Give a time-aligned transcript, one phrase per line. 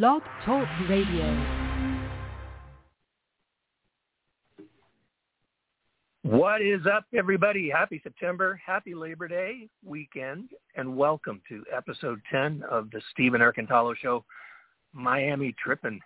[0.00, 1.44] Blog Talk Radio.
[6.22, 7.68] What is up, everybody?
[7.68, 13.94] Happy September, happy Labor Day weekend, and welcome to episode 10 of the Stephen Erkintalo
[13.94, 14.24] Show,
[14.94, 16.00] Miami Trippin'.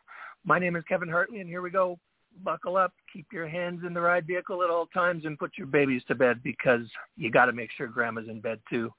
[0.45, 1.97] My name is Kevin Hartley, and here we go.
[2.43, 5.69] Buckle up, keep your hands in the ride vehicle at all times, and put your
[5.69, 8.93] babies to bed because you got to make sure grandma's in bed too.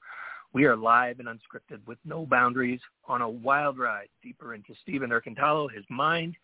[0.54, 5.10] We are live and unscripted with no boundaries on a wild ride deeper into Stephen
[5.10, 6.36] Erkintalo, his mind,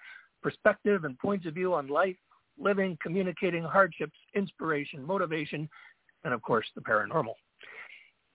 [0.43, 2.17] perspective, and points of view on life,
[2.59, 5.69] living, communicating, hardships, inspiration, motivation,
[6.25, 7.35] and of course the paranormal.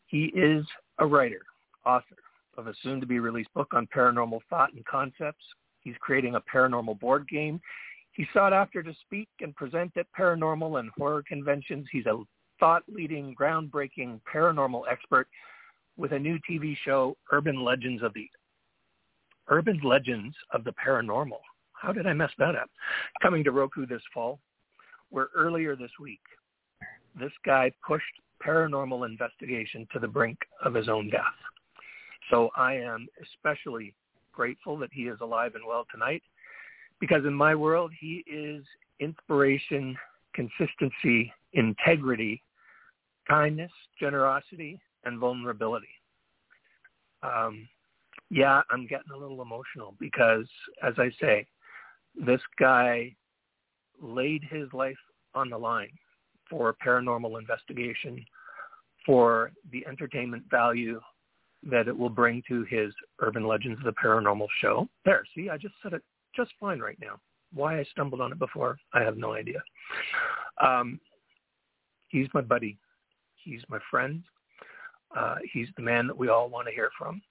[0.07, 0.65] He is
[0.97, 1.41] a writer,
[1.85, 2.15] author
[2.57, 5.45] of a soon-to-be-released book on paranormal thought and concepts.
[5.81, 7.61] He's creating a paranormal board game.
[8.11, 11.88] He's sought after to speak and present at paranormal and horror conventions.
[11.91, 12.21] He's a
[12.59, 15.27] thought-leading, groundbreaking paranormal expert
[15.99, 18.27] with a new TV show, Urban Legends of the
[19.49, 21.41] Urban Legends of the Paranormal.
[21.73, 22.70] How did I mess that up?
[23.22, 24.39] Coming to Roku this fall,
[25.09, 26.22] where earlier this week,
[27.19, 28.06] this guy pushed
[28.45, 31.23] paranormal investigation to the brink of his own death.
[32.30, 33.94] So I am especially
[34.31, 36.23] grateful that he is alive and well tonight
[37.00, 38.63] because in my world, he is
[39.00, 39.97] inspiration,
[40.34, 42.41] consistency, integrity,
[43.28, 45.88] kindness, generosity, and vulnerability.
[47.23, 47.67] Um,
[48.30, 50.45] yeah, I'm getting a little emotional because,
[50.83, 51.47] as I say,
[52.16, 53.16] this guy
[54.02, 54.97] laid his life
[55.36, 55.91] on the line
[56.50, 58.25] for paranormal investigation,
[59.06, 61.00] for the entertainment value
[61.63, 64.88] that it will bring to his Urban Legends of the Paranormal show.
[65.06, 66.03] There, see, I just said it
[66.36, 67.19] just fine right now.
[67.53, 69.61] Why I stumbled on it before, I have no idea.
[70.63, 71.00] Um,
[72.09, 72.78] he's my buddy.
[73.44, 74.23] He's my friend.
[75.15, 77.21] Uh, he's the man that we all want to hear from.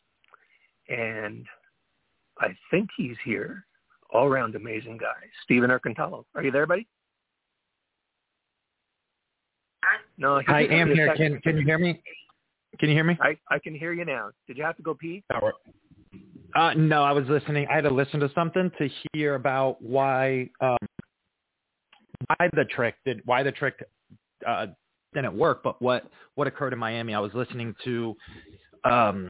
[0.88, 1.46] And
[2.38, 3.64] I think he's here.
[4.12, 5.28] All around amazing guy.
[5.44, 6.24] Stephen Erkintalo.
[6.34, 6.86] Are you there, buddy?
[10.16, 11.14] No, I am here.
[11.14, 12.03] Can can you hear me?
[12.78, 13.16] Can you hear me?
[13.20, 14.30] I I can hear you now.
[14.47, 15.22] Did you have to go pee?
[16.54, 17.66] Uh, no, I was listening.
[17.70, 20.78] I had to listen to something to hear about why um,
[22.26, 23.74] why the trick did why the trick
[24.47, 24.66] uh,
[25.22, 27.14] didn't work, but what what occurred in Miami.
[27.14, 28.16] I was listening to
[28.84, 29.28] um,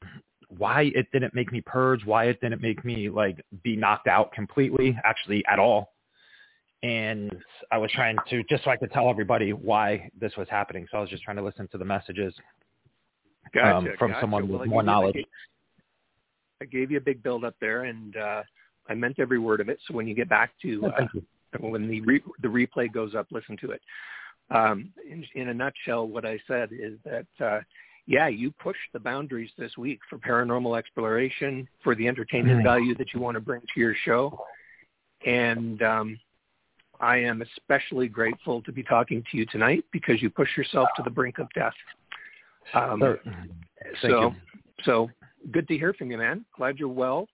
[0.49, 4.31] why it didn't make me purge, why it didn't make me like be knocked out
[4.31, 5.93] completely, actually at all.
[6.81, 7.35] And
[7.71, 10.87] I was trying to just so I could tell everybody why this was happening.
[10.91, 12.33] So I was just trying to listen to the messages
[13.53, 14.21] gotcha, um, from gotcha.
[14.21, 15.17] someone well, with more knowledge.
[16.61, 18.43] I gave you a big build up there, and uh,
[18.87, 19.79] I meant every word of it.
[19.87, 21.05] So when you get back to uh,
[21.59, 23.81] when the re- the replay goes up, listen to it.
[24.51, 27.59] Um, in, in a nutshell, what I said is that uh,
[28.07, 32.63] yeah, you pushed the boundaries this week for paranormal exploration, for the entertainment Right.
[32.63, 34.35] value that you want to bring to your show,
[35.25, 36.19] and um,
[36.99, 41.03] I am especially grateful to be talking to you tonight because you pushed yourself to
[41.03, 41.73] the brink of death.
[42.73, 42.99] Um,
[44.01, 44.35] Thank so,
[44.83, 45.09] so
[45.51, 46.45] good to hear from you, man.
[46.57, 47.27] Glad you're well.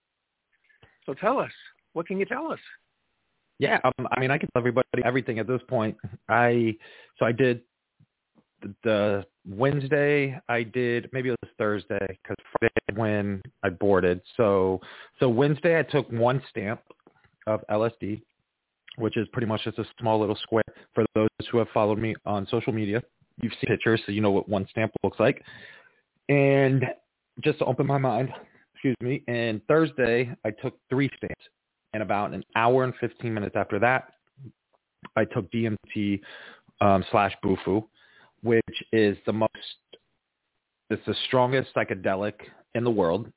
[1.06, 1.52] So tell us,
[1.94, 2.60] what can you tell us?
[3.58, 5.96] Yeah, um, I mean, I can tell everybody everything at this point.
[6.28, 6.76] I
[7.18, 7.62] so I did
[8.62, 10.38] the, the Wednesday.
[10.48, 14.20] I did maybe it was Thursday because Friday when I boarded.
[14.36, 14.80] So
[15.18, 16.80] so Wednesday I took one stamp
[17.46, 18.20] of LSD,
[18.96, 20.64] which is pretty much just a small little square.
[20.94, 23.02] For those who have followed me on social media,
[23.40, 25.42] you've seen pictures, so you know what one stamp looks like.
[26.28, 26.84] And
[27.42, 28.30] just to open my mind,
[28.74, 29.22] excuse me.
[29.28, 31.44] And Thursday I took three stamps
[31.96, 34.12] and about an hour and 15 minutes after that,
[35.16, 36.20] I took DMT
[36.82, 37.88] um, slash Bufo,
[38.42, 38.62] which
[38.92, 39.50] is the most,
[40.90, 42.34] it's the strongest psychedelic
[42.74, 43.32] in the world.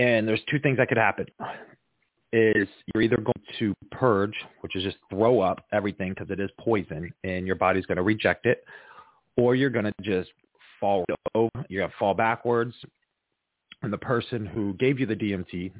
[0.00, 1.26] And there's two things that could happen.
[2.32, 6.50] Is you're either going to purge, which is just throw up everything because it is
[6.58, 8.64] poison and your body's going to reject it,
[9.36, 10.30] or you're going to just
[10.80, 11.04] fall
[11.36, 12.74] over, you're going to fall backwards.
[13.82, 15.70] And the person who gave you the DMT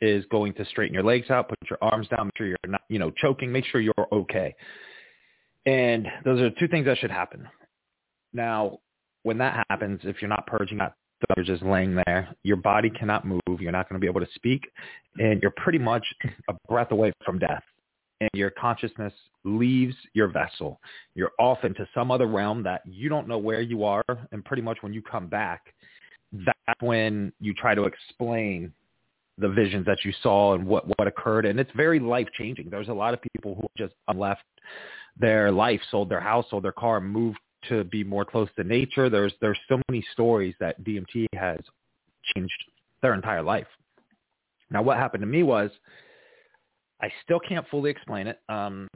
[0.00, 2.82] is going to straighten your legs out, put your arms down, make sure you're not,
[2.88, 4.54] you know, choking, make sure you're okay.
[5.66, 7.46] And those are two things that should happen.
[8.32, 8.78] Now,
[9.22, 10.94] when that happens, if you're not purging, not
[11.36, 14.32] you're just laying there, your body cannot move, you're not going to be able to
[14.34, 14.66] speak,
[15.18, 16.04] and you're pretty much
[16.48, 17.62] a breath away from death.
[18.20, 19.12] And your consciousness
[19.44, 20.80] leaves your vessel.
[21.14, 24.62] You're off into some other realm that you don't know where you are, and pretty
[24.62, 25.74] much when you come back,
[26.32, 28.72] that's when you try to explain
[29.40, 32.88] the visions that you saw and what what occurred and it's very life changing there's
[32.88, 34.42] a lot of people who just left
[35.18, 37.38] their life sold their house sold their car moved
[37.68, 41.58] to be more close to nature there's there's so many stories that DMT has
[42.34, 42.52] changed
[43.02, 43.66] their entire life
[44.70, 45.70] Now, what happened to me was
[47.02, 48.40] I still can't fully explain it.
[48.48, 48.88] Um,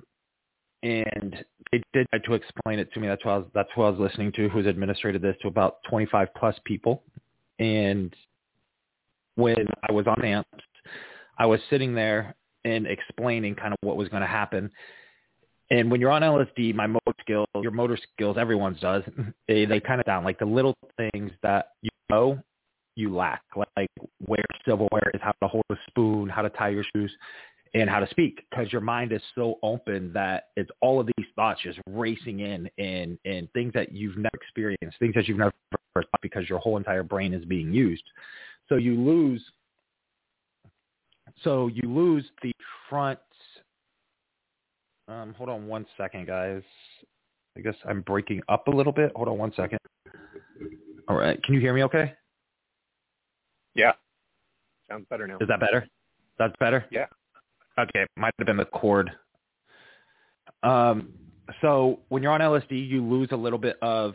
[0.82, 3.08] and they did try to explain it to me.
[3.08, 5.78] That's who I was, that's who I was listening to, who's administrated this to about
[5.88, 7.02] 25 plus people.
[7.58, 8.14] And
[9.36, 10.48] when I was on amps,
[11.38, 12.34] I was sitting there
[12.64, 14.70] and explaining kind of what was going to happen.
[15.70, 19.02] And when you're on LSD, my motor skills, your motor skills, everyone's does,
[19.48, 20.24] they, they kind of down.
[20.24, 22.38] Like the little things that you know
[22.96, 23.42] you lack,
[23.76, 23.90] like
[24.24, 27.12] where silverware is, how to hold a spoon, how to tie your shoes,
[27.74, 31.26] and how to speak, because your mind is so open that it's all of these
[31.34, 35.52] thoughts just racing in and and things that you've never experienced, things that you've never
[35.72, 38.04] thought because your whole entire brain is being used.
[38.68, 39.42] So you lose.
[41.42, 42.52] So you lose the
[42.88, 43.18] front.
[45.08, 46.62] Um, hold on one second, guys.
[47.56, 49.12] I guess I'm breaking up a little bit.
[49.14, 49.78] Hold on one second.
[51.08, 51.40] All right.
[51.42, 52.14] Can you hear me okay?
[53.74, 53.92] Yeah.
[54.88, 55.38] Sounds better now.
[55.40, 55.86] Is that better?
[56.38, 56.84] That's better?
[56.90, 57.06] Yeah.
[57.78, 58.06] Okay.
[58.16, 59.10] Might have been the cord.
[60.62, 61.12] Um,
[61.60, 64.14] so when you're on LSD, you lose a little bit of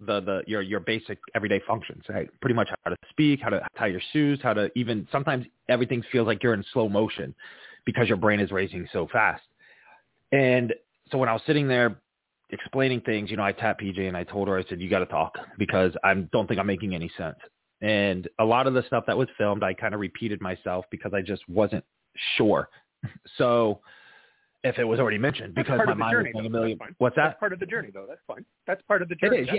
[0.00, 2.28] the, the your your basic everyday functions, right?
[2.40, 6.02] Pretty much how to speak, how to tie your shoes, how to even sometimes everything
[6.12, 7.34] feels like you're in slow motion
[7.84, 9.42] because your brain is racing so fast.
[10.32, 10.74] And
[11.10, 12.00] so when I was sitting there
[12.50, 15.00] explaining things, you know, I tapped PJ and I told her, I said, you got
[15.00, 17.38] to talk because I don't think I'm making any sense.
[17.80, 21.12] And a lot of the stuff that was filmed, I kind of repeated myself because
[21.14, 21.84] I just wasn't
[22.36, 22.68] sure.
[23.38, 23.80] So
[24.66, 26.78] if it was already mentioned, That's because my mind journey, was going a million.
[26.98, 27.24] What's that?
[27.28, 28.06] That's part of the journey, though.
[28.08, 28.44] That's fine.
[28.66, 29.38] That's part of the journey.
[29.38, 29.58] It is, That's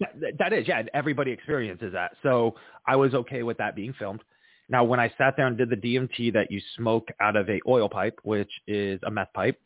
[0.00, 0.08] yeah.
[0.20, 0.82] That, that is, yeah.
[0.94, 2.12] Everybody experiences that.
[2.22, 2.54] So
[2.86, 4.22] I was okay with that being filmed.
[4.68, 7.60] Now, when I sat there and did the DMT that you smoke out of a
[7.68, 9.60] oil pipe, which is a meth pipe,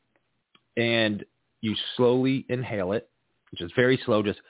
[0.76, 1.24] and
[1.60, 3.08] you slowly inhale it,
[3.52, 4.40] which is very slow, just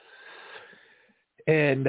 [1.47, 1.89] and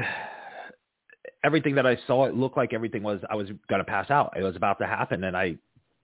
[1.44, 4.34] everything that I saw, it looked like everything was I was gonna pass out.
[4.38, 5.56] It was about to happen, and I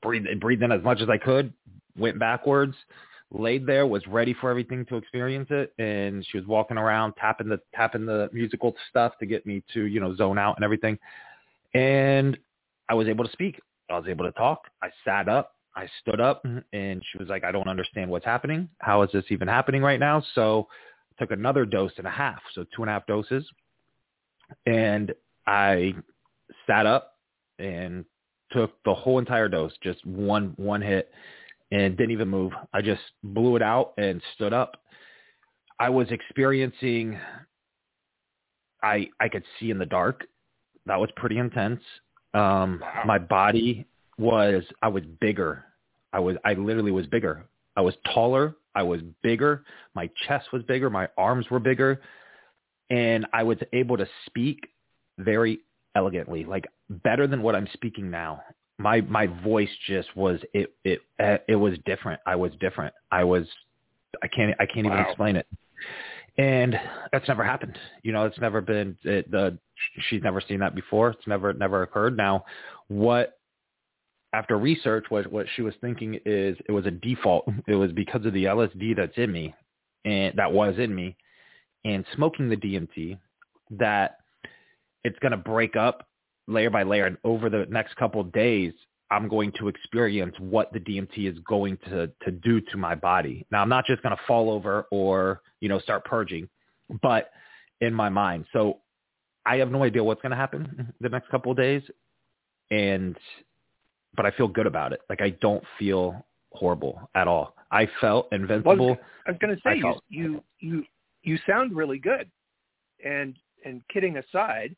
[0.02, 1.54] breathed breathed in as much as I could,
[1.98, 2.76] went backwards,
[3.32, 7.50] laid there, was ready for everything to experience it, and she was walking around tapping
[7.50, 10.98] the tapping the musical stuff to get me to you know zone out and everything,
[11.74, 12.38] and
[12.90, 13.60] I was able to speak.
[13.90, 14.68] I was able to talk.
[14.82, 15.54] I sat up.
[15.76, 18.70] I stood up, and she was like, "I don't understand what's happening.
[18.80, 20.68] How is this even happening right now?" So
[21.12, 23.48] I took another dose and a half, so two and a half doses,
[24.66, 25.14] and
[25.46, 25.94] I
[26.66, 27.18] sat up
[27.60, 28.06] and
[28.52, 31.12] took the whole entire dose, just one one hit,
[31.72, 32.54] and didn't even move.
[32.74, 34.82] I just blew it out and stood up.
[35.80, 37.20] I was experiencing
[38.84, 40.26] I I could see in the dark.
[40.86, 41.82] That was pretty intense.
[42.34, 43.04] Um Wow.
[43.06, 43.86] my body
[44.18, 45.66] was I was bigger.
[46.14, 47.46] I was I literally was bigger.
[47.76, 52.02] I was taller, I was bigger, my chest was bigger, my arms were bigger,
[52.90, 54.70] and I was able to speak
[55.20, 55.60] very
[55.96, 58.42] elegantly, like better than what I'm speaking now.
[58.80, 62.22] My my voice just was it it uh, it was different.
[62.26, 62.94] I was different.
[63.12, 63.48] I was
[64.24, 65.48] I can't I can't even explain it.
[66.38, 66.76] And
[67.12, 67.78] that's never happened.
[68.04, 69.58] You know, it's never been it, the
[70.10, 71.10] she's never seen that before.
[71.12, 72.16] It's never never occurred.
[72.16, 72.46] Now,
[72.88, 73.40] what
[74.34, 77.48] after research what what she was thinking is it was a default.
[77.68, 79.56] It was because of the LSD that's in me
[80.06, 81.18] and that was in me
[81.86, 83.18] and smoking the DMT
[83.72, 84.18] that
[85.04, 86.08] it's going to break up
[86.48, 88.74] layer by layer and over the next couple of days
[89.10, 93.46] I'm going to experience what the DMT is going to to do to my body.
[93.52, 96.50] Now I'm not just going to fall over or, you know, start purging,
[97.02, 97.32] but
[97.80, 98.46] in my mind.
[98.52, 98.80] So
[99.46, 101.84] I have no idea what's going to happen the next couple of days
[102.72, 103.18] and
[104.16, 105.02] but I feel good about it.
[105.10, 107.56] Like I don't feel horrible at all.
[107.72, 108.98] I felt invincible.
[109.26, 110.84] I was going to say you, you you
[111.24, 112.30] you sound really good,
[113.04, 113.36] and
[113.66, 114.76] and kidding aside,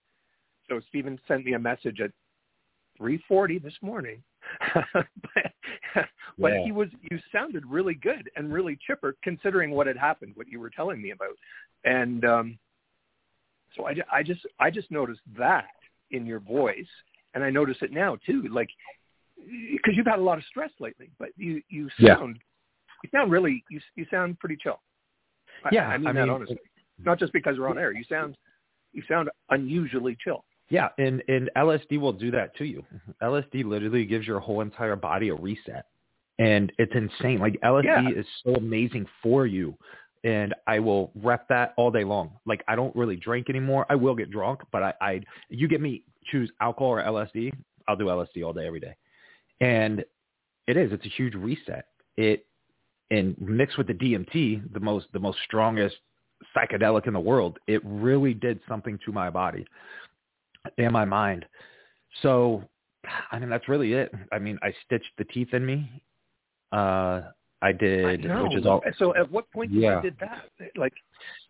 [0.70, 2.12] so Stephen sent me a message at
[3.00, 4.24] 3:40 this morning,
[4.74, 5.06] but,
[6.38, 6.64] but Yeah.
[6.64, 10.60] he was you sounded really good and really chipper considering what had happened, what you
[10.60, 11.36] were telling me about,
[11.84, 12.60] and um,
[13.76, 15.70] so I, I just I just noticed that
[16.12, 16.88] in your voice,
[17.34, 18.70] and I notice it now too, like
[19.38, 22.16] because you've had a lot of stress lately, but you you Yeah.
[22.18, 22.40] sound
[23.04, 24.82] you sound really you you sound pretty chill.
[25.72, 26.58] Yeah, I mean I that mean, honestly.
[27.06, 27.94] Not just because we're on air.
[27.94, 28.38] You sound
[28.92, 30.44] you sound unusually chill.
[30.70, 32.86] Yeah, and and LSD will do that to you.
[33.22, 35.86] LSD literally gives your whole entire body a reset,
[36.38, 37.40] and it's insane.
[37.40, 38.20] Like LSD Yeah.
[38.20, 39.76] is so amazing for you,
[40.24, 42.32] and I will rep that all day long.
[42.46, 43.88] Like I don't really drink anymore.
[43.90, 47.52] I will get drunk, but I, I you get me choose alcohol or LSD,
[47.88, 48.96] I'll do LSD all day every day,
[49.62, 50.06] and
[50.68, 50.92] it is.
[50.92, 51.88] It's a huge reset.
[52.16, 52.46] It
[53.10, 55.96] and mixed with the DMT, the most the most strongest
[56.56, 59.66] psychedelic in the world, it really did something to my body
[60.78, 61.46] and my mind.
[62.22, 62.64] So
[63.32, 64.14] I mean, that's really it.
[64.32, 65.90] I mean, I stitched the teeth in me.
[66.72, 67.22] Uh,
[67.62, 68.82] I did, I which is all.
[68.98, 70.02] So at what point you Yeah.
[70.02, 70.50] did that?
[70.78, 70.94] Like,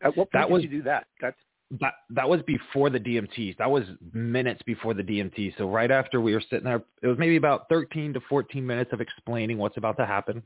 [0.02, 1.08] at what point That did was- you do that?
[1.22, 1.38] That's
[1.80, 3.56] That that was before the DMTs.
[3.58, 5.52] That was minutes before the DMT.
[5.58, 8.92] So right after we were sitting there, it was maybe about 13 to 14 minutes
[8.92, 10.42] of explaining what's about to happen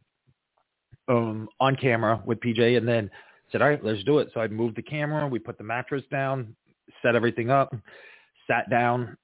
[1.08, 3.10] um, on camera with PJ, and then
[3.52, 5.26] said, "All right, let's do it." So I moved the camera.
[5.28, 6.56] We put the mattress down,
[7.02, 7.74] set everything up,
[8.48, 9.18] sat down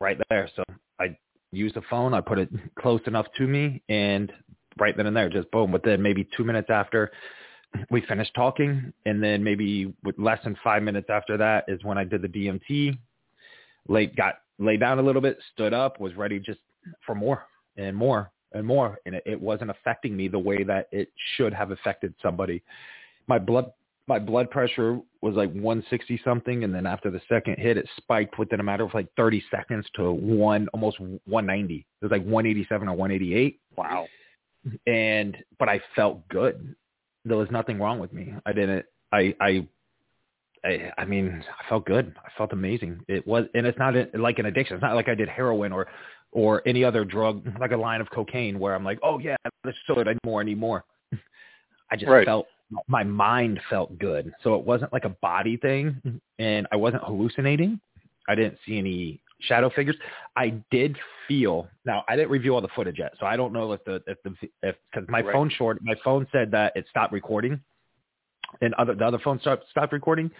[0.00, 0.50] right there.
[0.56, 0.62] So
[1.00, 1.16] I
[1.52, 2.14] used the phone.
[2.14, 4.32] I put it close enough to me, and
[4.78, 5.72] right then and there, just boom.
[5.72, 7.10] But then maybe two minutes after
[7.90, 11.96] we finished talking, and then maybe with less than five minutes after that is when
[11.96, 12.98] I did the DMT.
[13.88, 16.60] Late got laid down a little bit, stood up, was ready just
[17.04, 20.88] for more and more and more, and it, it wasn't affecting me the way that
[20.92, 22.62] it should have affected somebody.
[23.26, 23.72] My blood
[24.12, 28.38] my blood pressure was like 160 something, and then after the second hit, it spiked
[28.38, 31.74] within a matter of like 30 seconds to one almost 190.
[31.76, 34.06] It was like 187 or 188 wow.
[34.86, 36.74] and but I felt good.
[37.24, 38.34] There was nothing wrong with me.
[38.44, 38.84] I didn't.
[39.12, 39.66] I I.
[40.64, 42.14] I, I mean, I felt good.
[42.24, 43.00] I felt amazing.
[43.08, 44.76] It was, and it's not a, like an addiction.
[44.76, 45.88] It's not like I did heroin or,
[46.30, 49.76] or any other drug, like a line of cocaine, where I'm like, oh yeah, let's
[49.88, 50.06] do it.
[50.06, 50.40] I need more.
[50.40, 50.84] I need more.
[51.90, 52.24] I just Right.
[52.24, 52.46] felt
[52.88, 54.32] my mind felt good.
[54.42, 57.80] So it wasn't like a body thing, and I wasn't hallucinating.
[58.28, 59.96] I didn't see any shadow figures.
[60.36, 60.96] I did
[61.28, 64.02] feel now I didn't review all the footage yet, so I don't know if the
[64.06, 65.32] if the if because my Right.
[65.32, 67.60] phone short my phone said that it stopped recording,
[68.60, 70.30] and other the other phone stopped stopped recording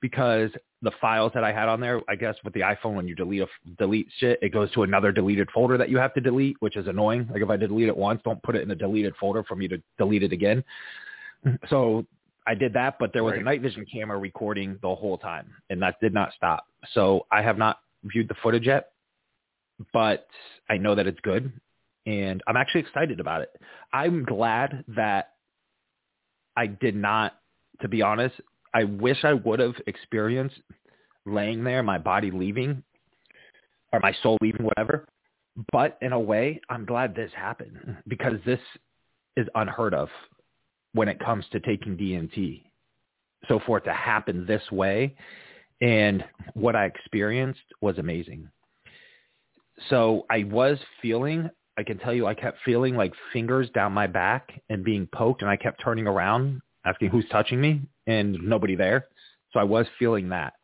[0.00, 0.50] because
[0.82, 3.42] the files that I had on there, I guess with the iPhone when you delete
[3.42, 3.46] a,
[3.78, 6.88] delete shit, it goes to another deleted folder that you have to delete, which is
[6.88, 7.28] annoying.
[7.32, 9.68] Like if I delete it once, don't put it in a deleted folder for me
[9.68, 10.64] to delete it again.
[11.46, 11.66] Mm-hmm.
[11.68, 12.06] So
[12.46, 15.80] I did that, but there was a night vision camera recording the whole time, and
[15.82, 16.66] that did not stop.
[16.92, 18.92] So I have not viewed the footage yet,
[19.92, 20.26] but
[20.68, 21.52] I know that it's good,
[22.06, 23.50] and I'm actually excited about it.
[23.92, 25.34] I'm glad that
[26.56, 27.34] I did not,
[27.80, 28.34] to be honest,
[28.74, 30.56] I wish I would have experienced
[31.26, 32.82] laying there, my body leaving,
[33.92, 35.06] or my soul leaving, whatever.
[35.70, 38.60] But in a way, I'm glad this happened because this
[39.36, 40.08] is unheard of
[40.94, 42.62] when it comes to taking DMT.
[43.48, 45.16] So for it to happen this way
[45.80, 48.48] and what I experienced was amazing.
[49.88, 54.06] So I was feeling, I can tell you, I kept feeling like fingers down my
[54.06, 58.76] back and being poked and I kept turning around asking who's touching me and nobody
[58.76, 59.06] there.
[59.52, 60.54] So I was feeling that.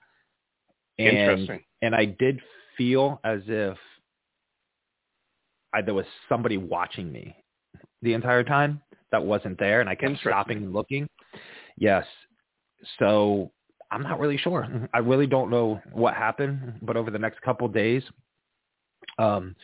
[0.99, 1.61] And, Interesting.
[1.83, 2.41] and I did
[2.77, 3.77] feel as if
[5.75, 7.37] I, there was somebody watching me
[8.03, 8.81] the entire time
[9.13, 11.09] that wasn't there and I kept stopping and looking.
[11.77, 12.05] Yes.
[12.99, 13.51] So
[13.91, 14.89] I'm not really sure.
[14.95, 18.03] I really don't know what happened, but over the next couple of days,
[19.19, 19.55] um,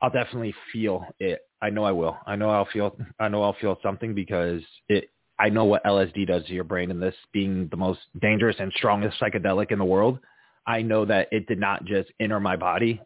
[0.00, 1.40] I'll definitely feel it.
[1.60, 2.16] I know I will.
[2.26, 2.96] I know I'll feel.
[3.20, 5.10] I know I'll feel something because it.
[5.38, 8.72] I know what LSD does to your brain, and this being the most dangerous and
[8.76, 10.18] strongest psychedelic in the world,
[10.66, 13.00] I know that it did not just enter my body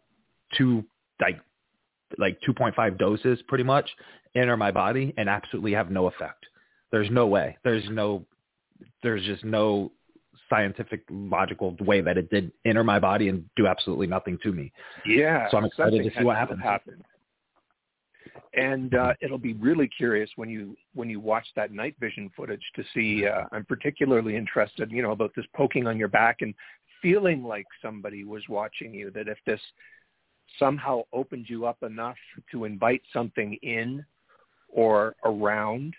[0.57, 0.83] to
[1.21, 1.39] like
[2.17, 3.89] like 2.5 doses, pretty much
[4.35, 6.45] enter my body and absolutely have no effect.
[6.91, 7.57] There's no way.
[7.63, 8.25] There's no.
[9.01, 9.91] There's just no
[10.49, 14.71] scientific logical way that it did enter my body and do absolutely nothing to me.
[15.05, 15.49] Yeah.
[15.51, 16.61] So I'm excited to see what happens.
[16.61, 17.03] happened.
[18.53, 22.63] And uh, it'll be really curious when you when you watch that night vision footage
[22.75, 23.27] to see.
[23.27, 26.53] Uh, I'm particularly interested, you know, about this poking on your back and
[27.01, 29.11] feeling like somebody was watching you.
[29.11, 29.61] That if this
[30.59, 32.17] somehow opened you up enough
[32.51, 34.05] to invite something in
[34.69, 35.93] or around,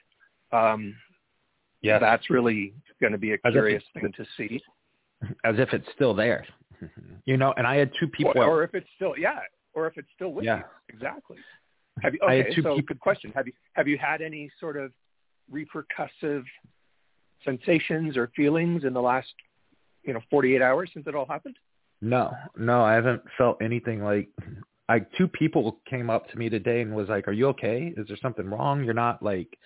[0.53, 0.95] um,
[1.81, 2.01] Yes.
[2.01, 4.61] that's really going to be a As curious thing to see.
[5.45, 6.45] as if it's still there.
[7.25, 8.33] You know, and I had two people.
[8.37, 9.41] or, or if it's still yeah,
[9.75, 10.59] or if it's still with Yeah.
[10.59, 10.65] you.
[10.91, 11.39] Exactly.
[12.03, 13.33] Have you I had two So peop- good question.
[13.35, 14.93] Have you have you had any sort of
[15.53, 16.45] repercussive
[17.45, 19.33] sensations or feelings in the last
[20.05, 21.57] you know 48 hours since it all happened?
[22.01, 24.29] No, no, I haven't felt anything like.
[24.91, 27.93] I two people came up to me today and was like, "Are you okay?
[27.97, 28.85] Is there something wrong?
[28.85, 29.59] You're not like."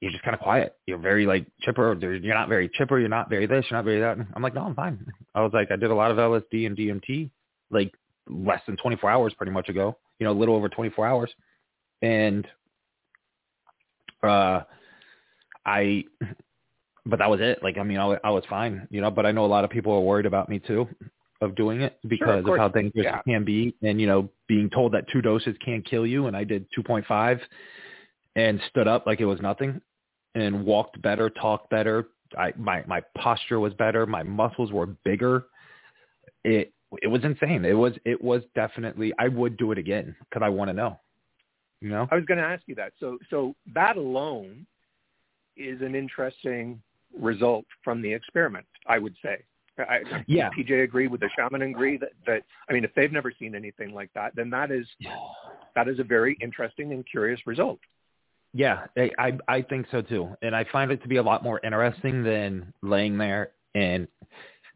[0.00, 0.76] You're just kind of quiet.
[0.86, 1.96] You're very like chipper.
[1.98, 3.00] You're not very chipper.
[3.00, 3.64] You're not very this.
[3.70, 4.18] You're not very that.
[4.34, 5.04] I'm like, no, I'm fine.
[5.34, 7.30] I was like, I did a lot of LSD and DMT,
[7.70, 7.94] like
[8.28, 9.96] less than 24 hours, pretty much ago.
[10.18, 11.30] You know, a little over 24 hours,
[12.02, 12.46] and
[14.22, 14.60] uh,
[15.64, 16.04] I
[17.06, 17.62] but that was it.
[17.62, 19.70] Like, I mean, I, I was fine, you know, but I know a lot of
[19.70, 20.88] people are worried about me too
[21.40, 22.58] of doing it because of, course.
[22.58, 23.20] how things Yeah.
[23.22, 23.74] can be.
[23.82, 26.26] And, you know, being told that two doses can't kill you.
[26.26, 27.40] And I did 2.5
[28.34, 29.80] and stood up like it was nothing
[30.34, 32.08] and walked better, talked better.
[32.36, 34.04] I, my, my posture was better.
[34.06, 35.46] My muscles were bigger.
[36.44, 36.72] It,
[37.02, 37.64] it was insane.
[37.64, 40.98] It was it was definitely I would do it again because I want to know.
[41.80, 42.92] You know, I was going to ask you that.
[43.00, 44.66] So so that alone
[45.56, 46.80] is an interesting
[47.18, 48.66] result from the experiment.
[48.86, 49.44] I would say.
[49.78, 50.48] I, yeah.
[50.56, 53.92] PJ agree with the shaman agree that that I mean if they've never seen anything
[53.92, 54.86] like that then that is
[55.74, 57.78] that is a very interesting and curious result.
[58.54, 61.60] Yeah, I I think so too, and I find it to be a lot more
[61.62, 64.08] interesting than laying there and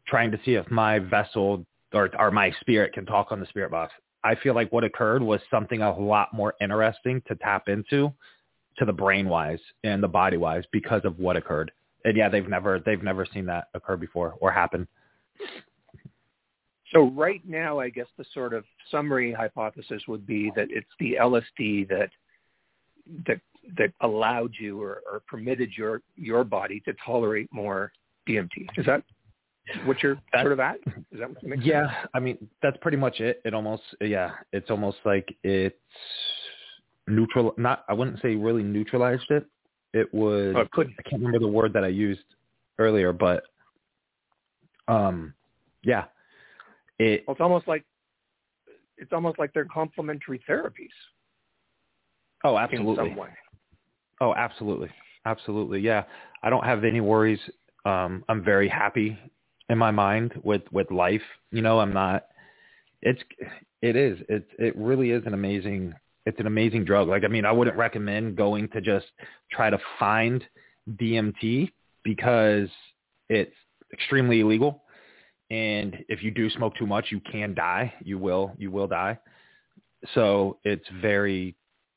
[0.06, 3.70] trying to see if my vessel or or my spirit can talk on the spirit
[3.70, 3.94] box.
[4.22, 8.12] I feel like what occurred was something a lot more interesting to tap into,
[8.76, 11.72] to the brain wise and the body wise because of what occurred.
[12.04, 14.86] And yeah, they've never they've never seen that occur before or happen.
[16.92, 21.16] So right now, I guess the sort of summary hypothesis would be that it's the
[21.20, 22.10] LSD that
[23.26, 23.40] that
[23.78, 27.92] that allowed you or, or permitted your your body to tolerate more
[28.28, 28.66] DMT.
[28.76, 29.02] Is that
[29.84, 30.76] what you're That- sort of at?
[31.12, 33.40] Is that what you make Yeah, I mean that's pretty much it.
[33.44, 35.76] It almost yeah, it's almost like it's
[37.06, 37.54] neutral.
[37.56, 39.46] Not I wouldn't say really neutralized it.
[39.92, 40.92] It was Oh, could.
[40.98, 42.20] I can't remember the word that I used
[42.78, 43.44] earlier, but
[44.88, 45.34] um,
[45.82, 46.04] yeah,
[46.98, 47.84] it Well, it's almost like
[48.96, 50.88] it's almost like they're complementary therapies
[52.44, 53.28] oh in absolutely some way.
[54.20, 54.90] oh absolutely
[55.26, 56.04] absolutely yeah.
[56.42, 57.40] I don't have any worries.
[57.84, 59.18] Um, I'm very happy
[59.68, 61.22] in my mind with with life.
[61.50, 62.26] You know, I'm not.
[63.02, 63.20] It's
[63.82, 65.94] it is it it really is an amazing
[66.30, 67.08] it's an amazing drug.
[67.08, 69.06] Like I mean, I wouldn't recommend going to just
[69.50, 70.44] try to find
[70.88, 71.72] DMT
[72.04, 72.68] because
[73.28, 73.54] it's
[73.92, 74.84] extremely illegal.
[75.50, 77.92] And if you do smoke too much, you can die.
[78.04, 79.18] You will you will die.
[80.14, 81.56] So it's very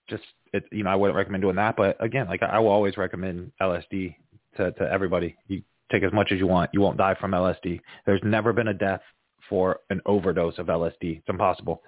[0.09, 1.75] just it you know, I wouldn't recommend doing that.
[1.75, 4.15] But again, like I will always recommend LSD
[4.57, 5.35] to, to everybody.
[5.47, 5.61] You
[5.91, 6.71] take as much as you want.
[6.73, 7.79] You won't die from LSD.
[8.07, 9.01] There's never been a death
[9.47, 11.19] for an overdose of LSD.
[11.19, 11.83] It's impossible.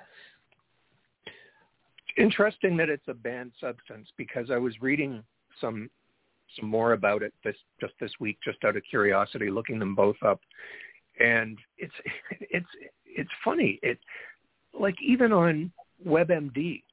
[2.18, 5.24] Interesting that it's a banned substance because I was reading
[5.60, 5.90] some
[6.60, 10.16] some more about it this just this week, just out of curiosity, looking them both
[10.26, 10.40] up,
[11.20, 11.94] and it's
[12.40, 12.68] it's
[13.06, 13.80] it's funny.
[13.84, 14.00] It
[14.80, 15.72] like even on
[16.06, 16.84] WebMD,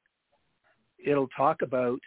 [1.04, 2.00] it'll talk about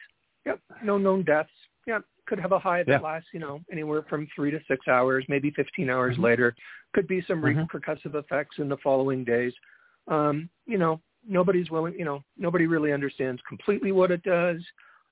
[0.45, 1.49] yep, no known deaths.
[1.87, 2.99] Yep, could have a high that Yeah.
[2.99, 6.23] lasts you know anywhere from three to six hours, maybe fifteen hours Mhm.
[6.23, 6.55] later.
[6.93, 7.69] Could be some Mhm.
[7.69, 9.53] repercussive effects in the following days.
[10.07, 11.93] Um, you know, nobody's willing.
[11.97, 14.61] You know, nobody really understands completely what it does.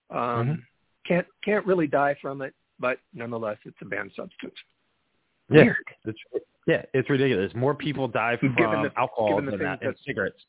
[0.10, 0.64] Um, Mhm.
[1.06, 4.56] Can't can't really die from it, but nonetheless, it's a banned substance.
[5.50, 5.64] Yeah.
[5.64, 5.88] Weird.
[6.06, 6.20] It's
[6.66, 7.54] yeah, it's ridiculous.
[7.54, 10.46] More people die from the- alcohol than that and cigarettes.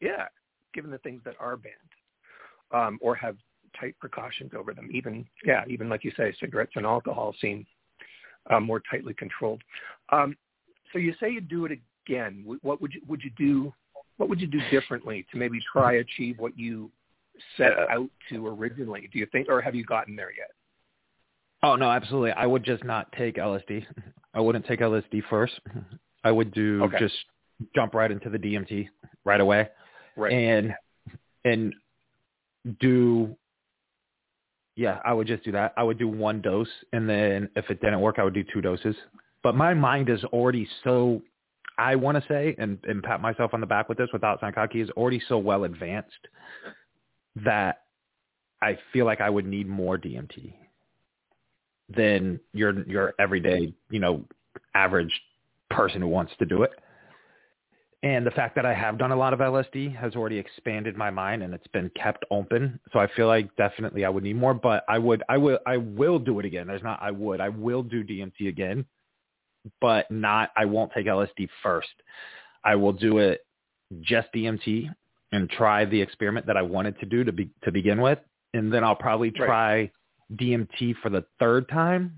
[0.00, 0.28] Yeah,
[0.74, 1.76] given the things that are banned
[2.72, 3.38] um, or have
[3.78, 4.90] tight precautions over them.
[4.92, 7.66] Even yeah, even like you say, cigarettes and alcohol seem
[8.50, 9.62] uh, more tightly controlled.
[10.10, 10.36] Um,
[10.92, 11.72] so you say you do it
[12.06, 12.44] again.
[12.62, 13.72] What would you would you do?
[14.18, 16.90] What would you do differently to maybe try achieve what you
[17.56, 19.08] set out to originally?
[19.12, 20.50] Do you think, or have you gotten there yet?
[21.62, 22.32] Oh no, absolutely.
[22.32, 23.84] I would just not take LSD.
[24.34, 25.54] I wouldn't take LSD first.
[26.24, 26.98] I would do Okay.
[26.98, 27.14] just
[27.74, 28.88] jump right into the DMT
[29.24, 29.68] right away
[30.16, 30.32] Right.
[30.32, 30.74] and
[31.44, 31.74] and
[32.80, 33.36] do
[34.74, 35.74] yeah, I would just do that.
[35.76, 38.60] I would do one dose and then if it didn't work I would do two
[38.60, 38.96] doses.
[39.42, 41.22] But my mind is already so
[41.82, 44.80] I want to say and, and pat myself on the back with this without cocky
[44.80, 46.28] is already so well advanced
[47.44, 47.82] that
[48.62, 50.54] I feel like I would need more DMT
[51.88, 54.24] than your your everyday, you know,
[54.76, 55.10] average
[55.70, 56.70] person who wants to do it.
[58.04, 61.10] And the fact that I have done a lot of LSD has already expanded my
[61.10, 62.78] mind and it's been kept open.
[62.92, 65.78] So I feel like definitely I would need more, but I would I will I
[65.78, 66.68] will do it again.
[66.68, 67.40] There's not I would.
[67.40, 68.84] I will do DMT again,
[69.80, 71.88] but not I won't take LSD first.
[72.64, 73.40] I will do it
[74.00, 74.88] just DMT
[75.32, 78.18] and try the experiment that I wanted to do to be to begin with.
[78.54, 79.46] And then I'll probably Right.
[79.46, 79.90] try
[80.36, 82.16] DMT for the third time.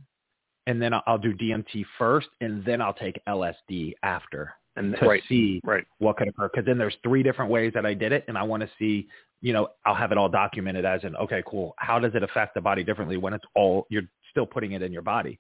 [0.67, 5.07] And then I'll, I'll do DMT first and then I'll take LSD after And to
[5.07, 5.23] right.
[5.29, 5.85] see Right.
[5.99, 6.49] what could occur.
[6.53, 9.07] Because then there's three different ways that I did it, and I want to see,
[9.43, 11.75] you know, I'll have it all documented as in, okay, cool.
[11.79, 14.93] How does it affect the body differently when it's all you're still putting it in
[14.93, 15.39] your body?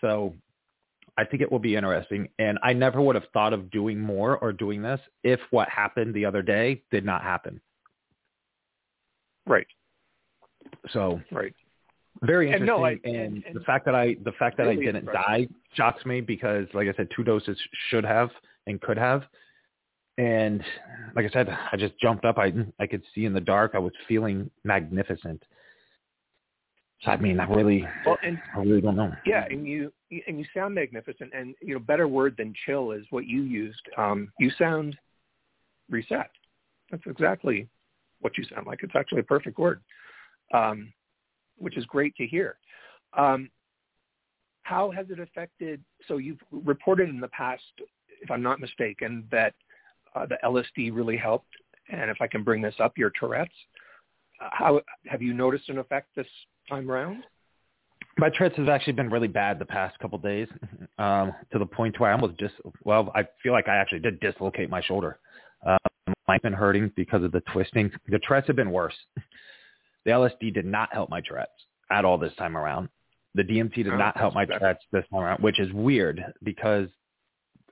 [0.00, 0.34] So
[1.18, 2.28] I think it will be interesting.
[2.38, 6.14] And I never would have thought of doing more or doing this if what happened
[6.14, 7.60] the other day did not happen.
[9.46, 9.66] Right.
[10.90, 11.54] So Right.
[12.22, 12.80] very And interesting.
[12.80, 15.06] no, I- and, and- and the fact that I the fact that really I didn't
[15.12, 18.30] die shocks me because, like I said, two doses should have
[18.66, 19.24] and could have.
[20.18, 20.62] And
[21.14, 22.38] like I said, I just jumped up.
[22.38, 23.72] I I could see in the dark.
[23.74, 25.42] I was feeling magnificent.
[27.02, 29.12] So I mean, I really, Well, and I really don't know.
[29.26, 29.92] Yeah, and you
[30.26, 31.32] and you sound magnificent.
[31.34, 33.82] And you know, better word than chill is what you used.
[33.96, 34.96] Um, you sound
[35.90, 36.30] reset.
[36.90, 37.68] That's exactly
[38.20, 38.80] what you sound like.
[38.82, 39.80] It's actually a perfect word,
[40.52, 40.92] um,
[41.58, 42.56] which is great to hear.
[43.16, 43.50] Um,
[44.62, 45.82] how has it affected?
[46.06, 47.62] So you've reported in the past,
[48.20, 49.54] if I'm not mistaken, that
[50.14, 51.48] uh, the LSD really helped.
[51.90, 53.52] And if I can bring this up, your Tourette's.
[54.40, 56.26] Uh, how have you noticed an effect this
[56.68, 57.24] time around?
[58.18, 60.48] My Tourette's has actually been really bad the past couple of days,
[60.98, 64.20] um, to the point where I almost just well, I feel like I actually did
[64.20, 65.18] dislocate my shoulder.
[65.66, 67.90] Um, I've been hurting because of the twisting.
[68.08, 68.94] The Tourette's have been worse.
[70.04, 71.50] The LSD did not help my Tourette's
[71.90, 72.88] at all this time around.
[73.34, 76.88] The DMT did oh, not help my Tourette's this time around, which is weird because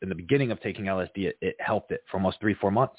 [0.03, 2.97] in the beginning of taking LSD, it, it helped it for almost three, four months.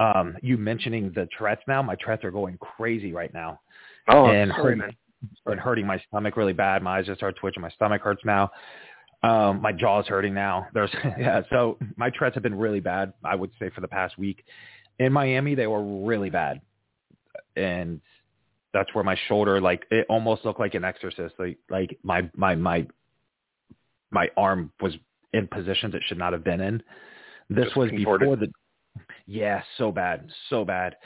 [0.00, 3.60] um, you mentioning the Tourette's now, my Tourette's are going crazy right now.
[4.08, 4.94] Oh, and sorry, man.
[5.46, 6.82] And hurting my stomach really bad.
[6.82, 7.62] My eyes just start twitching.
[7.62, 8.50] My stomach hurts now.
[9.22, 10.66] Um, my jaw's hurting now.
[10.74, 11.42] There's yeah.
[11.50, 13.12] So my Tourette's have been really bad.
[13.24, 14.44] I would say for the past week.
[14.98, 16.60] In Miami, they were really bad,
[17.56, 18.00] and
[18.72, 21.34] that's where my shoulder like it almost looked like an exorcist.
[21.38, 22.86] Like like my my my
[24.10, 24.94] my arm was
[25.32, 26.82] in positions it should not have been in.
[27.48, 28.20] This Just was contorted.
[28.20, 28.52] before the
[29.26, 30.96] yeah, so bad, so bad.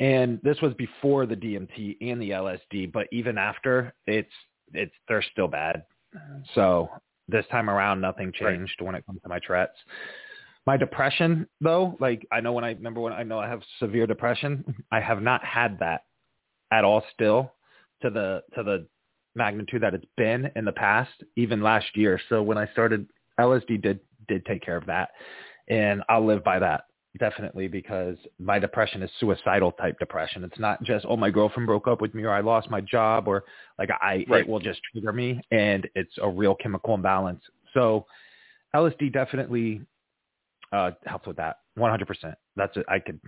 [0.00, 4.32] And this was before the DMT and the LSD, but even after, it's
[4.72, 5.84] it's they're still bad.
[6.54, 6.88] So
[7.28, 8.86] this time around, nothing changed right.
[8.86, 9.76] when it comes to my Tourette's.
[10.66, 14.06] My depression, though, like I know when I remember when I know I have severe
[14.06, 16.02] depression, I have not had that
[16.70, 17.52] at all still
[18.02, 18.86] to the to the
[19.34, 22.20] magnitude that it's been in the past, even last year.
[22.28, 23.08] So when I started
[23.40, 25.10] LSD did did take care of that,
[25.68, 26.84] and I'll live by that
[27.18, 30.44] definitely because my depression is suicidal type depression.
[30.44, 33.28] It's not just oh my girlfriend broke up with me or I lost my job
[33.28, 33.44] or
[33.78, 34.40] like I right.
[34.40, 37.42] it will just trigger me and it's a real chemical imbalance.
[37.74, 38.06] So
[38.74, 39.82] LSD definitely
[40.72, 42.34] uh helps with that 100%.
[42.56, 42.86] That's it.
[42.88, 43.20] I could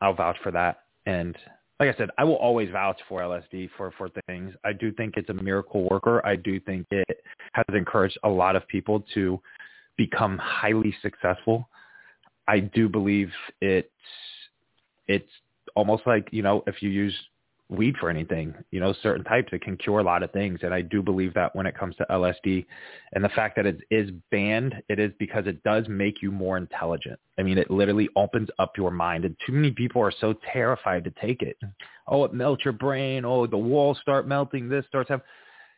[0.00, 1.36] I'll vouch for that and
[1.80, 4.52] like I said, I will always vouch for LSD for for things.
[4.64, 6.24] I do think it's a miracle worker.
[6.26, 7.22] I do think it
[7.54, 9.40] has encouraged a lot of people to
[9.96, 11.69] become highly successful.
[12.48, 13.88] I do believe it's
[15.06, 15.30] it's
[15.74, 17.14] almost like you know if you use
[17.70, 20.58] weed for anything, you know, certain types, it can cure a lot of things.
[20.62, 22.66] And I do believe that when it comes to LSD
[23.12, 26.56] and the fact that it is banned, it is because it does make you more
[26.56, 27.18] intelligent.
[27.38, 29.24] I mean, it literally opens up your mind.
[29.24, 31.56] And too many people are so terrified to take it.
[32.08, 33.24] Oh, it melts your brain.
[33.24, 34.68] Oh, the walls start melting.
[34.68, 35.28] This starts happening.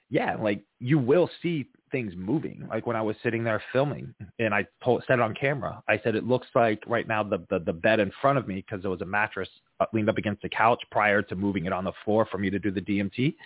[0.09, 2.67] Yeah, like you will see things moving.
[2.69, 6.01] Like when I was sitting there filming and I told, said it on camera, I
[6.03, 8.83] said, it looks like right now the, the, the bed in front of me, because
[8.83, 11.85] there was a mattress uh, leaned up against the couch prior to moving it on
[11.85, 13.37] the floor for me to do the DMT.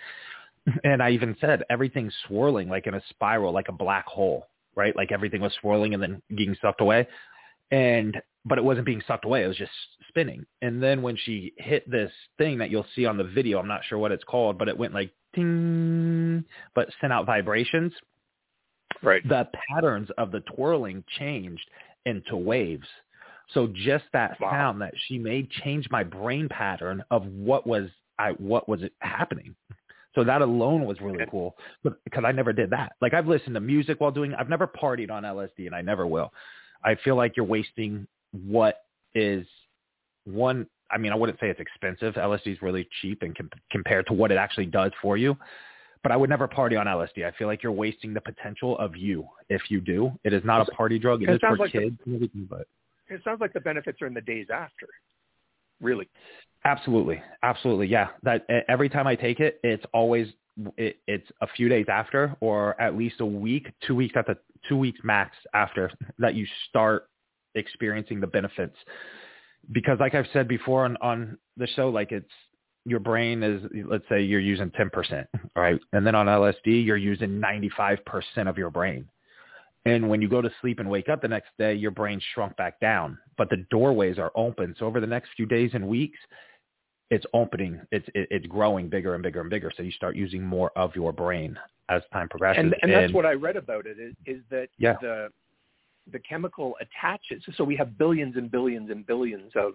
[0.83, 4.93] And I even said everything's swirling like in a spiral, like a black hole, right?
[4.97, 7.07] Like everything was swirling and then getting sucked away.
[7.71, 9.45] And, but it wasn't being sucked away.
[9.45, 9.71] It was just
[10.09, 10.45] spinning.
[10.61, 13.85] And then when she hit this thing that you'll see on the video, I'm not
[13.87, 16.43] sure what it's called, but it went like ting,
[16.75, 17.93] but sent out vibrations
[19.01, 19.27] Right.
[19.27, 21.69] The patterns of the twirling changed
[22.05, 22.87] into waves.
[23.53, 24.51] So just that wow.
[24.51, 29.55] sound that she made changed my brain pattern of what was I what was happening.
[30.15, 32.93] So that alone was really cool but, because I never did that.
[33.01, 36.07] Like I've listened to music while doing I've never partied on LSD and I never
[36.07, 36.33] will.
[36.83, 38.81] I feel like you're wasting what
[39.13, 39.45] is
[40.25, 42.15] one I mean I wouldn't say it's expensive.
[42.15, 45.37] LSD is really cheap and com- compared to what it actually does for you
[46.03, 47.25] but I would never party on LSD.
[47.25, 50.11] I feel like you're wasting the potential of you if you do.
[50.23, 51.23] It is not a party drug.
[51.23, 52.67] It, it is for like kids the, and everything, but
[53.09, 54.87] it sounds like the benefits are in the days after.
[55.81, 56.09] Really?
[56.65, 58.07] Absolutely, absolutely, yeah.
[58.23, 60.27] That every time I take it, it's always
[60.77, 64.37] it, it's a few days after, or at least a week, two weeks at the
[64.67, 67.09] two weeks max after that you start
[67.55, 68.75] experiencing the benefits.
[69.71, 72.31] Because, like I've said before on on the show, like it's
[72.87, 75.25] your brain is, let's say you're using 10%,
[75.57, 75.79] right?
[75.91, 77.99] And then on LSD, you're using 95%
[78.47, 79.07] of your brain.
[79.85, 82.55] And when you go to sleep and wake up the next day, your brain shrunk
[82.55, 84.73] back down, but the doorways are open.
[84.79, 86.17] So over the next few days and weeks,
[87.09, 89.71] it's opening, it's it, it's growing bigger and bigger and bigger.
[89.75, 91.57] So you start using more of your brain
[91.89, 92.59] as time progresses.
[92.59, 94.95] And, and that's what I read about it is, is that yeah.
[95.01, 95.29] the
[96.11, 97.43] the chemical attaches.
[97.55, 99.73] So we have billions and billions and billions of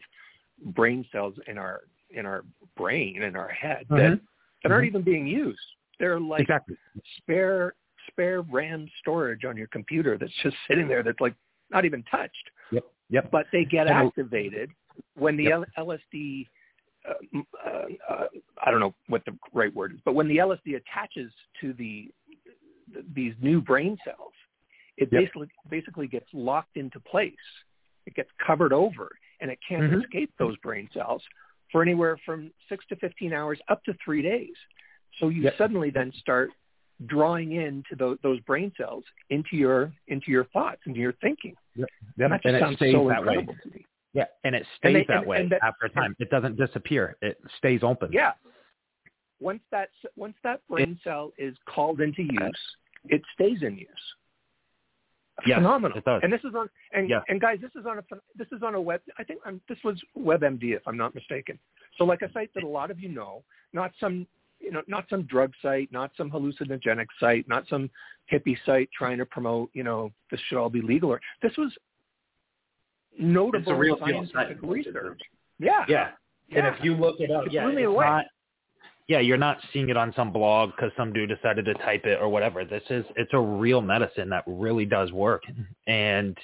[0.75, 1.83] brain cells in our
[2.14, 2.44] in our
[2.77, 3.96] brain in our head mm-hmm.
[3.96, 4.72] that that mm-hmm.
[4.72, 5.59] aren't even being used.
[5.98, 6.77] They're like exactly.
[7.18, 7.75] spare
[8.09, 11.35] spare RAM storage on your computer that's just sitting there that's like
[11.70, 12.51] not even touched.
[12.70, 12.85] Yep.
[13.11, 13.31] Yep.
[13.31, 14.70] But they get and activated
[15.14, 15.62] when the yep.
[15.79, 16.48] LSD.
[17.09, 18.25] Uh, uh, uh,
[18.64, 22.12] I don't know what the right word is, but when the LSD attaches to the
[23.12, 24.33] these new brain cells,
[24.96, 25.20] it Yep.
[25.20, 27.35] basically basically gets locked into place.
[28.07, 30.05] It gets covered over, and it can't Mhm.
[30.05, 31.27] escape those brain cells
[31.72, 34.54] for anywhere from six to fifteen hours, up to three days.
[35.18, 35.54] So you Yep.
[35.58, 36.50] suddenly then start
[37.06, 41.56] drawing into those, those brain cells into your into your thoughts, into your thinking.
[41.74, 41.88] Yep.
[42.18, 43.35] That just and it sounds stays so that way.
[43.35, 43.87] incredible to me.
[44.14, 46.14] Yeah, and it And stays they- that and- way and that- after time.
[46.20, 47.16] It doesn't disappear.
[47.22, 48.12] It stays open.
[48.12, 48.35] Yeah.
[49.40, 52.76] Once that once that brain cell is called into use,
[53.08, 54.14] it stays in use.
[55.46, 55.98] Yes, Phenomenal.
[55.98, 56.20] it does.
[56.22, 57.20] And this is on and Yeah.
[57.28, 58.02] and guys, this is on a
[58.37, 59.00] this is on a web.
[59.18, 61.59] I think um this was WebMD if I'm not mistaken.
[61.98, 64.26] So like a site that a lot of you know, not some
[64.61, 67.90] you know not some drug site, not some hallucinogenic site, not some
[68.33, 71.11] hippie site trying to promote you know this should all be legal.
[71.11, 71.72] Or this was
[73.18, 74.62] notable It's a real scientific site.
[74.62, 75.20] research.
[75.59, 75.85] Yeah.
[75.88, 76.11] Yeah.
[76.55, 78.07] And if you look it up, It yeah, blew me it's away.
[78.07, 78.24] not.
[79.08, 82.20] Yeah, you're not seeing it on some blog because some dude decided to type it
[82.20, 82.64] or whatever.
[82.64, 85.42] This is it's a real medicine that really does work,
[85.86, 86.36] and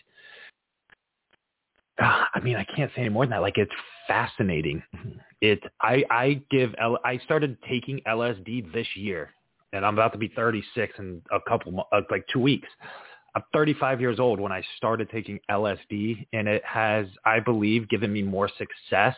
[2.03, 3.43] uh, I mean I can't say any more than that.
[3.43, 3.73] Like it's
[4.07, 4.83] fascinating.
[5.41, 9.31] It I I give L, I started taking LSD this year,
[9.73, 12.69] and I'm about to be 36 in a couple uh, like two weeks.
[13.37, 18.13] I'm 35 years old when I started taking LSD, and it has, I believe, given
[18.13, 19.15] me more success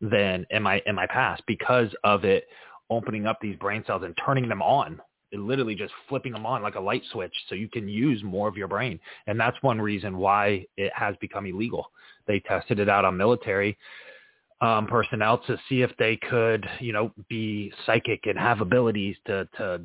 [0.00, 2.44] than in my in my past because of it
[2.90, 5.00] opening up these brain cells and turning them on.
[5.32, 8.48] It literally just flipping them on like a light switch, so you can use more
[8.48, 11.90] of your brain, and that's one reason why it has become illegal.
[12.26, 13.76] They tested it out on military
[14.60, 19.48] um, personnel to see if they could, you know, be psychic and have abilities to
[19.56, 19.82] to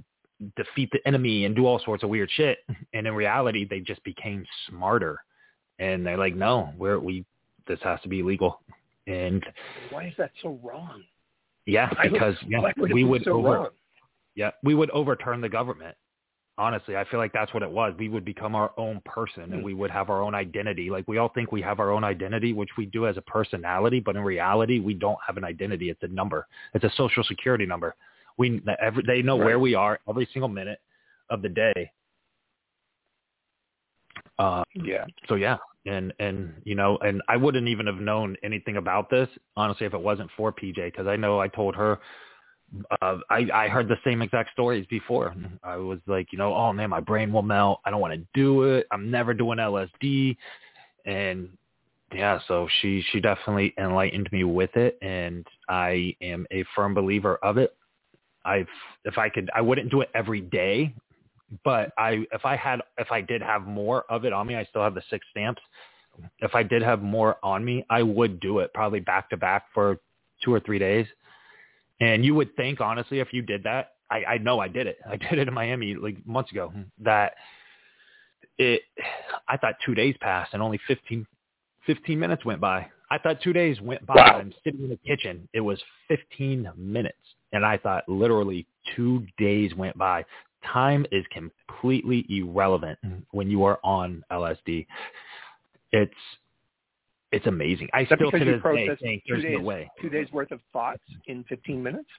[0.56, 2.60] defeat the enemy and do all sorts of weird shit.
[2.94, 5.24] And in reality, they just became smarter.
[5.80, 7.26] And they're like, no, we're we
[7.68, 8.62] this has to be illegal.
[9.08, 9.46] And
[9.90, 11.04] Why is that so wrong?
[11.66, 13.68] Yeah, because yeah, would we would so over, wrong?
[14.36, 15.96] yeah, we would overturn the government.
[16.58, 17.94] Honestly, I feel like that's what it was.
[17.98, 19.64] We would become our own person and Hmm.
[19.64, 20.90] we would have our own identity.
[20.90, 24.00] Like we all think we have our own identity, which we do as a personality,
[24.00, 25.90] but in reality, we don't have an identity.
[25.90, 26.48] It's a number.
[26.74, 27.96] It's a social security number.
[28.38, 29.46] We every, they know Right.
[29.46, 30.80] where we are every single minute
[31.30, 31.92] of the day.
[34.38, 35.06] Uh, Yeah.
[35.28, 39.28] so yeah, and and you know, and I wouldn't even have known anything about this
[39.56, 42.00] honestly if it wasn't for PJ because I know I told her.
[43.02, 45.36] Uh, I I heard the same exact stories before.
[45.64, 47.82] I was like, you know, oh man, my brain will melt.
[47.84, 48.88] I don't want to do it.
[48.92, 50.38] I'm never doing LSD,
[51.06, 51.50] and
[52.14, 57.40] yeah, so she she definitely enlightened me with it, and I am a firm believer
[57.44, 57.76] of it.
[58.46, 58.68] I've
[59.06, 60.94] if I could, I wouldn't do it every day,
[61.64, 64.64] but I if I had if I did have more of it on me, I
[64.66, 65.62] still have the six stamps.
[66.40, 69.66] If I did have more on me, I would do it probably back to back
[69.74, 69.98] for
[70.44, 71.08] two or three days.
[72.02, 74.98] And you would think honestly, if you did that, I, I know I did it.
[75.10, 76.74] I did it in Miami like months ago.
[77.00, 77.34] That
[78.58, 78.82] it,
[79.48, 81.26] I thought two days passed and only 15,
[81.86, 82.88] 15 minutes went by.
[83.10, 84.16] I thought two days went by.
[84.16, 84.40] Wow.
[84.40, 85.48] I'm sitting in the kitchen.
[85.54, 87.18] It was 15 minutes.
[87.54, 90.24] And I thought literally two days went by.
[90.66, 93.00] Time is completely irrelevant
[93.32, 94.86] when you are on LSD.
[95.92, 96.14] It's
[97.32, 97.88] it's amazing.
[97.94, 99.90] I Is that still to this day think two there's days, no way.
[100.02, 102.10] two days worth of thoughts in 15 minutes?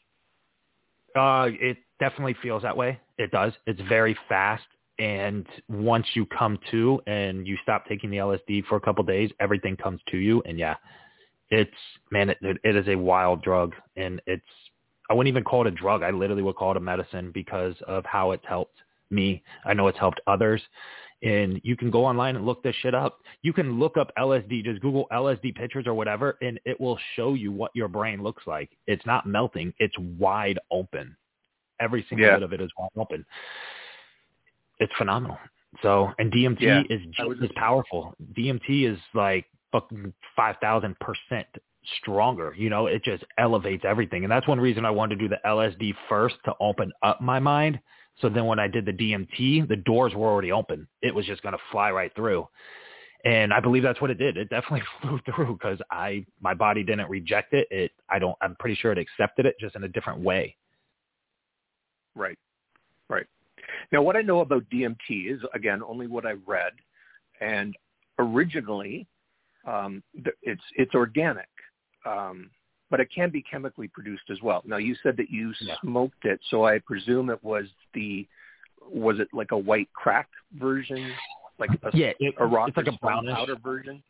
[1.15, 2.99] Uh, it definitely feels that way.
[3.19, 3.53] It does.
[3.67, 4.65] It's very fast.
[4.99, 9.31] And once you come to and you stop taking the LSD for a couple days,
[9.41, 10.43] everything comes to you.
[10.47, 10.77] And yeah,
[11.51, 11.71] it's
[12.11, 14.43] man, it, it is a wild drug, and it's
[15.13, 16.03] I wouldn't even call it a drug.
[16.03, 18.79] I literally would call it a medicine because of how it's helped
[19.11, 19.43] me.
[19.67, 20.63] I know it's helped others.
[21.23, 23.19] And you can go online and look this shit up.
[23.43, 27.35] You can look up LSD, just Google LSD pictures or whatever, and it will show
[27.35, 28.71] you what your brain looks like.
[28.87, 29.75] It's not melting.
[29.81, 31.15] It's wide open.
[31.79, 32.37] Every single Yeah.
[32.37, 33.27] bit of it is wide open.
[34.81, 35.39] It's phenomenal.
[35.83, 38.15] So, and DMT Yeah, is just as powerful.
[38.33, 41.45] DMT is like fucking 5,000%
[41.99, 42.55] stronger.
[42.57, 44.25] You know, it just elevates everything.
[44.25, 47.39] And that's one reason I wanted to do the LSD first to open up my
[47.39, 47.79] mind.
[48.21, 50.87] So then when I did the DMT, the doors were already open.
[51.01, 52.47] It was just going to fly right through.
[53.25, 54.37] And I believe that's what it did.
[54.37, 57.69] It definitely flew through because I, my body didn't reject it.
[57.71, 60.57] It, I don't, I'm pretty sure it accepted it just in a different way.
[62.15, 62.39] Right.
[63.09, 63.27] Right.
[63.91, 66.73] Now, what I know about DMT is, again, only what I've read.
[67.41, 67.75] And
[68.19, 69.07] originally,
[69.67, 70.03] um,
[70.43, 71.49] it's it's organic,
[72.05, 72.51] um,
[72.91, 74.63] but it can be chemically produced as well.
[74.67, 75.77] Now, you said that you Yeah.
[75.81, 78.27] smoked it, so I presume it was the
[78.81, 81.15] was it like a white crack version,
[81.59, 84.03] like a, Yeah, it, a rock it's like a brown powder version?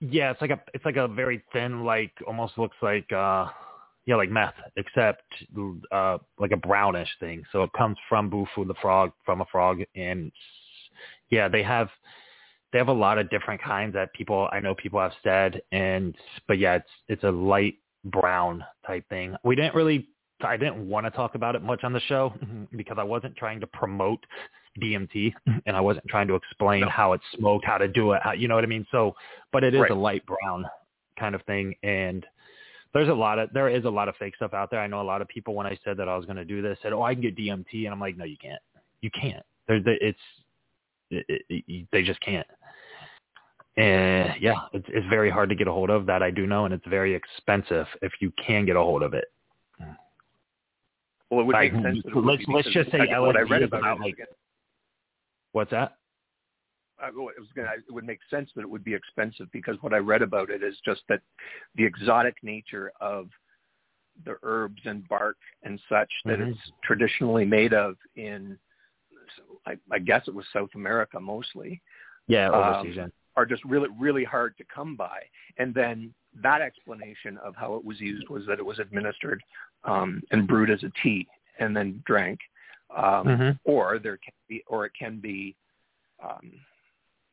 [0.00, 3.48] Yeah, it's like a it's like a very thin, like almost looks like uh
[4.04, 5.22] yeah, like meth, except
[5.92, 7.44] uh, like a brownish thing.
[7.52, 10.32] So it comes from Bufo the frog, from a frog, and
[11.30, 11.88] yeah, they have
[12.72, 16.14] they have a lot of different kinds that people I know people have said, and
[16.48, 19.36] but yeah, it's it's a light brown type thing.
[19.44, 20.08] We didn't really
[20.44, 22.34] I didn't want to talk about it much on the show
[22.76, 24.24] because I wasn't trying to promote
[24.80, 25.32] DMT
[25.66, 26.88] and I wasn't trying to explain no.
[26.88, 28.86] how it's smoked, how to do it, how, you know what I mean?
[28.90, 29.14] So,
[29.52, 29.90] but it is right.
[29.90, 30.64] a light brown
[31.18, 31.74] kind of thing.
[31.82, 32.26] And
[32.94, 34.80] there's a lot of, there is a lot of fake stuff out there.
[34.80, 36.62] I know a lot of people, when I said that I was going to do
[36.62, 37.84] this, said, oh, I can get DMT.
[37.84, 38.62] And I'm like, no, you can't.
[39.00, 39.44] You can't.
[39.68, 40.18] There, it's,
[41.10, 42.46] it, it, they just can't.
[43.76, 46.66] And yeah, it's, it's very hard to get a hold of that I do know.
[46.66, 49.24] And it's very expensive if you can get a hold of it.
[51.30, 51.98] Well, it would make sense.
[52.14, 54.18] Let's let's just say LSD what I read about, about like,
[55.52, 55.96] what's that?
[57.02, 59.94] I, it was gonna, it would make sense that it would be expensive because what
[59.94, 61.20] I read about it is just that
[61.74, 63.28] the exotic nature of
[64.26, 66.50] the herbs and bark and such that mm-hmm.
[66.50, 68.58] it's traditionally made of in,
[69.66, 71.80] I, I guess it was South America mostly.
[72.28, 72.98] Yeah, overseas.
[72.98, 75.20] Um, are just really really hard to come by.
[75.58, 79.42] And then that explanation of how it was used was that it was administered
[79.84, 81.26] um, and brewed as a tea
[81.58, 82.40] and then drank,
[82.96, 83.50] um, mm-hmm.
[83.64, 85.54] or there can be, or it can be
[86.22, 86.52] um,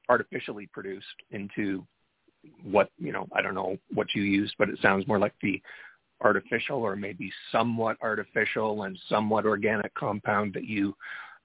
[0.10, 1.86] artificially produced into
[2.64, 3.28] what you know.
[3.34, 5.62] I don't know what you used, but it sounds more like the
[6.22, 10.94] artificial or maybe somewhat artificial and somewhat organic compound that you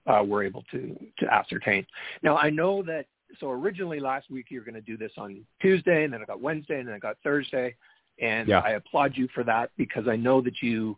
[0.06, 1.86] uh, were able to to ascertain.
[2.22, 3.06] Now I know that
[3.40, 6.24] so originally last week you were going to do this on Tuesday, and then I
[6.24, 7.74] got Wednesday, and then I got Thursday,
[8.20, 8.60] and yeah.
[8.60, 10.96] I applaud you for that because I know that you,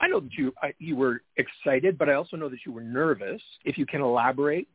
[0.00, 2.82] I know that you I, you were excited, but I also know that you were
[2.82, 3.40] nervous.
[3.64, 4.68] If you can elaborate,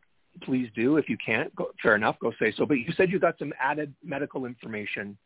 [0.43, 0.97] please do.
[0.97, 2.65] If you can't, go, fair enough, go say so.
[2.65, 5.17] But you said you got some added medical information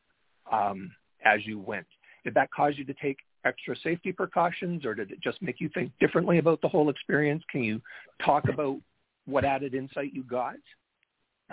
[0.52, 0.92] um,
[1.24, 1.88] as you went.
[2.24, 5.70] Did that cause you to take extra safety precautions, or did it just make you
[5.70, 7.44] think differently about the whole experience?
[7.52, 7.82] Can you
[8.24, 8.80] talk about
[9.26, 10.56] what added insight you got?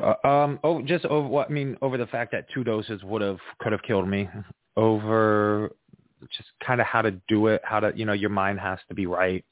[0.01, 3.23] Uh, um, oh, just over what I mean over the fact that two doses would
[3.23, 4.29] have could have killed me.
[4.77, 5.71] Over
[6.35, 8.95] just kind of how to do it, how to you know your mind has to
[8.95, 9.45] be right,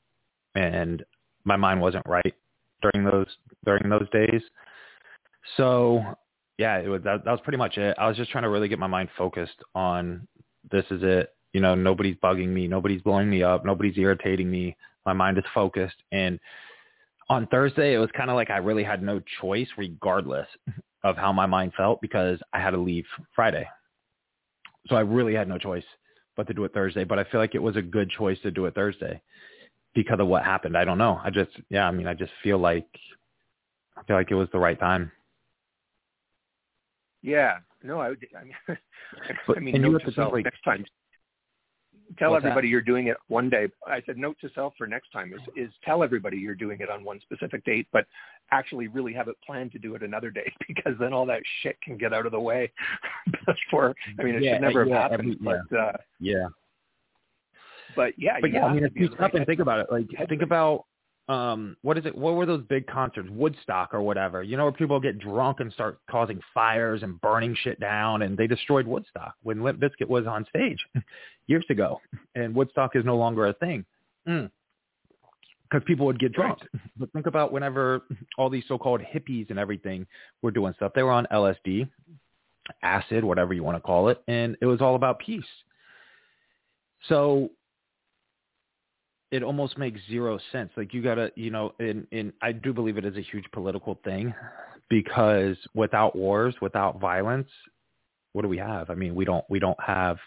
[0.55, 1.05] and
[1.45, 2.35] my mind wasn't right
[2.83, 3.27] during those
[3.65, 4.43] during those days.
[5.57, 6.03] So
[6.59, 7.95] yeah, it was that, that was pretty much it.
[7.99, 10.27] I was just trying to really get my mind focused on
[10.71, 11.35] this is it.
[11.53, 14.77] You know, nobody's bugging me, nobody's blowing me up, nobody's irritating me.
[15.05, 16.39] My mind is focused and
[17.31, 20.49] on Thursday, it was kind of like I really had no choice regardless
[21.05, 23.67] of how my mind felt because I had to leave Friday.
[24.89, 25.85] So I really had no choice
[26.37, 27.05] but to do it Thursday.
[27.05, 29.23] But I feel like it was a good choice to do it Thursday
[29.95, 30.77] because of what happened.
[30.77, 31.21] I don't know.
[31.23, 32.89] I just, yeah, I mean, I just feel like,
[33.97, 35.13] I feel like it was the right time.
[37.23, 37.59] Yeah.
[37.85, 38.55] No, I would, I mean,
[39.57, 40.85] I mean, note to self, like, next time,
[42.19, 42.71] tell What's everybody that?
[42.71, 43.69] you're doing it one day.
[43.87, 46.91] I said note to self for next time is is tell everybody you're doing it
[46.91, 48.07] on one specific date, but
[48.51, 51.81] actually really have it planned to do it another day because then all that shit
[51.83, 52.71] can get out of the way
[53.47, 53.95] before.
[54.19, 56.47] I mean, it yeah, should never yeah, have happened, every, but uh, yeah.
[57.97, 60.43] But yeah, but yeah, I mean, if you stop and think about it, like think
[60.43, 60.85] about
[61.31, 64.73] um what is it what were those big concerts woodstock or whatever you know where
[64.73, 69.35] people get drunk and start causing fires and burning shit down and they destroyed woodstock
[69.45, 70.85] when limp bizkit was on stage
[71.47, 72.01] years ago
[72.35, 73.85] and woodstock is no longer a thing.
[74.25, 74.51] Because
[75.73, 75.85] mm.
[75.85, 76.59] people would get drunk.
[76.97, 78.03] But think about whenever
[78.37, 80.07] all these so-called hippies and everything
[80.43, 80.93] were doing stuff.
[80.95, 81.89] They were on lsd
[82.83, 85.45] acid whatever you want to call it and it was all about peace.
[87.09, 87.51] So
[89.31, 90.71] it almost makes zero sense.
[90.77, 93.99] Like you gotta, you know, and, and I do believe it is a huge political
[94.05, 94.35] thing
[94.89, 97.49] because without wars, without violence,
[98.33, 98.91] what do we have?
[98.91, 100.19] I mean, we don't, we don't have,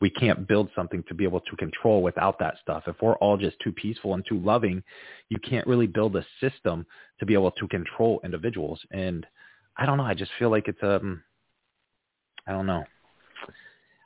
[0.00, 2.84] we can't build something to be able to control without that stuff.
[2.86, 4.82] If we're all just too peaceful and too loving,
[5.28, 6.86] you can't really build a system
[7.18, 8.80] to be able to control individuals.
[8.90, 9.26] And
[9.76, 10.04] I don't know.
[10.04, 11.22] I just feel like it's, um,
[12.46, 12.84] I don't know.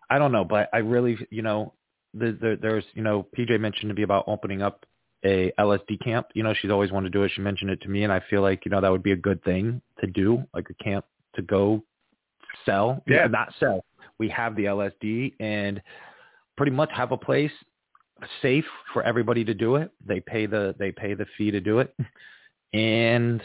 [0.08, 1.72] I don't know, but I really, you know,
[2.14, 4.84] there, there's, you know, PJ mentioned to me about opening up
[5.24, 6.28] a LSD camp.
[6.34, 7.32] You know, she's always wanted to do it.
[7.34, 9.16] She mentioned it to me, and I feel like you know that would be a
[9.16, 11.04] good thing to do, like a camp
[11.34, 11.82] to go
[12.64, 13.02] sell.
[13.06, 13.84] Yeah, not sell.
[14.18, 15.80] We have the LSD and
[16.56, 17.52] pretty much have a place
[18.42, 19.90] safe for everybody to do it.
[20.06, 21.94] They pay the they pay the fee to do it,
[22.72, 23.42] and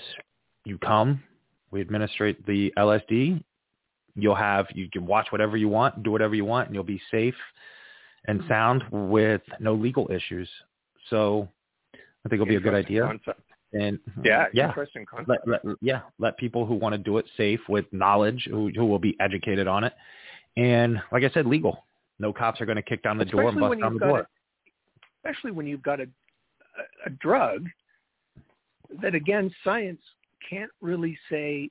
[0.63, 1.23] you come.
[1.71, 3.43] We administrate the LSD.
[4.15, 7.01] You'll have you can watch whatever you want, do whatever you want, and you'll be
[7.11, 7.35] safe
[8.27, 10.49] and sound with no legal issues.
[11.09, 11.47] So
[11.93, 13.03] I think it'll be a good idea.
[13.03, 13.41] Concept.
[13.73, 15.47] And yeah, yeah, interesting concept.
[15.47, 18.85] Let, let, yeah, let people who want to do it safe with knowledge, who, who
[18.85, 19.93] will be educated on it,
[20.55, 21.83] and like I said, legal.
[22.17, 24.19] No cops are going to kick down the especially door and bust down the door.
[24.19, 24.27] A,
[25.19, 27.65] especially when you've got a, a, a drug
[29.01, 29.99] that, again, science
[30.49, 31.69] can't really say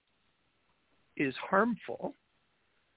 [1.17, 2.13] is harmful.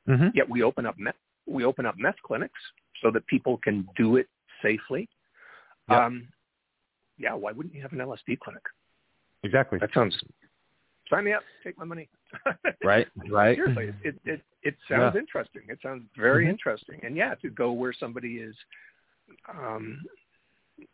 [0.09, 0.29] Mm-hmm.
[0.33, 2.59] Yet we open up meth, we open up meth clinics
[3.01, 4.27] so that people can do it
[4.61, 5.07] safely.
[5.89, 5.99] Yep.
[5.99, 6.27] Um,
[7.17, 8.61] yeah, why wouldn't you have an LSD clinic?
[9.43, 9.79] Exactly.
[9.79, 10.17] That sounds.
[11.09, 11.43] Sign me up.
[11.63, 12.09] Take my money.
[12.83, 13.07] right.
[13.29, 13.55] Right.
[13.55, 15.19] Seriously, it it it sounds Yeah.
[15.19, 15.61] interesting.
[15.69, 16.49] It sounds very Mhm.
[16.49, 16.99] interesting.
[17.03, 18.55] And yeah, to go where somebody is,
[19.47, 20.03] um,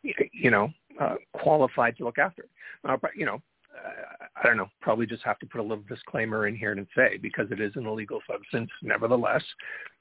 [0.04, 2.44] you know, uh, qualified to look after.
[2.44, 2.50] it.
[2.84, 3.42] Uh, but you know,
[3.76, 4.70] uh, I don't know.
[4.82, 7.76] Probably just have to put a little disclaimer in here and say because it is
[7.76, 8.70] an illegal substance.
[8.84, 9.44] Nevertheless,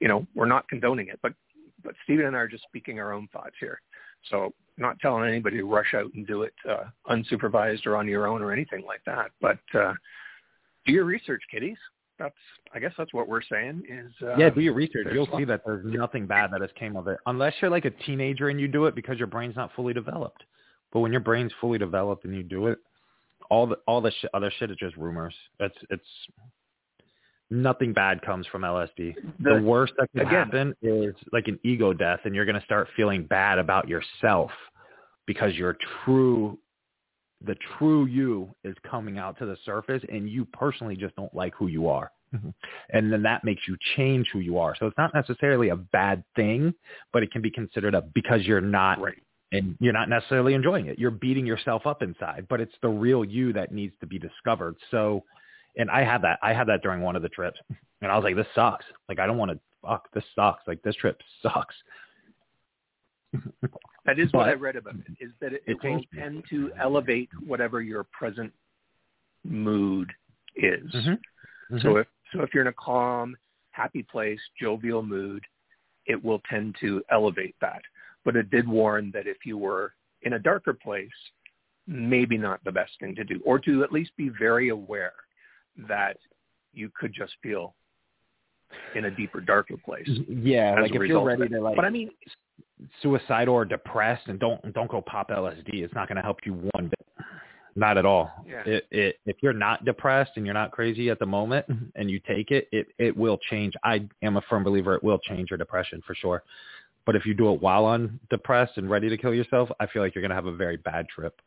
[0.01, 1.33] you know, we're not condoning it, but
[1.83, 3.81] but Stephen and I are just speaking our own thoughts here.
[4.31, 8.27] So not telling anybody to rush out and do it uh, unsupervised or on your
[8.27, 9.31] own or anything like that.
[9.41, 9.95] But uh,
[10.87, 11.79] do your research, kiddies.
[12.19, 12.35] That's
[12.75, 15.09] I guess that's what we're saying is uh, yeah, do your research.
[15.13, 17.91] You'll see that there's nothing bad that has came of it, unless you're like a
[17.91, 20.45] teenager and you do it because your brain's not fully developed.
[20.93, 22.79] But when your brain's fully developed and you do it,
[23.51, 25.35] all the all the sh- other shit is just rumors.
[25.59, 26.05] It's it's
[27.53, 29.15] nothing bad comes from LSD.
[29.41, 32.59] The, The- worst that can again- happen is like an ego death, and you're going
[32.59, 34.51] to start feeling bad about yourself
[35.27, 36.59] because your true
[37.45, 41.53] the true you is coming out to the surface and you personally just don't like
[41.57, 42.13] who you are.
[42.33, 42.51] Mm-hmm.
[42.93, 44.77] And then that makes you change who you are.
[44.79, 46.73] So it's not necessarily a bad thing,
[47.13, 49.21] but it can be considered a because you're not right.
[49.51, 51.01] and you're not necessarily enjoying it.
[51.01, 54.77] You're beating yourself up inside, but it's the real you that needs to be discovered.
[54.93, 55.25] So,
[55.77, 56.39] and I had that.
[56.43, 57.59] I had that during one of the trips,
[58.01, 58.85] and I was like, "This sucks.
[59.09, 59.59] Like, I don't want to.
[59.83, 60.63] Fuck, this sucks.
[60.67, 61.75] Like, this trip sucks."
[64.05, 65.25] That is what I read about it.
[65.25, 68.53] Is that it, It it will tend to elevate whatever your present
[69.45, 70.13] mood
[70.57, 70.93] is.
[70.93, 71.79] Mm-hmm.
[71.79, 73.37] So if so if you're in a calm,
[73.71, 75.45] happy place, jovial mood,
[76.07, 77.83] it will tend to elevate that.
[78.25, 81.09] But it did warn that if you were in a darker place,
[81.87, 85.13] maybe not the best thing to do, or to at least be very aware
[85.89, 86.17] that
[86.73, 87.75] you could just feel
[88.95, 90.09] in a deeper, darker place.
[90.29, 92.11] yeah, like if you're ready to like But I mean,
[93.01, 95.75] suicidal or depressed, and don't don't go pop LSD.
[95.75, 97.27] It's not going to help you one bit.
[97.75, 98.31] Not at all.
[98.47, 98.63] Yeah.
[98.67, 101.65] It, it, if you're not depressed and you're not crazy at the moment,
[101.95, 103.73] and you take it, it it will change.
[103.83, 106.43] I am a firm believer it will change your depression for sure.
[107.05, 110.03] But if you do it while on depressed and ready to kill yourself, I feel
[110.03, 111.41] like you're going to have a very bad trip.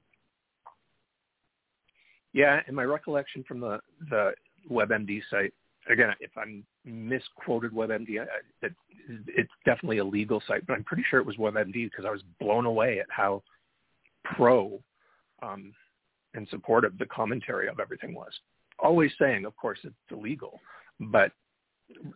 [2.35, 3.79] Yeah, and my recollection from the
[4.09, 4.33] the
[4.69, 5.53] WebMD site
[5.89, 8.73] again, if I'm misquoted WebMD, I- it,
[9.27, 12.21] it's definitely a legal site, but I'm pretty sure it was WebMD because I was
[12.39, 13.41] blown away at how
[14.23, 14.81] pro
[15.41, 15.73] um,
[16.33, 18.33] and supportive the commentary of everything was.
[18.79, 20.59] Always saying, of course, it's illegal,
[20.99, 21.31] but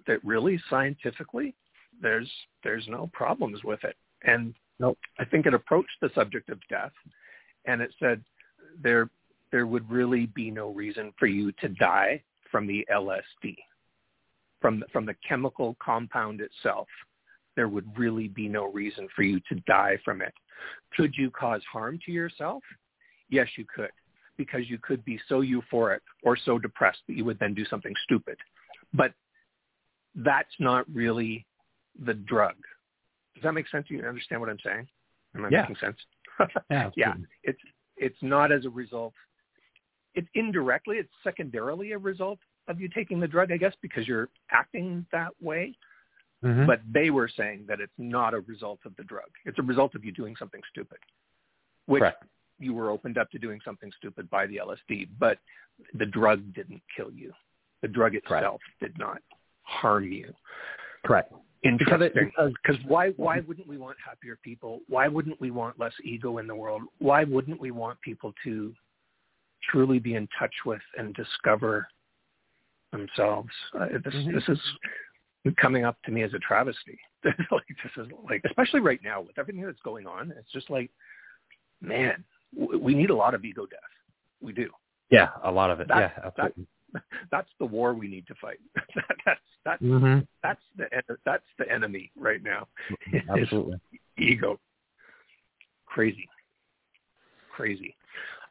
[0.05, 1.55] that really scientifically,
[2.01, 2.29] there's
[2.63, 3.95] there's no problems with it.
[4.23, 4.97] And Nope.
[5.17, 6.91] I think it approached the subject of death,
[7.65, 8.21] and it said
[8.81, 9.09] there
[9.51, 12.21] there would really be no reason for you to die
[12.51, 13.55] from the LSD,
[14.61, 16.87] from the, from the chemical compound itself.
[17.55, 20.33] There would really be no reason for you to die from it.
[20.95, 22.63] Could you cause harm to yourself?
[23.29, 23.91] Yes, you could,
[24.37, 27.93] because you could be so euphoric or so depressed that you would then do something
[28.03, 28.37] stupid.
[28.93, 29.13] But
[30.15, 31.45] that's not really
[32.05, 32.55] the drug.
[33.35, 33.87] Does that make sense?
[33.87, 34.87] Do you understand what I'm saying?
[35.35, 35.61] Am I Yeah.
[35.61, 35.97] making sense?
[36.69, 37.59] Yeah, yeah, it's
[37.97, 39.13] it's not as a result.
[40.15, 44.29] It's indirectly, it's secondarily a result of you taking the drug, I guess, because you're
[44.51, 45.75] acting that way.
[46.43, 46.67] Mhm.
[46.67, 49.29] But they were saying that it's not a result of the drug.
[49.45, 50.99] It's a result of you doing something stupid,
[51.85, 52.23] which Correct.
[52.59, 55.05] you were opened up to doing something stupid by the LSD.
[55.17, 55.39] But
[55.93, 57.33] the drug didn't kill you.
[57.81, 58.25] The drug Correct.
[58.25, 59.21] itself did not
[59.63, 60.33] harm you.
[61.03, 61.33] Correct.
[61.61, 62.27] Interesting.
[62.27, 64.81] because Because why why wouldn't we want happier people?
[64.87, 66.83] Why wouldn't we want less ego in the world?
[66.99, 68.73] Why wouldn't we want people to
[69.69, 71.87] truly be in touch with and discover
[72.91, 73.49] themselves?
[73.73, 74.33] Uh, this Mhm.
[74.33, 74.61] this is
[75.57, 76.99] coming up to me as a travesty.
[77.23, 80.31] like this is like especially right now with everything that's going on.
[80.37, 80.89] It's just like,
[81.81, 82.23] man,
[82.57, 83.79] w- we need a lot of ego death.
[84.41, 84.69] We do.
[85.09, 85.87] yeah, a lot of it.
[85.87, 86.65] That- yeah, absolutely.
[87.31, 88.59] That's the war we need to fight.
[89.25, 90.87] that's that's hmm that's the
[91.23, 92.67] that's the enemy right now.
[93.29, 93.79] Absolutely.
[94.17, 94.59] ego.
[95.85, 96.27] Crazy.
[97.51, 97.95] Crazy.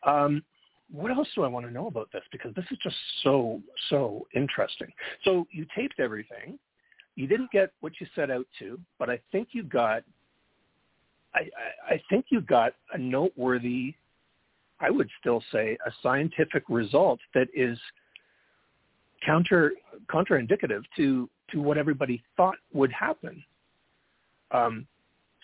[0.04, 0.44] Um,
[0.90, 2.22] what else do I want to know about this?
[2.32, 3.60] Because this is just so,
[3.90, 4.88] so interesting.
[5.24, 6.58] So you taped everything.
[7.14, 10.02] You didn't get what you set out to, but I think you got,
[11.34, 13.94] I, I, I think you got a noteworthy,
[14.80, 17.78] I would still say, a scientific result that is
[19.24, 19.72] counter,
[20.08, 23.42] counterindicative to, to what everybody thought would happen.
[24.52, 24.86] Um,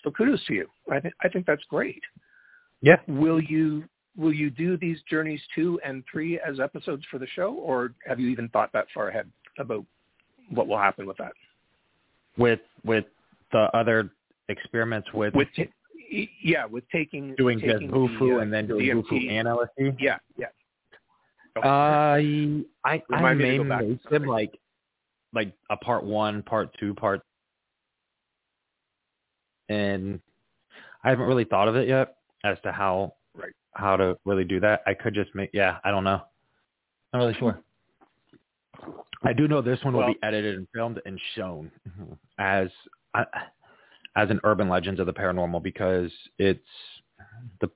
[0.03, 0.67] so kudos to you.
[0.91, 2.01] I think I think that's great.
[2.81, 2.97] Yeah.
[3.07, 3.83] Will you
[4.17, 8.19] will you do these journeys two and three as episodes for the show, or have
[8.19, 9.85] you even thought that far ahead about
[10.49, 11.33] what will happen with that?
[12.37, 13.05] With with
[13.51, 14.11] the other
[14.49, 19.31] experiments with with t- yeah with taking doing taking the, uh, and then doing DMT.
[19.31, 19.97] LSD.
[19.99, 20.47] Yeah, yeah.
[21.57, 24.59] Uh, I I Remind me to may go back to make them like
[25.33, 27.21] like a part one, part two, part,
[29.69, 30.19] and
[31.03, 33.13] I haven't really thought of it yet as to how.
[33.75, 34.81] How to really do that.
[34.87, 36.21] I could just make yeah, I don't know.
[37.13, 37.59] Not really sure.
[39.23, 41.71] I do know this one will Well- be edited and filmed and shown
[42.37, 42.69] as
[43.13, 43.25] uh,
[44.15, 46.59] as an urban legends of the paranormal because it's
[47.61, 47.69] the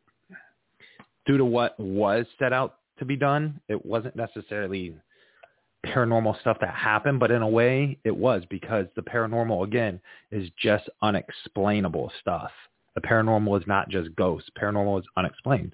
[1.25, 4.95] due to what was set out to be done, it wasn't necessarily
[5.85, 9.99] paranormal stuff that happened, but in a way it was because the paranormal again
[10.31, 12.51] is just unexplainable stuff.
[12.95, 14.49] The paranormal is not just ghosts.
[14.61, 15.73] Paranormal is unexplained.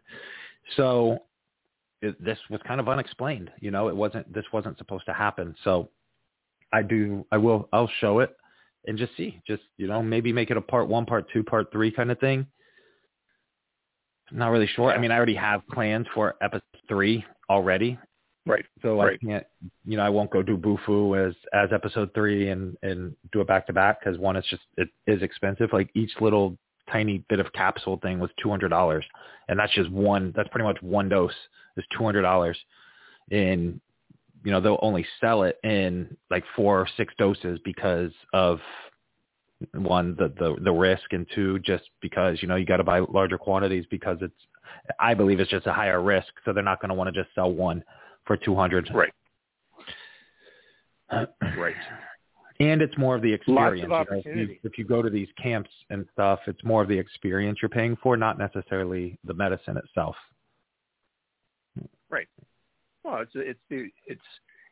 [0.75, 1.19] So
[2.01, 3.51] it, this was kind of unexplained.
[3.59, 4.31] You know, it wasn't.
[4.33, 5.55] This wasn't supposed to happen.
[5.63, 5.89] So
[6.73, 7.25] I do.
[7.31, 7.69] I will.
[7.73, 8.35] I'll show it
[8.87, 9.41] and just see.
[9.47, 12.19] Just you know, maybe make it a part one, part two, part three kind of
[12.19, 12.45] thing.
[14.31, 14.91] I'm not really sure.
[14.91, 17.97] I mean, I already have plans for episode three already.
[18.47, 18.65] Right.
[18.81, 19.19] So Right.
[19.21, 19.45] I can't,
[19.85, 23.47] you know, I won't go do Bufo as as episode three and and do it
[23.47, 25.69] back to back because one, it's just it is expensive.
[25.73, 26.57] Like each little
[26.91, 29.05] tiny bit of capsule thing was two hundred dollars,
[29.47, 30.33] and that's just one.
[30.35, 31.33] That's pretty much one dose
[31.77, 32.57] is two hundred dollars,
[33.31, 33.79] and
[34.43, 38.59] you know they'll only sell it in like four or six doses because of
[39.73, 42.99] one the the the risk and two just because you know you got to buy
[42.99, 44.33] larger quantities because it's
[44.99, 47.33] I believe it's just a higher risk so they're not going to want to just
[47.33, 47.83] sell one
[48.25, 49.13] for 200 Right.
[51.57, 51.75] Right.
[52.59, 53.89] And it's more of the experience.
[53.89, 56.63] Lots of you know, if, you, if you go to these camps and stuff it's
[56.63, 60.15] more of the experience you're paying for not necessarily the medicine itself
[62.09, 62.27] Right.
[63.03, 64.21] Well, it's it's the it's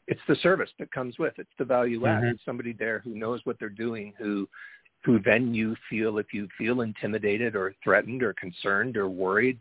[0.08, 1.34] it's the service that comes with.
[1.38, 2.22] It's the value add.
[2.22, 2.28] Mm-hmm.
[2.30, 4.48] It's somebody there who knows what they're doing, who
[5.04, 9.60] who then you feel if you feel intimidated or threatened or concerned or worried,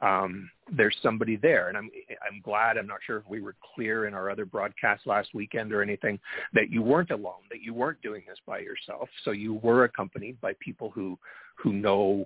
[0.00, 1.68] um, there's somebody there.
[1.68, 1.90] And I'm
[2.26, 2.76] I'm glad.
[2.76, 6.18] I'm not sure if we were clear in our other broadcast last weekend or anything
[6.52, 9.08] that you weren't alone, that you weren't doing this by yourself.
[9.24, 11.18] So you were accompanied by people who
[11.56, 12.24] who know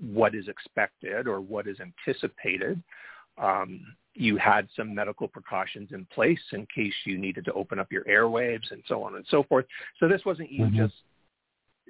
[0.00, 2.82] what is expected or what is anticipated.
[3.36, 3.80] Um,
[4.14, 8.04] you had some medical precautions in place in case you needed to open up your
[8.04, 9.66] airwaves and so on and so forth.
[9.98, 10.76] So this wasn't you Mhm.
[10.76, 11.02] just,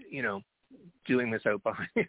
[0.09, 0.43] you know,
[1.07, 1.89] doing this out behind.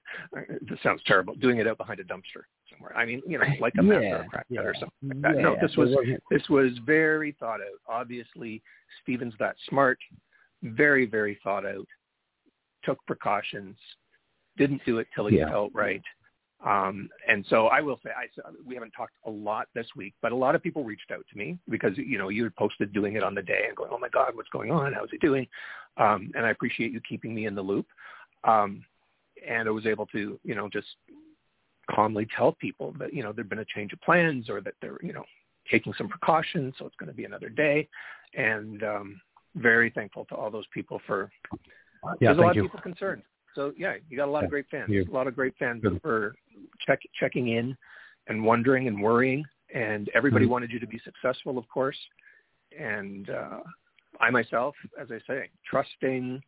[0.69, 1.35] this sounds terrible.
[1.35, 2.95] Doing it out behind a dumpster somewhere.
[2.95, 5.41] I mean, you know, like a meth or a crack nut or something like that.
[5.41, 5.89] no, this was
[6.29, 7.79] this was very thought out.
[7.87, 8.61] Obviously,
[9.01, 9.99] Stephen's that smart,
[10.63, 11.87] very, very thought out,
[12.83, 13.75] took precautions,
[14.57, 15.49] didn't do it till he Yeah.
[15.49, 16.01] felt right.
[16.63, 18.27] Um, and so I will say, I,
[18.63, 21.37] we haven't talked a lot this week, but a lot of people reached out to
[21.37, 23.97] me because, you know, you had posted doing it on the day and going, oh
[23.97, 24.93] my God, what's going on?
[24.93, 25.47] How's he doing?
[25.97, 27.87] Um, and I appreciate you keeping me in the loop.
[28.43, 28.83] Um,
[29.47, 30.87] and I was able to, you know, just
[31.89, 34.97] calmly tell people that, you know, there'd been a change of plans or that they're,
[35.01, 35.23] you know,
[35.69, 36.73] taking some precautions.
[36.77, 37.87] So it's going to be another day.
[38.35, 39.21] And, um,
[39.55, 41.29] very thankful to all those people for,
[42.21, 43.21] yeah there's a lot you of people concerned.
[43.53, 44.89] So yeah, you got a lot of great fans.
[44.89, 45.05] you.
[45.09, 45.99] A lot of great fans Good.
[46.01, 46.35] for
[46.85, 47.75] check, checking in
[48.27, 49.43] and wondering and worrying.
[49.73, 50.49] And everybody Mhm.
[50.49, 51.97] wanted you to be successful, of course.
[52.77, 53.61] And uh,
[54.19, 56.41] I myself, as I say, trusting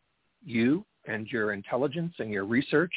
[0.46, 2.94] you and your intelligence and your research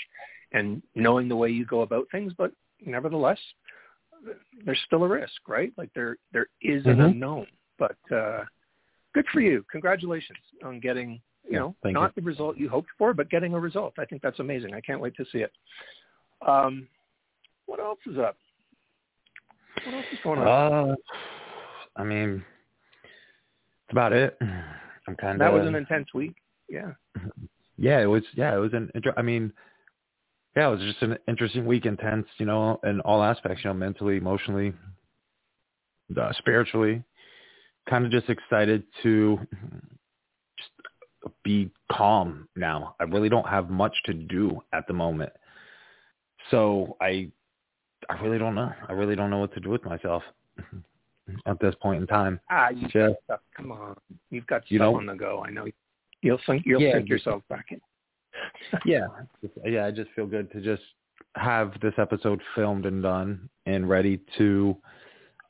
[0.53, 2.33] and knowing the way you go about things.
[2.37, 2.53] But
[2.85, 3.39] nevertheless,
[4.65, 5.73] there's still a risk, right?
[5.77, 7.11] Like there there is an Mhm.
[7.11, 7.47] unknown.
[7.79, 8.45] But uh,
[9.13, 9.65] good for you.
[9.71, 13.61] Congratulations on getting you know, thank not the result you hoped for, but getting a
[13.61, 13.95] result.
[13.99, 14.75] I think that's amazing.
[14.75, 15.53] I can't wait to see it.
[16.47, 16.89] Um,
[17.67, 18.37] what else is up?
[19.85, 20.91] What else is going on?
[20.91, 20.97] Uh,
[21.97, 22.45] I mean,
[23.03, 24.37] that's about it.
[25.07, 25.39] I'm kind of.
[25.39, 26.35] that was an intense week.
[26.69, 26.93] Yeah.
[27.79, 28.23] Yeah, it was.
[28.35, 28.91] Yeah, it was an.
[29.17, 29.53] I mean,
[30.57, 32.27] yeah, it was just an interesting week, intense.
[32.39, 33.63] You know, in all aspects.
[33.65, 34.73] You know, mentally, emotionally,
[36.19, 37.03] uh, spiritually.
[37.89, 39.39] Kind of just excited to
[40.59, 40.71] just
[41.45, 42.97] be calm now.
[42.99, 45.33] I really don't have much to do at the moment,
[46.51, 47.31] so I,
[48.11, 48.73] I really don't know.
[48.89, 50.23] I really don't know what to do with myself
[51.47, 52.41] at this point in time.
[52.51, 53.41] Ah, you stuff.
[53.57, 53.97] Come on.
[54.31, 55.45] You've got stuff You know- on the go.
[55.47, 55.67] I know.
[56.27, 57.81] You'll sink, you'll Yeah, sink yourself back in.
[58.85, 59.07] yeah
[59.65, 60.83] yeah i just feel good to just
[61.37, 64.77] have this episode filmed and done and ready to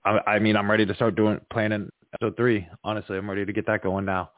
[0.04, 3.52] i, I mean i'm ready to start doing planning episode three honestly i'm ready to
[3.52, 4.30] get that going now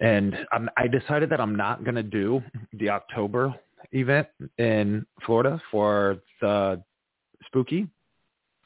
[0.00, 2.42] and I'm, I decided that I'm not going to do
[2.74, 3.54] the October
[3.92, 4.28] event
[4.58, 6.82] in Florida for the
[7.46, 7.86] spooky.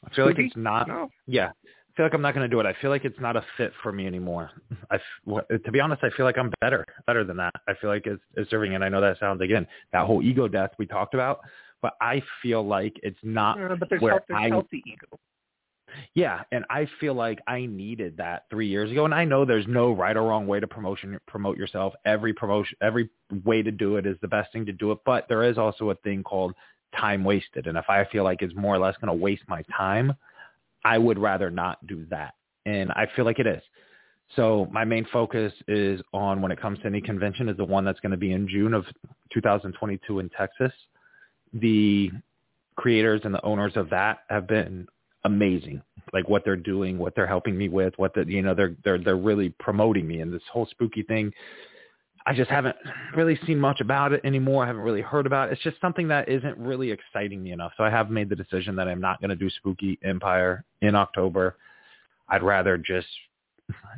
[0.03, 0.41] I feel Spooky?
[0.41, 0.87] like it's not.
[0.87, 1.09] No.
[1.27, 1.51] Yeah, I
[1.95, 2.65] feel like I'm not going to do it.
[2.65, 4.51] I feel like it's not a fit for me anymore.
[4.89, 7.53] I, to be honest, I feel like I'm better, better than that.
[7.67, 10.47] I feel like it's, it's serving, and I know that sounds again that whole ego
[10.47, 11.41] death we talked about,
[11.81, 15.19] but I feel like it's not but there's, where health, there's I healthy ego.
[16.13, 19.05] yeah, and I feel like I needed that three years ago.
[19.05, 21.93] And I know there's no right or wrong way to promotion promote yourself.
[22.05, 23.09] Every promotion, every
[23.43, 24.99] way to do it is the best thing to do it.
[25.05, 26.53] But there is also a thing called
[26.97, 27.67] time wasted.
[27.67, 30.13] And if I feel like it's more or less going to waste my time,
[30.83, 32.33] I would rather not do that.
[32.65, 33.61] And I feel like it is.
[34.35, 37.83] So my main focus is on when it comes to any convention is the one
[37.83, 38.85] that's going to be in June of
[39.33, 40.71] 2022 in Texas.
[41.53, 42.11] The
[42.75, 44.87] creators and the owners of that have been
[45.25, 45.81] amazing.
[46.13, 48.97] Like what they're doing, what they're helping me with, what the you know they're they're
[48.97, 51.31] they're really promoting me and this whole spooky thing.
[52.25, 52.75] I just haven't
[53.15, 54.63] really seen much about it anymore.
[54.63, 55.53] I haven't really heard about it.
[55.53, 57.73] It's just something that isn't really exciting me enough.
[57.77, 60.95] So I have made the decision that I'm not going to do Spooky Empire in
[60.95, 61.57] October.
[62.29, 63.07] I'd rather just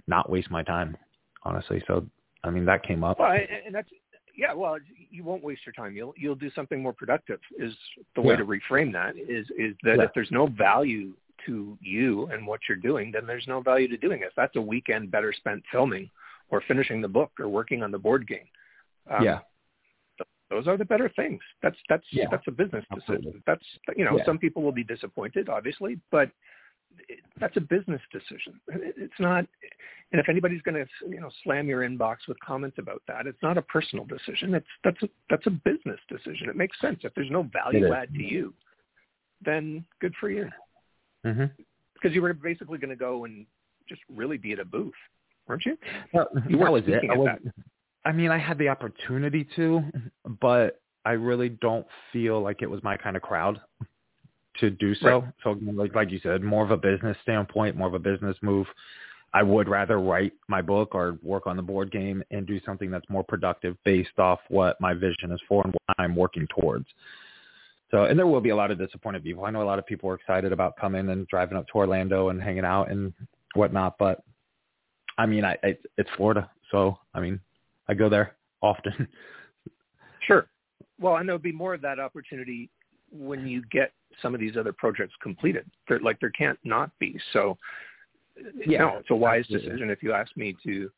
[0.08, 0.96] not waste my time,
[1.44, 1.84] honestly.
[1.88, 2.06] So
[2.44, 3.20] I mean that came up.
[3.20, 3.90] Well, and and that's
[4.38, 4.54] yeah.
[4.54, 4.78] Well,
[5.12, 5.96] you won't waste your time.
[5.96, 7.40] You'll you'll do something more productive.
[7.60, 7.74] Is
[8.16, 8.38] the way Yeah.
[8.38, 9.16] to reframe that.
[9.18, 10.04] Is is that Yeah.
[10.04, 11.14] if there's no value
[11.46, 14.28] to you and what you're doing, then there's no value to doing it.
[14.28, 16.10] If that's a weekend better spent filming
[16.50, 18.48] or finishing the book or working on the board game.
[19.10, 19.40] Um, yeah.
[20.50, 21.42] those are the better things.
[21.62, 23.26] That's that's Yeah, that's a business absolutely.
[23.26, 23.44] decision.
[23.48, 23.66] That's
[23.98, 24.26] you know Yeah.
[24.26, 26.30] some people will be disappointed, obviously, but
[27.10, 28.60] it, that's a business decision.
[28.68, 29.46] It- It's not.
[30.12, 33.42] And if anybody's going to you know slam your inbox with comments about that, it's
[33.42, 34.54] not a personal decision.
[34.54, 36.50] It's that's a that's a business decision.
[36.50, 37.00] It makes sense.
[37.04, 38.54] If there's no value add to you,
[39.42, 40.50] then good for you.
[41.26, 41.46] hmm
[41.96, 43.46] Because you were basically going to go and
[43.90, 44.94] just really be at a booth,
[45.48, 45.78] weren't you?
[46.14, 47.04] Well, You that weren't was it.
[47.10, 47.38] I, was.
[48.06, 49.82] I mean, I had the opportunity to,
[50.42, 53.60] but I really don't feel like it was my kind of crowd
[54.60, 55.20] to do so.
[55.20, 55.34] Right.
[55.44, 58.68] So, like like you said, more of a business standpoint, more of a business move.
[59.36, 62.92] I would rather write my book or work on the board game and do something
[62.92, 66.86] that's more productive based off what my vision is for and what I'm working towards.
[67.90, 69.46] So, and there will be a lot of disappointed people.
[69.46, 72.30] I know a lot of people are excited about coming and driving up to Orlando
[72.30, 73.12] and hanging out and
[73.56, 74.24] whatnot, but
[75.18, 77.40] I mean, I, I it's Florida, so I mean,
[77.88, 79.08] I go there often.
[80.26, 80.48] Sure.
[81.00, 82.70] Well, and there'll be more of that opportunity
[83.12, 83.92] when you get
[84.22, 85.70] some of these other projects completed.
[85.88, 87.20] There, like there can't not be.
[87.34, 87.58] So,
[88.66, 89.70] Yeah, no, it's a wise absolutely.
[89.70, 90.90] decision if you ask me to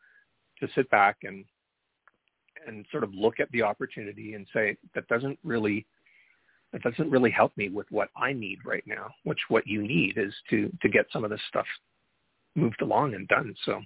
[0.59, 1.43] to sit back and
[2.67, 5.85] and sort of look at the opportunity and say that doesn't really
[6.71, 9.09] that doesn't really help me with what I need right now.
[9.23, 11.65] Which what you need is to to get some of this stuff
[12.55, 13.55] moved along and done.
[13.65, 13.81] So,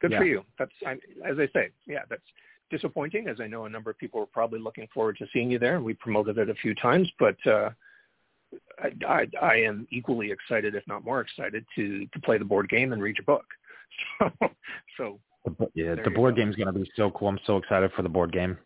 [0.00, 0.42] good for you.
[0.58, 0.92] That's I,
[1.26, 2.22] as I say, yeah, that's
[2.70, 5.58] disappointing as I know a number of people were probably looking forward to seeing you
[5.58, 7.70] there and we promoted it a few times, but uh,
[8.78, 12.68] I, I, I am equally excited, if not more excited, to, to play the board
[12.68, 13.46] game and read your book.
[14.96, 16.46] So, so yeah, the board go.
[16.46, 17.28] is gonna be so cool.
[17.28, 18.58] I'm so excited for the board game.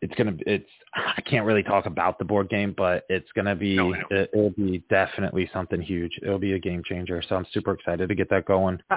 [0.00, 0.36] It's gonna.
[0.46, 0.68] It's.
[0.94, 3.76] I can't really talk about the board game, but it's gonna be.
[3.76, 4.06] No, I know.
[4.10, 6.18] it, it'll be definitely something huge.
[6.22, 7.22] It'll be a game changer.
[7.28, 8.78] So I'm super excited to get that going.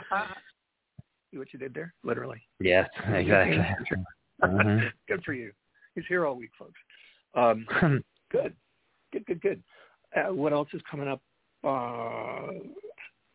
[1.31, 1.93] see what you did there?
[2.03, 2.41] Literally.
[2.59, 3.65] Yes, exactly.
[4.43, 4.91] Mhm.
[5.07, 5.51] good for you.
[5.95, 6.79] He's here all week, folks.
[7.33, 7.65] Um,
[8.31, 8.53] good,
[9.11, 9.63] good, good, good.
[10.15, 11.21] Uh, what else is coming up?
[11.63, 12.53] Uh,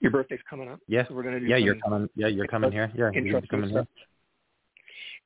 [0.00, 0.78] your birthday's coming up.
[0.88, 1.06] Yeah.
[1.08, 2.08] So we're gonna do yeah, you're coming.
[2.14, 2.92] Yeah, you're coming here.
[2.94, 3.86] Yeah, you're coming stuff.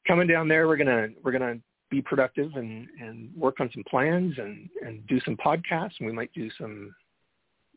[0.06, 1.58] Coming down there, we're gonna we're gonna
[1.90, 5.92] be productive and and work on some plans and and do some podcasts.
[5.98, 6.94] And we might do some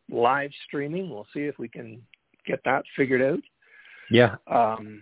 [0.09, 1.09] live streaming.
[1.09, 2.01] We'll see if we can
[2.45, 3.39] get that figured out.
[4.09, 4.35] Yeah.
[4.47, 5.01] Um,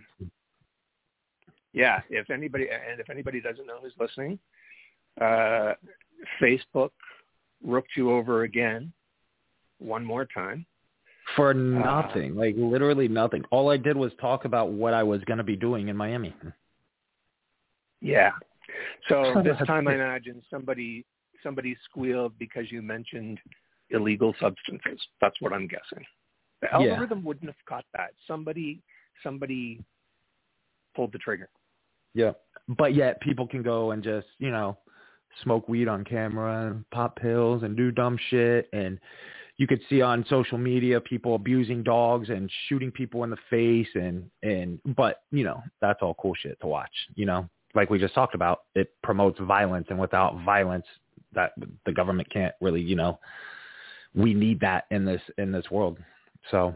[1.72, 4.38] yeah, if anybody and if anybody doesn't know who's listening,
[5.20, 5.74] uh,
[6.40, 6.90] Facebook
[7.64, 8.92] rooked you over again,
[9.78, 10.66] one more time.
[11.36, 13.44] For nothing, like literally nothing.
[13.50, 16.34] All I did was talk about what I was gonna be doing in Miami.
[18.00, 18.32] Yeah.
[19.08, 21.04] So this time I imagine somebody
[21.42, 23.38] somebody squealed because you mentioned
[23.90, 25.00] illegal substances.
[25.20, 26.04] That's what I'm guessing.
[26.60, 26.90] The Yeah.
[26.92, 28.10] algorithm wouldn't have caught that.
[28.26, 28.82] Somebody
[29.22, 29.82] somebody
[30.94, 31.48] pulled the trigger.
[32.14, 32.32] Yeah.
[32.68, 34.78] But yet people can go and just, you know,
[35.42, 38.98] smoke weed on camera and pop pills and do dumb shit and
[39.58, 43.88] you could see on social media people abusing dogs and shooting people in the face
[43.94, 47.48] and and but, you know, that's all cool shit to watch, you know.
[47.74, 50.86] Like we just talked about, it promotes violence and without violence
[51.34, 51.52] that
[51.86, 53.18] the government can't really, you know,
[54.14, 55.98] we need that in this in this world.
[56.50, 56.74] So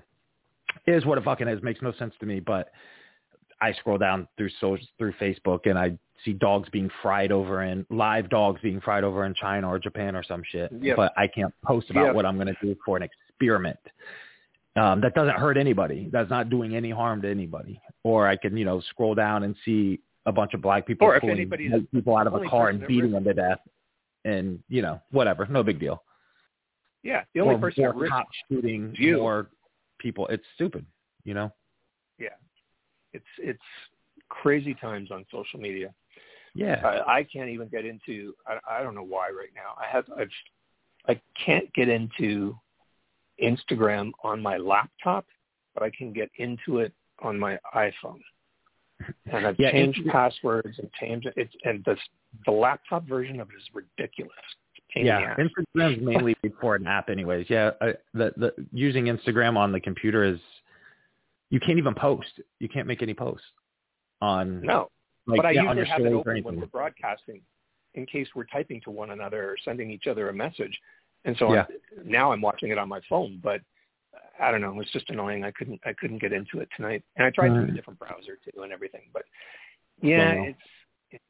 [0.87, 1.63] it is what it fucking is.
[1.63, 2.71] Makes no sense to me, but
[3.61, 7.87] I scroll down through social through Facebook and I see dogs being fried over in
[7.91, 10.71] live dogs being fried over in China or Japan or some shit.
[10.81, 10.97] Yep.
[10.97, 12.15] But I can't post about Yep.
[12.15, 13.79] what I'm going to do for an experiment.
[14.77, 16.09] Um, that doesn't hurt anybody.
[16.13, 17.81] That's not doing any harm to anybody.
[18.03, 21.19] Or I can, you know, scroll down and see a bunch of black people Or
[21.21, 23.61] pulling white people out of a car and beating them to death,
[24.25, 26.03] and you know, whatever, no big deal.
[27.03, 28.13] Yeah, the only or, person or at risk.
[28.13, 29.19] cop shooting you.
[29.19, 29.49] more
[29.99, 30.27] people.
[30.27, 30.85] It's stupid,
[31.25, 31.53] you know.
[32.19, 32.31] Yeah,
[33.13, 33.63] it's it's
[34.29, 35.95] crazy times on social media.
[36.55, 36.81] Yeah.
[36.85, 38.35] I, I can't even get into.
[38.47, 39.75] I, I don't know why right now.
[39.79, 40.31] I have I've
[41.09, 42.59] I can't get into
[43.43, 45.27] Instagram on my laptop,
[45.75, 48.21] but I can get into it on my iPhone.
[49.27, 51.49] And I've Yeah, changed passwords and changed it.
[51.65, 51.97] And the
[52.45, 54.33] the laptop version of it is ridiculous.
[54.75, 55.37] It's a pain in the Yeah.
[55.37, 57.49] Instagram's mainly for an app, anyways.
[57.49, 60.39] Yeah, I, the the using Instagram on the computer is
[61.51, 62.41] you can't even post.
[62.59, 63.47] You can't make any posts
[64.21, 64.91] on No,
[65.27, 67.43] like but I yeah, usually have it open when we're broadcasting,
[67.95, 70.79] in case we're typing to one another or sending each other a message.
[71.25, 71.67] And so Yeah.
[71.99, 73.61] I'm, now I'm watching it on my phone, but
[74.41, 74.71] I don't know.
[74.71, 75.45] It was just annoying.
[75.45, 78.39] I couldn't I couldn't get into it tonight, and I tried through a different browser
[78.45, 79.03] too and everything.
[79.13, 79.23] But
[80.03, 80.45] yeah, Wow.
[80.45, 80.59] it's
[81.11, 81.25] it's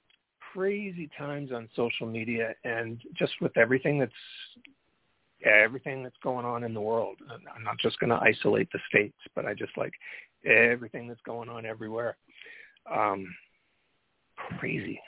[0.52, 4.12] crazy times on social media, and just with everything that's
[5.40, 7.18] yeah, everything that's going on in the world.
[7.30, 9.92] I'm not just going to isolate the states, but I just like
[10.44, 12.16] everything that's going on everywhere.
[12.90, 13.26] Um,
[14.58, 15.00] crazy,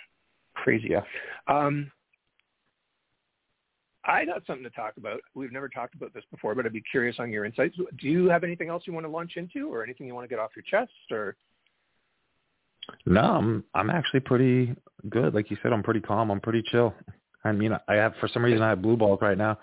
[0.54, 0.88] crazy.
[0.90, 1.02] Yeah.
[1.46, 1.90] Um,
[4.08, 5.20] I got something to talk about.
[5.34, 7.76] We've never talked about this before, but I'd be curious on your insights.
[7.76, 10.28] Do you have anything else you want to launch into, or anything you want to
[10.28, 11.36] get off your chest, or
[13.06, 14.74] No, I'm I'm actually pretty
[15.10, 15.34] good.
[15.34, 16.30] Like you said, I'm pretty calm.
[16.30, 16.94] I'm pretty chill.
[17.44, 19.58] I mean, I have for some reason I have blue balls right now,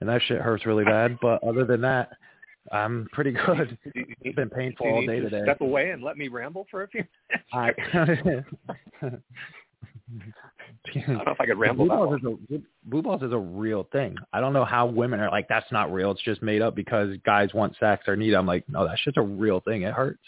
[0.00, 1.16] and that shit hurts really bad.
[1.22, 2.10] But other than that,
[2.72, 3.78] I'm pretty good.
[3.84, 5.42] do you need, It's been painful all day to today.
[5.44, 7.04] step away and let me ramble for a few
[7.52, 8.44] minutes?
[9.02, 9.10] I
[10.08, 13.38] I don't know if I could ramble blue balls is a blue balls is a
[13.38, 14.16] real thing.
[14.32, 16.12] I don't know how women are like that's not real.
[16.12, 18.32] It's just made up because guys want sex or need.
[18.32, 19.82] it." I'm like, no, that shit's a real thing.
[19.82, 20.22] It hurts.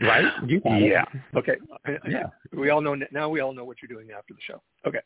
[0.00, 0.24] right?
[0.46, 0.90] You got it.
[0.90, 1.04] Yeah.
[1.36, 1.56] Okay.
[2.08, 2.26] Yeah.
[2.52, 3.28] We all know now.
[3.28, 4.60] We all know what you're doing after the show.
[4.86, 5.00] Okay.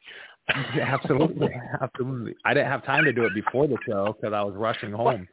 [0.75, 1.49] Yeah, absolutely,
[1.83, 2.37] absolutely.
[2.45, 5.29] I didn't have time to do it before the show because I was rushing home.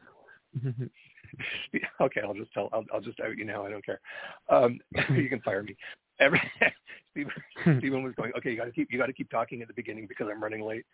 [2.02, 2.22] okay.
[2.24, 2.70] I'll just tell.
[2.74, 3.66] I'll, I'll just out you now.
[3.66, 4.00] I don't care.
[4.50, 4.80] Um,
[5.16, 5.76] you can fire me.
[6.20, 6.42] Every
[7.12, 7.32] Stephen,
[7.80, 8.32] Stephen was going.
[8.38, 8.92] Okay, you got to keep.
[8.92, 10.86] You got to keep talking at the beginning because I'm running late.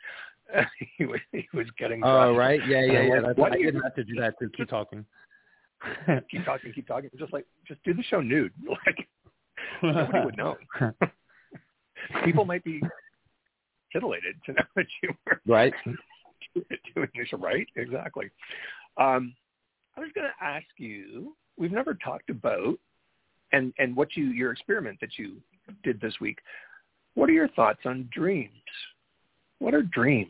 [0.98, 1.20] he was.
[1.32, 2.02] He was getting.
[2.04, 2.40] oh, dressed.
[2.40, 2.68] right.
[2.68, 3.20] Yeah, yeah, yeah.
[3.20, 4.50] like, I do you did to do that too.
[4.56, 5.06] Keep talking.
[6.30, 6.74] keep talking.
[6.74, 7.10] Keep talking.
[7.18, 8.54] Just like just do the show nude.
[8.86, 9.08] Like
[9.84, 10.56] nobody would know.
[12.26, 12.82] People might be
[13.92, 15.74] titillated to know that you were right.
[16.96, 17.68] doing this right.
[17.76, 18.30] Exactly.
[18.98, 19.34] Um,
[19.98, 21.36] I was going to ask you.
[21.58, 22.80] We've never talked about
[23.52, 25.38] and and what you your experiment that you
[25.84, 26.40] did this week.
[27.16, 28.52] What are your thoughts on dreams?
[29.60, 30.30] What are dreams?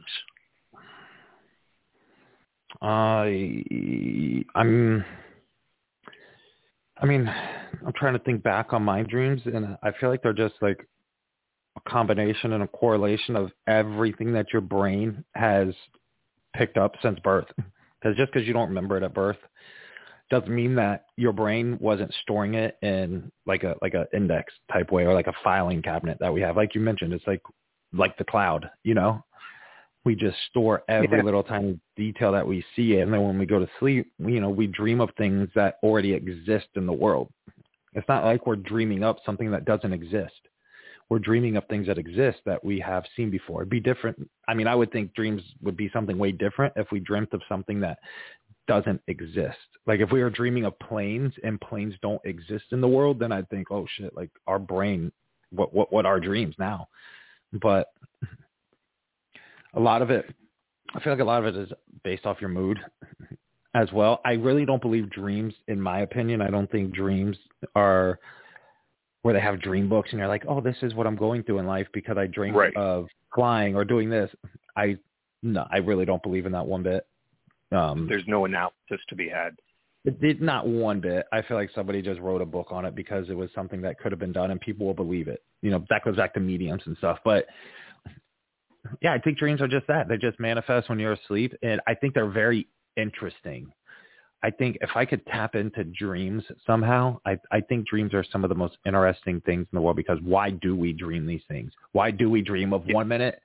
[2.82, 3.64] I
[4.56, 5.06] I'm
[6.98, 10.34] I mean, I'm trying to think back on my dreams and I feel like they're
[10.34, 10.88] just like
[11.78, 15.74] a combination and a correlation of everything that your brain has
[16.56, 17.48] picked up since birth.
[18.02, 19.38] Because just because you don't remember it at birth
[20.30, 24.92] doesn't mean that your brain wasn't storing it in like a like a index type
[24.92, 26.56] way or like a filing cabinet that we have.
[26.58, 27.42] Like you mentioned, it's like
[27.94, 29.24] like the cloud, you know?
[30.04, 31.24] we just store every Yeah.
[31.24, 33.02] little tiny detail that we see it.
[33.02, 36.14] and then when we go to sleep you know we dream of things that already
[36.14, 37.32] exist in the world
[37.94, 40.48] it's not like we're dreaming up something that doesn't exist
[41.12, 43.62] we're dreaming up things that exist that we have seen before.
[43.62, 46.88] It'd be different i mean i would think dreams would be something way different if
[46.90, 48.00] we dreamt of something that
[48.66, 49.58] doesn't exist.
[49.86, 53.34] Like if we were dreaming of planes and planes don't exist in the world then
[53.34, 55.12] i'd think oh shit like our brain
[55.50, 56.88] what what what are dreams now?
[57.62, 57.88] But
[59.74, 60.34] a lot of it
[60.96, 61.74] i feel like a lot of it is
[62.06, 62.80] based off your mood
[63.74, 64.22] as well.
[64.24, 67.36] I really don't believe dreams in my opinion i don't think dreams
[67.76, 68.18] are
[69.24, 71.60] where they have dream books and you're like oh this is what i'm going through
[71.60, 72.76] in life because i dreamed Right.
[72.76, 74.30] of flying or doing this
[74.76, 74.98] i
[75.44, 77.06] no i really don't believe in that one bit
[77.72, 79.56] um There's no analysis to be had.
[80.06, 81.26] it did not one bit.
[81.32, 84.00] I feel like somebody just wrote a book on it because it was something that
[84.00, 85.42] could have been done and people will believe it.
[85.62, 87.20] You know, that goes back to mediums and stuff.
[87.24, 87.46] But
[89.02, 90.08] yeah, I think dreams are just that.
[90.10, 91.54] They just manifest when you're asleep.
[91.62, 92.68] And I think they're very
[92.98, 93.72] interesting.
[94.44, 98.44] I think if I could tap into dreams somehow, I, I think dreams are some
[98.44, 101.72] of the most interesting things in the world because why do we dream these things?
[101.92, 103.42] Why do we dream of one minute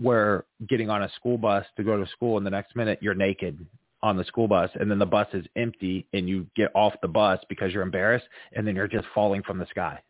[0.00, 3.14] we're getting on a school bus to go to school and the next minute you're
[3.14, 3.66] naked
[4.02, 7.08] on the school bus and then the bus is empty and you get off the
[7.08, 10.00] bus because you're embarrassed and then you're just falling from the sky.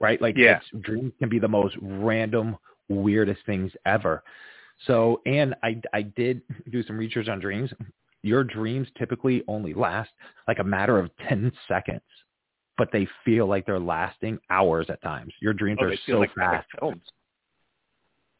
[0.00, 0.20] Right?
[0.20, 0.60] Like Yeah.
[0.80, 2.56] dreams can be the most random,
[2.88, 4.22] weirdest things ever.
[4.86, 7.70] So, and I, I did do some research on dreams.
[8.22, 10.10] Your dreams typically only last
[10.48, 12.00] like a matter of 10 seconds,
[12.76, 15.32] but they feel like they're lasting hours at times.
[15.40, 16.66] Your dreams Oh, are so like fast.
[16.78, 17.02] films.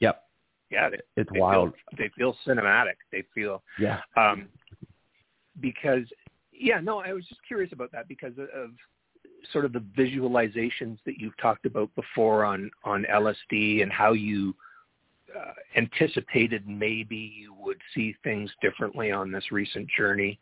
[0.00, 0.22] Yep.
[0.70, 1.72] Yeah, they, It's they wild.
[1.72, 2.96] Feel, they feel cinematic.
[3.12, 4.00] They feel Yeah.
[4.16, 4.48] um,
[5.60, 6.04] because
[6.52, 8.70] yeah, no, I was just curious about that because of, of
[9.52, 14.54] sort of the visualizations that you've talked about before on on LSD and how you
[15.36, 20.38] uh, anticipated maybe you would see things differently on this recent journey.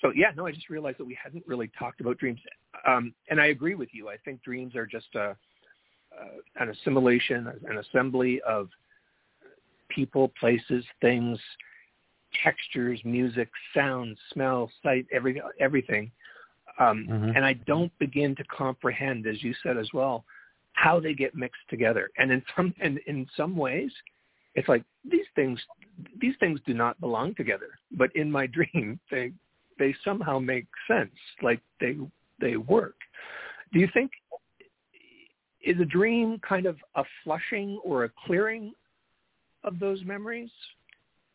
[0.00, 2.40] So yeah, no, I just realized that we hadn't really talked about dreams,
[2.86, 4.08] um, and I agree with you.
[4.08, 5.36] I think dreams are just a,
[6.18, 8.68] uh, an assimilation, an assembly of
[9.88, 11.38] people, places, things,
[12.44, 16.10] textures, music, sound, smell, sight, every, everything.
[16.78, 17.36] Um, Mhm.
[17.36, 20.24] And I don't begin to comprehend, as you said as well,
[20.74, 22.10] how they get mixed together.
[22.18, 23.92] And in some, and in some ways,
[24.58, 25.60] it's like these things,
[26.20, 27.78] these things do not belong together.
[27.92, 29.32] But in my dream, they,
[29.78, 31.96] they somehow make sense, like they,
[32.40, 32.96] they work.
[33.72, 34.10] Do you think
[35.60, 38.72] is a dream kind of a flushing or a clearing
[39.62, 40.50] of those memories?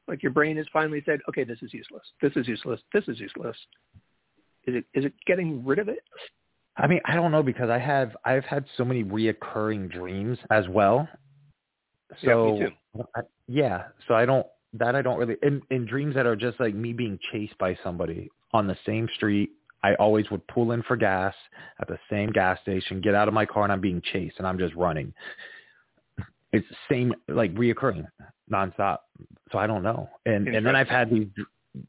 [0.07, 2.03] Like your brain has finally said, okay, this is useless.
[2.21, 2.81] This is useless.
[2.93, 3.55] This is useless.
[4.65, 6.03] Is it is it getting rid of it?
[6.75, 10.67] I mean, I don't know because I have I've had so many reoccurring dreams as
[10.67, 11.07] well.
[12.21, 16.15] Yeah, So me I, yeah, so I don't that I don't really in, in dreams
[16.15, 19.51] that are just like me being chased by somebody on the same street.
[19.83, 21.35] I always would pull in for gas
[21.81, 24.47] at the same gas station, get out of my car, and I'm being chased, and
[24.47, 25.13] I'm just running.
[26.53, 28.07] It's the same like reoccurring
[28.51, 28.99] nonstop.
[29.51, 30.09] So I don't know.
[30.25, 31.27] And and then I've had these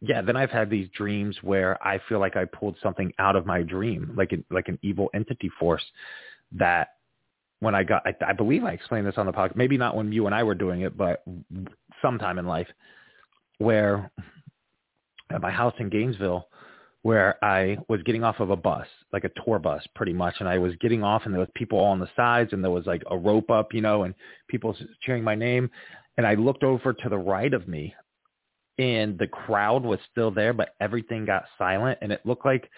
[0.01, 3.45] yeah, then I've had these dreams where I feel like I pulled something out of
[3.45, 5.85] my dream, like an, like an evil entity force
[6.53, 6.94] that
[7.61, 10.13] when I got, I, I believe I explained this on the podcast, maybe not when
[10.13, 11.25] you and I were doing it, but
[12.03, 12.69] sometime in life
[13.59, 14.11] where
[15.31, 16.49] at my house in Gainesville,
[17.03, 20.37] where I was getting off of a bus, like a tour bus pretty much.
[20.41, 22.71] And I was getting off and there was people all on the sides and there
[22.71, 24.15] was like a rope up, you know, and
[24.49, 25.71] people cheering my name.
[26.17, 27.95] And I looked over to the right of me
[28.79, 31.99] and the crowd was still there, but everything got silent.
[32.01, 32.71] And it looked like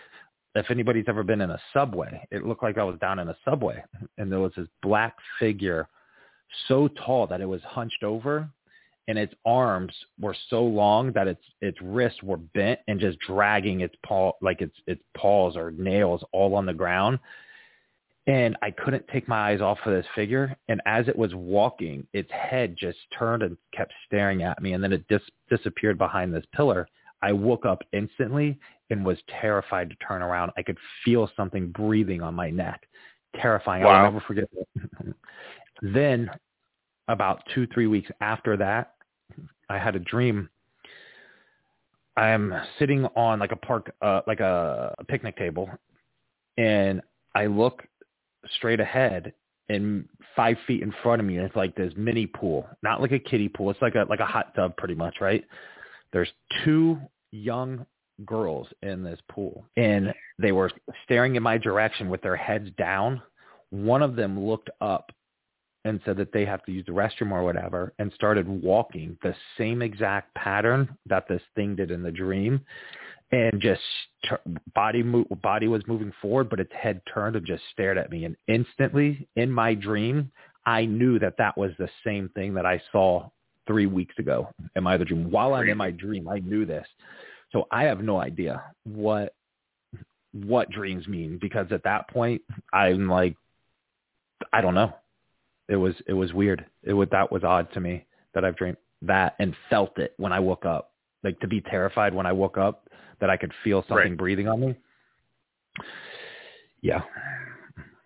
[0.57, 3.37] if anybody's ever been in a subway, it looked like I was down in a
[3.45, 3.83] subway
[4.19, 5.89] and there was this black figure
[6.69, 8.49] so tall that it was hunched over
[9.09, 13.81] and its arms were so long that its its wrists were bent and just dragging
[13.81, 17.19] its paw like its its paws or nails all on the ground
[18.27, 20.57] and I couldn't take my eyes off of this figure.
[20.69, 24.73] And as it was walking, its head just turned and kept staring at me.
[24.73, 26.89] And then it dis- disappeared behind this pillar.
[27.23, 28.59] I woke up instantly
[28.91, 30.53] and was terrified to turn around.
[30.57, 32.87] I could feel something breathing on my neck.
[33.41, 33.85] Terrifying.
[33.85, 34.05] Wow.
[34.05, 35.15] I'll never forget it.
[35.83, 36.31] then
[37.09, 38.95] about two, three weeks after that,
[39.69, 40.49] I had a dream.
[42.17, 45.69] I am sitting on like a park, uh, like a picnic table,
[46.57, 47.03] and
[47.35, 47.83] I look
[48.57, 49.33] straight ahead
[49.69, 53.19] and five feet in front of me it's like this mini pool not like a
[53.19, 55.45] kiddie pool it's like a like a hot tub pretty much right
[56.13, 56.29] there's
[56.65, 56.99] two
[57.33, 57.85] young
[58.25, 60.71] girls in this pool and they were
[61.05, 63.21] staring in my direction with their heads down
[63.71, 65.13] one of them looked up
[65.85, 69.35] and said that they have to use the restroom or whatever and started walking the
[69.57, 72.61] same exact pattern that this thing did in the dream
[73.33, 73.81] and just
[74.75, 78.25] body mo- body was moving forward, but its head turned and just stared at me.
[78.25, 80.31] And instantly, in my dream,
[80.65, 83.29] I knew that that was the same thing that I saw
[83.67, 85.31] three weeks ago in my other dream.
[85.31, 86.87] While I'm in my dream, I knew this.
[87.57, 89.35] So I have no idea what
[90.33, 92.43] what dreams mean because at that point,
[92.75, 93.35] I'm like,
[94.53, 94.93] I don't know.
[95.67, 96.67] It was it was weird.
[96.83, 98.05] It was that was odd to me
[98.35, 100.93] that I've dreamed that and felt it when I woke up.
[101.25, 102.91] Like to be terrified when I woke up
[103.23, 104.19] that I could feel something Right.
[104.19, 104.77] breathing on me.
[106.83, 107.01] Yeah.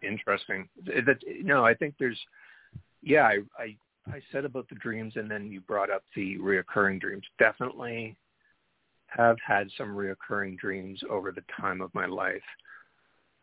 [0.01, 0.68] Interesting.
[0.86, 2.20] That no, I think there's
[3.03, 3.76] yeah, I, I
[4.07, 7.24] I said about the dreams and then you brought up the reoccurring dreams.
[7.40, 8.16] Definitely
[9.11, 12.43] have had some reoccurring dreams over the time of my life.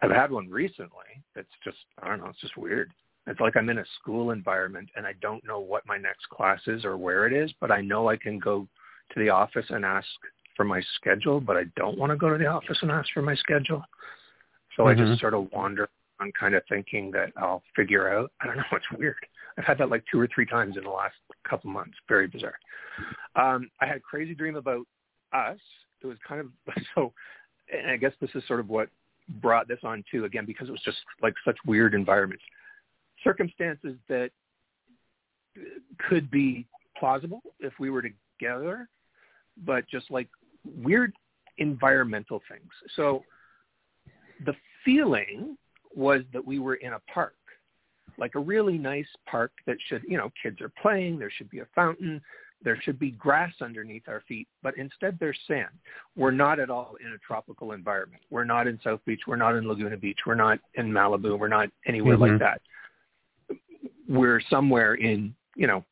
[0.01, 2.91] I've had one recently that's just I don't know, it's just weird.
[3.25, 6.61] It's like I'm in a school environment and I don't know what my next class
[6.67, 8.67] is or where it is, but I know I can go
[9.13, 10.07] to the office and ask
[10.55, 13.21] for my schedule, but I don't want to go to the office and ask for
[13.21, 13.83] my schedule.
[14.75, 15.07] So I Mhm.
[15.07, 15.89] just sort of wander
[16.19, 18.31] on kind of thinking that I'll figure out.
[18.41, 18.63] I don't know.
[18.71, 19.25] It's weird.
[19.57, 21.97] I've had that like two or three times in the last couple months.
[22.07, 22.57] Very bizarre.
[23.35, 24.85] Um, I had a crazy dream about
[25.33, 25.59] us
[26.01, 26.47] it was kind of
[26.95, 27.13] so.
[27.71, 28.89] And I guess this is sort of what
[29.41, 30.25] brought this on too.
[30.25, 32.43] Again, because it was just like such weird environments,
[33.23, 34.31] circumstances that
[36.07, 36.65] could be
[36.97, 38.03] plausible if we were
[38.39, 38.87] together,
[39.65, 40.29] but just like
[40.81, 41.13] weird
[41.57, 42.69] environmental things.
[42.95, 43.23] So
[44.45, 44.53] the
[44.85, 45.57] feeling
[45.95, 47.35] was that we were in a park,
[48.17, 51.59] like a really nice park that should, you know, kids are playing, there should be
[51.59, 52.21] a fountain,
[52.63, 55.69] there should be grass underneath our feet, but instead there's sand.
[56.15, 58.23] We're not at all in a tropical environment.
[58.29, 59.21] We're not in South Beach.
[59.27, 60.19] We're not in Laguna Beach.
[60.25, 61.37] We're not in Malibu.
[61.37, 62.31] We're not anywhere mm-hmm.
[62.31, 62.61] like that.
[64.09, 65.83] We're somewhere in, you know,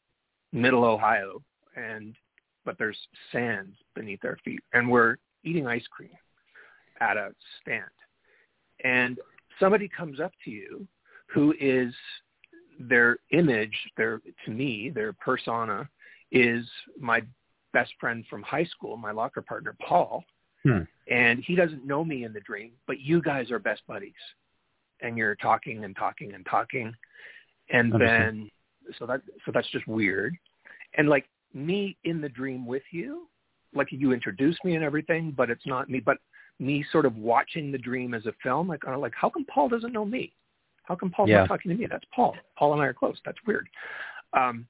[0.52, 1.42] middle Ohio
[1.76, 2.16] and
[2.64, 2.98] but there's
[3.32, 6.10] sand beneath our feet and we're eating ice cream
[7.00, 7.30] at a
[7.62, 7.84] stand.
[8.84, 9.20] And
[9.60, 10.88] somebody comes up to you
[11.28, 11.94] who is
[12.80, 15.88] their image, their to me, their persona
[16.32, 16.66] is
[17.00, 17.22] my
[17.74, 20.24] best friend from high school, my locker partner Paul.
[20.64, 20.82] Hmm.
[21.10, 24.14] And he doesn't know me in the dream, but you guys are best buddies.
[25.02, 26.94] And you're talking and talking and talking.
[27.70, 28.50] And then
[28.98, 30.36] so that so that's just weird.
[30.98, 33.28] And like me in the dream with you,
[33.74, 36.00] like you introduce me and everything, but it's not me.
[36.00, 36.18] But
[36.60, 39.70] me sort of watching the dream as a film, like I'm like how come Paul
[39.70, 40.34] doesn't know me?
[40.84, 41.40] How come Paul's yeah.
[41.40, 41.88] not talking to me?
[41.90, 42.36] That's Paul.
[42.58, 43.18] Paul and I are close.
[43.26, 43.68] That's weird.
[44.34, 44.68] Um,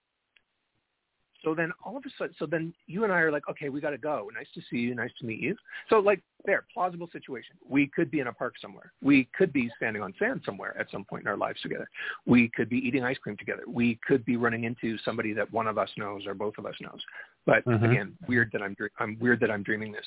[1.45, 3.79] so then all of a sudden, so then you and I are like, okay, we
[3.79, 4.29] got to go.
[4.33, 4.95] Nice to see you.
[4.95, 5.55] Nice to meet you.
[5.91, 7.55] So like there, plausible situation.
[7.69, 8.91] We could be in a park somewhere.
[9.03, 11.87] We could be standing on sand somewhere at some point in our lives together.
[12.25, 13.61] We could be eating ice cream together.
[13.67, 16.75] We could be running into somebody that one of us knows or both of us
[16.81, 16.99] knows.
[17.45, 17.85] But mm-hmm.
[17.85, 20.05] again, weird that I'm, I'm weird that I'm dreaming this.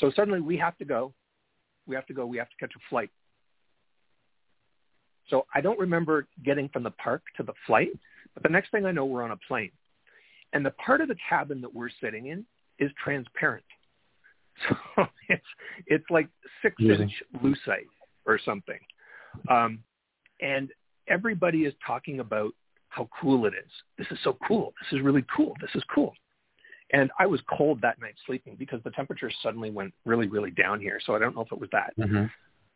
[0.00, 1.14] So suddenly we have to go.
[1.86, 2.26] We have to go.
[2.26, 3.10] We have to catch a flight.
[5.30, 7.90] So I don't remember getting from the park to the flight,
[8.34, 9.70] but the next thing I know, we're on a plane.
[10.54, 12.46] And the part of the cabin that we're sitting in
[12.78, 13.64] is transparent.
[14.96, 15.44] So it's
[15.88, 16.28] it's like
[16.62, 17.10] six inch
[17.42, 17.88] lucite
[18.24, 18.78] or something.
[19.50, 19.80] Um,
[20.40, 20.70] and
[21.08, 22.52] everybody is talking about
[22.88, 23.70] how cool it is.
[23.98, 24.72] This is so cool.
[24.80, 25.54] This is really cool.
[25.60, 26.14] This is cool.
[26.92, 30.80] And I was cold that night sleeping because the temperature suddenly went really, really down
[30.80, 31.00] here.
[31.04, 31.92] So I don't know if it was that.
[31.98, 32.26] Mm-hmm.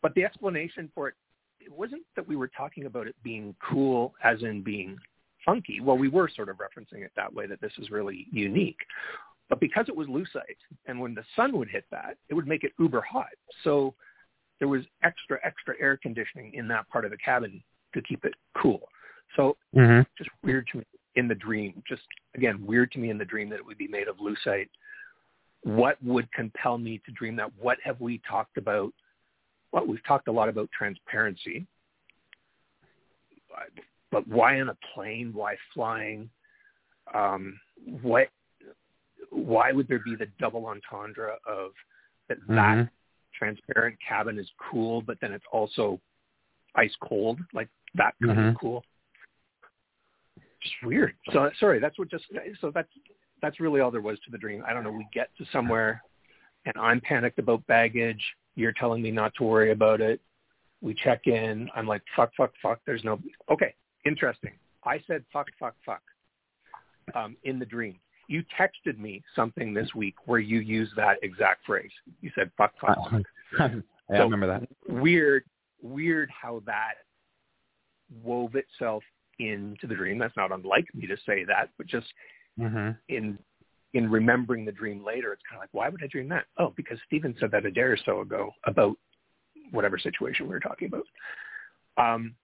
[0.02, 1.14] But the explanation for it,
[1.60, 4.96] it wasn't that we were talking about it being cool as in being
[5.44, 5.80] funky.
[5.80, 8.78] Well, we were sort of referencing it that way, that this is really unique.
[9.48, 12.64] But because it was lucite, and when the sun would hit that, it would make
[12.64, 13.26] it uber hot.
[13.64, 13.94] So
[14.58, 17.62] there was extra, extra air conditioning in that part of the cabin
[17.94, 18.88] to keep it cool.
[19.36, 20.02] So mm-hmm.
[20.16, 20.84] just weird to me
[21.16, 21.82] in the dream.
[21.88, 22.02] Just
[22.34, 24.68] again, weird to me in the dream that it would be made of lucite.
[25.62, 27.50] What would compel me to dream that?
[27.58, 28.92] What have we talked about?
[29.72, 31.66] Well, we've talked a lot about transparency
[34.10, 35.32] but why on a plane?
[35.34, 36.30] Why flying?
[37.14, 37.58] Um,
[38.02, 38.28] what?
[39.30, 41.72] Why would there be the double entendre of
[42.28, 42.54] that mm-hmm.
[42.54, 42.88] that
[43.34, 46.00] transparent cabin is cool, but then it's also
[46.74, 48.48] ice cold, like that kind mm-hmm.
[48.48, 48.84] of cool?
[50.62, 51.14] Just weird.
[51.32, 52.24] So sorry, that's what just
[52.60, 52.88] so that's
[53.40, 54.64] that's really all there was to the dream.
[54.66, 54.90] I don't know.
[54.90, 56.02] We get to somewhere,
[56.64, 58.22] and I'm panicked about baggage.
[58.56, 60.20] You're telling me not to worry about it.
[60.80, 61.68] We check in.
[61.74, 62.80] I'm like, fuck, fuck, fuck.
[62.86, 63.20] There's no.
[63.50, 64.52] Okay, interesting.
[64.84, 66.02] I said fuck, fuck, fuck
[67.14, 67.98] um, in the dream.
[68.28, 71.90] You texted me something this week where you used that exact phrase.
[72.20, 73.22] You said fuck, fuck, fuck.
[73.58, 73.68] yeah,
[74.08, 74.68] so I remember that.
[74.88, 75.44] Weird,
[75.82, 76.94] weird how that
[78.22, 79.02] wove itself
[79.38, 80.18] into the dream.
[80.18, 82.06] That's not unlike me to say that, but just
[82.58, 82.90] mm-hmm.
[83.08, 83.38] in
[83.94, 86.44] in remembering the dream later, it's kind of like, why would I dream that?
[86.58, 88.96] Oh, because Stephen said that a day or so ago about
[89.70, 91.04] whatever situation we were talking about.
[91.96, 92.34] Um,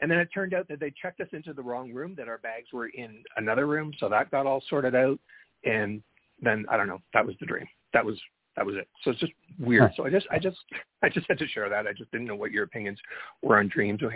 [0.00, 2.38] and then it turned out that they checked us into the wrong room, that our
[2.38, 3.92] bags were in another room.
[3.98, 5.18] So that got all sorted out.
[5.64, 6.02] And
[6.40, 7.66] then I don't know, that was the dream.
[7.92, 8.20] That was
[8.56, 8.88] that was it.
[9.02, 9.92] So it's just weird.
[9.96, 10.58] So I just I just
[11.02, 11.86] I just had to share that.
[11.86, 12.98] I just didn't know what your opinions
[13.42, 14.00] were on dreams.
[14.02, 14.12] I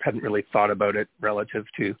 [0.00, 1.94] hadn't really thought about it relative to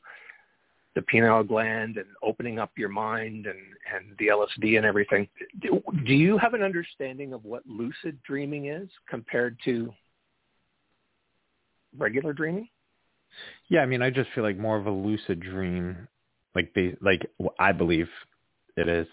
[0.94, 3.58] the pineal gland and opening up your mind and
[3.92, 5.28] and the LSD and everything.
[5.60, 9.92] Do, do you have an understanding of what lucid dreaming is compared to
[11.96, 12.68] regular dreaming?
[13.68, 16.08] Yeah, I mean, I just feel like more of a lucid dream,
[16.54, 17.28] like they, like
[17.58, 18.08] I believe
[18.76, 19.06] it is,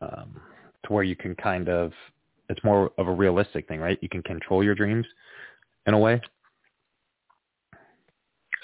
[0.00, 0.40] um,
[0.86, 1.92] to where you can kind of,
[2.48, 3.98] it's more of a realistic thing, right?
[4.00, 5.06] You can control your dreams
[5.86, 6.20] in a way.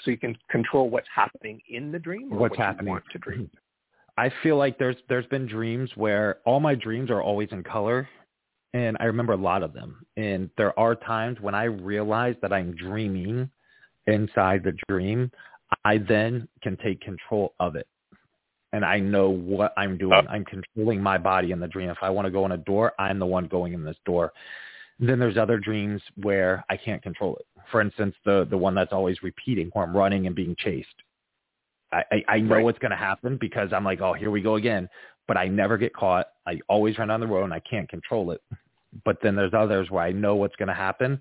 [0.03, 2.29] So you can control what's happening in the dream.
[2.29, 3.49] what's what happening to dream.
[4.17, 8.07] I feel like there's there's been dreams where all my dreams are always in color,
[8.73, 10.05] and I remember a lot of them.
[10.15, 13.49] And there are times when I realize that I'm dreaming
[14.07, 15.31] inside the dream,
[15.83, 17.87] I then can take control of it.
[18.73, 20.25] and I know what I'm doing.
[20.27, 20.31] Oh.
[20.31, 21.89] I'm controlling my body in the dream.
[21.89, 24.33] If I want to go in a door, I'm the one going in this door.
[24.99, 27.45] Then there's other dreams where I can't control it.
[27.71, 30.87] For instance, the the one that's always repeating, where I'm running and being chased.
[31.93, 32.65] I I, I know Right.
[32.65, 34.89] what's going to happen because I'm like, oh, here we go again.
[35.27, 36.27] But I never get caught.
[36.45, 38.41] I always run down the road and I can't control it.
[39.05, 41.19] But then there's others where I know what's going to happen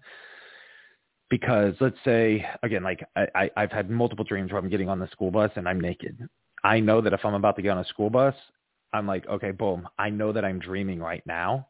[1.35, 5.01] because let's say again, like I, I I've had multiple dreams where I'm getting on
[5.01, 6.17] the school bus and I'm naked.
[6.63, 8.37] I know that if I'm about to get on a school bus,
[8.93, 9.89] I'm like, okay, boom.
[9.99, 11.67] I know that I'm dreaming right now.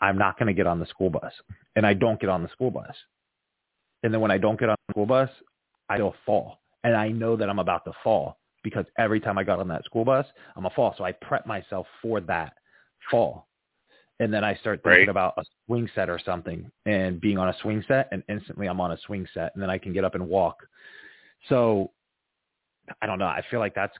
[0.00, 1.32] I'm not going to get on the school bus,
[1.76, 2.94] and I don't get on the school bus.
[4.02, 5.28] And then when I don't get on the school bus,
[5.90, 9.44] I still fall, and I know that I'm about to fall because every time I
[9.44, 10.24] got on that school bus,
[10.56, 10.94] I'm a fall.
[10.96, 12.54] So I prep myself for that
[13.10, 13.46] fall,
[14.22, 15.08] and then I start thinking Right.
[15.08, 18.80] about a swing set or something, and being on a swing set, and instantly I'm
[18.80, 20.64] on a swing set, and then I can get up and walk.
[21.48, 21.90] So
[23.00, 23.26] I don't know.
[23.26, 23.96] I feel like that's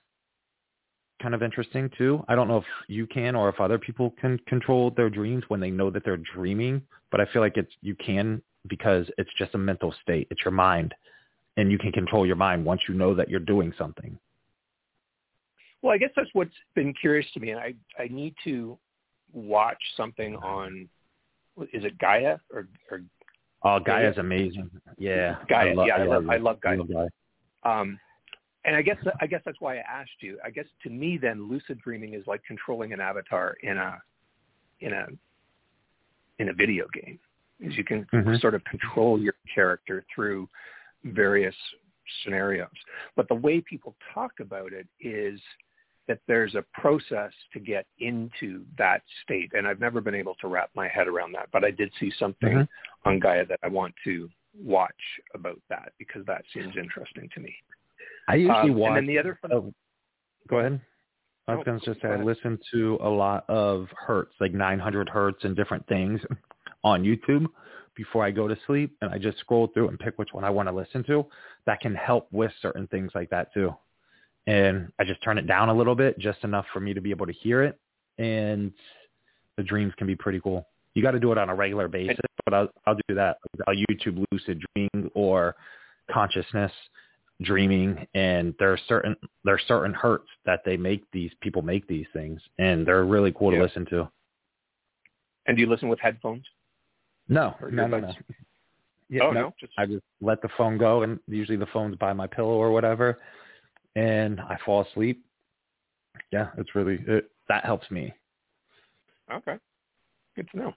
[1.21, 2.25] kind of interesting too.
[2.29, 5.59] I don't know if you can or if other people can control their dreams when
[5.59, 9.57] they know that they're dreaming, but I feel like it's you can because it's just
[9.57, 10.29] a mental state.
[10.31, 10.95] It's your mind
[11.57, 14.17] and you can control your mind once you know that you're doing something.
[15.83, 18.79] Well, I guess that's what's been curious to me, and I I need to
[19.33, 20.89] watch something on.
[21.73, 23.03] Is it Gaia or or
[23.65, 24.69] Oh, Gaia's amazing.
[24.99, 25.37] Yeah.
[25.49, 26.79] Gaia, lo- yeah, I love- I love Gaia.
[26.83, 27.09] Gaia.
[27.63, 27.99] um,
[28.65, 30.39] and I guess I guess that's why I asked you.
[30.45, 34.01] I guess to me, then lucid dreaming is like controlling an avatar in a
[34.81, 35.07] in a
[36.39, 37.19] in a video game.
[37.61, 38.41] Is you can Mhm.
[38.41, 40.49] sort of control your character through
[41.05, 41.55] various
[42.23, 42.69] scenarios.
[43.15, 45.41] But the way people talk about it is
[46.09, 50.49] that there's a process to get into that state, and I've never been able to
[50.49, 51.49] wrap my head around that.
[51.53, 52.69] But I did see something Mhm.
[53.05, 57.55] on Gaia that I want to watch about that because that seems interesting to me.
[58.29, 59.75] I usually Um, watch and then the other fun- oh,
[60.49, 60.81] Go ahead.
[61.47, 64.53] I was No, going to just say I listen to a lot of hertz, like
[64.53, 66.21] 900 hertz and different things
[66.85, 67.47] on YouTube
[67.95, 70.51] before I go to sleep, and I just scroll through and pick which one I
[70.51, 71.29] want to listen to.
[71.65, 73.75] That can help with certain things like that too.
[74.47, 77.11] And I just turn it down a little bit, just enough for me to be
[77.11, 77.79] able to hear it,
[78.19, 78.73] and
[79.57, 80.67] the dreams can be pretty cool.
[80.95, 83.39] You got to do it on a regular basis, but I'll I'll do that.
[83.67, 85.55] I'll YouTube lucid dreaming or
[86.11, 86.73] consciousness
[87.43, 91.87] dreaming and there are certain there are certain hertz that they make these people make
[91.89, 93.59] these things and they're really cool Yeah.
[93.59, 94.09] to listen to.
[95.47, 96.45] And do you listen with headphones?
[97.29, 98.13] No, no, no, no.
[99.09, 99.41] Yeah, oh no.
[99.41, 102.55] no, just I just let the phone go and usually the phone's by my pillow
[102.55, 103.19] or whatever
[103.97, 105.25] and I fall asleep.
[106.31, 108.13] Yeah, it's really it, that helps me.
[109.33, 109.57] okay.
[110.37, 110.75] Good to know.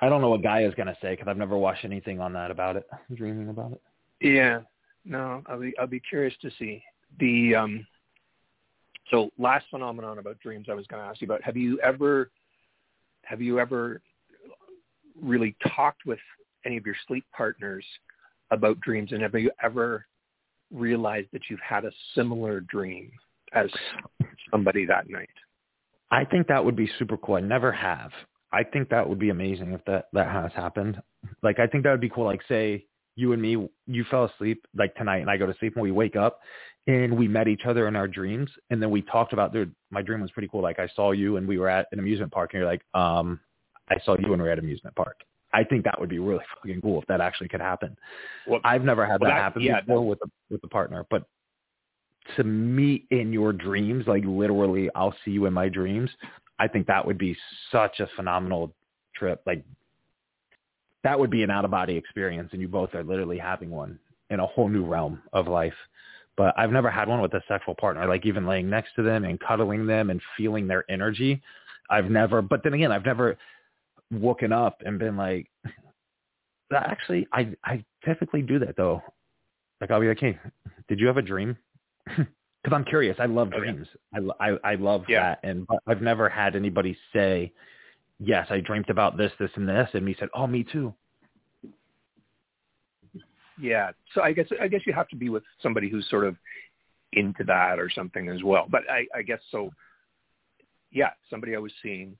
[0.00, 2.32] I don't know what guy is going to say because I've never watched anything on
[2.32, 3.80] that about it, dreaming about it.
[4.20, 4.60] Yeah.
[5.04, 6.82] No, I'll be I'll be curious to see
[7.18, 7.86] the um.
[9.10, 11.42] So last phenomenon about dreams I was going to ask you about.
[11.42, 12.30] Have you ever
[13.24, 14.00] have you ever
[15.20, 16.18] really talked with
[16.64, 17.84] any of your sleep partners
[18.50, 20.06] about dreams, and have you ever
[20.72, 23.10] realized that you've had a similar dream
[23.52, 23.70] as
[24.50, 25.28] somebody that night?
[26.10, 27.36] I think that would be super cool.
[27.36, 28.10] I never have.
[28.52, 31.00] I think that would be amazing if that that has happened.
[31.42, 32.24] Like I think that would be cool.
[32.24, 32.84] Like say
[33.16, 35.90] you and me, you fell asleep like tonight, and I go to sleep, and we
[35.90, 36.40] wake up,
[36.86, 39.52] and we met each other in our dreams, and then we talked about.
[39.52, 40.62] Dude, my dream was pretty cool.
[40.62, 43.40] Like I saw you, and we were at an amusement park, and you're like, um,
[43.88, 45.16] I saw you when we were at amusement park.
[45.52, 47.96] I think that would be really fucking cool if that actually could happen.
[48.46, 51.04] Well, I've never had Well, that, that- happen yeah, before with a with a partner,
[51.10, 51.24] but
[52.36, 56.10] to meet in your dreams, like literally, I'll see you in my dreams.
[56.58, 57.36] I think that would be
[57.70, 58.72] such a phenomenal
[59.14, 59.42] trip.
[59.44, 59.64] Like
[61.02, 63.98] that would be an out of body experience, and you both are literally having one
[64.30, 65.74] in a whole new realm of life.
[66.36, 69.24] But I've never had one with a sexual partner, like even laying next to them
[69.24, 71.42] and cuddling them and feeling their energy.
[71.90, 73.36] I've never, but then again, I've never
[74.12, 75.50] woken up and been like,
[76.74, 79.02] actually, I I typically do that though.
[79.80, 80.38] Like I'll be like, hey,
[80.88, 81.56] did you have a dream?
[82.64, 83.16] Because I'm curious.
[83.18, 83.72] I love Okay.
[83.72, 83.88] dreams.
[84.14, 85.30] I I, I love Yeah.
[85.30, 87.52] that, and I've never had anybody say,
[88.20, 90.94] yes, I dreamt about this, this, and this, and me said, oh, me too.
[93.58, 93.90] Yeah.
[94.14, 96.36] So I guess I guess you have to be with somebody who's sort of
[97.14, 98.66] into that or something as well.
[98.70, 99.70] But I, I guess so.
[100.92, 102.16] Yeah, somebody I was seeing,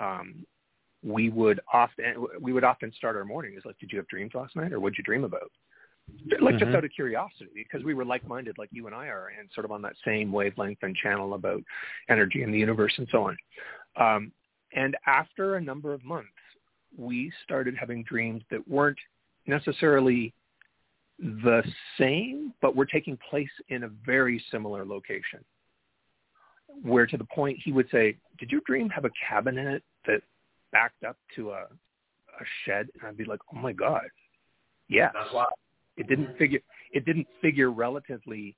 [0.00, 0.44] um,
[1.02, 4.56] we would often we would often start our mornings like, "Did you have dreams last
[4.56, 5.50] night, or what'd you dream about?"
[6.40, 6.74] Like just Mhm.
[6.74, 9.72] out of curiosity, because we were like-minded, like you and I are, and sort of
[9.72, 11.62] on that same wavelength and channel about
[12.08, 13.38] energy and the universe and so on.
[13.96, 14.32] Um,
[14.72, 16.28] and after a number of months,
[16.96, 18.98] we started having dreams that weren't
[19.46, 20.34] necessarily
[21.18, 21.62] the
[21.96, 25.44] same, but were taking place in a very similar location.
[26.82, 29.82] where to the point he would say, "Did your dream have a cabin in it
[30.06, 30.22] that
[30.72, 34.08] backed up to a a shed?" And I'd be like, "Oh my god,
[34.88, 35.46] yes." That's why.
[35.96, 36.60] It didn't figure.
[36.92, 38.56] It didn't figure relatively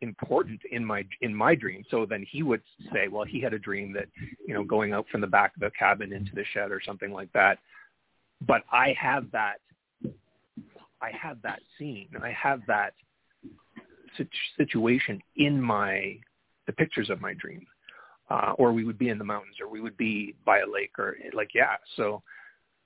[0.00, 1.82] important in my in my dream.
[1.90, 2.62] So then he would
[2.92, 4.08] say, "Well, he had a dream that
[4.46, 7.12] you know going out from the back of the cabin into the shed or something
[7.12, 7.58] like that."
[8.46, 9.60] But I have that.
[11.00, 12.08] I have that scene.
[12.22, 12.94] I have that
[14.56, 16.18] situation in my
[16.66, 17.66] the pictures of my dream,
[18.30, 20.98] uh, or we would be in the mountains, or we would be by a lake,
[20.98, 21.76] or like yeah.
[21.96, 22.22] So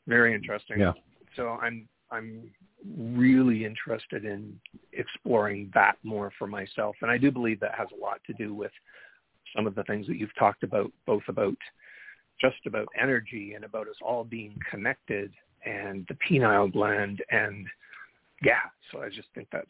[0.06, 0.80] very interesting.
[0.80, 0.92] Yeah.
[1.36, 2.50] So I'm I'm
[2.96, 4.58] really interested in
[4.92, 8.54] exploring that more for myself, and I do believe that has a lot to do
[8.54, 8.72] with
[9.54, 11.56] some of the things that you've talked about, both about
[12.40, 15.32] just about energy and about us all being connected
[15.64, 17.66] and the pineal gland and
[18.42, 19.66] yeah so i just think that's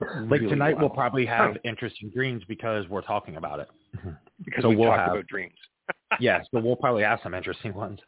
[0.00, 0.80] like really tonight wild.
[0.80, 3.68] we'll probably have interesting dreams because we're talking about it.
[3.96, 4.10] Mm-hmm.
[4.44, 5.54] because so we we'll talked have- about dreams
[6.20, 7.98] yes, but we'll probably have some interesting ones.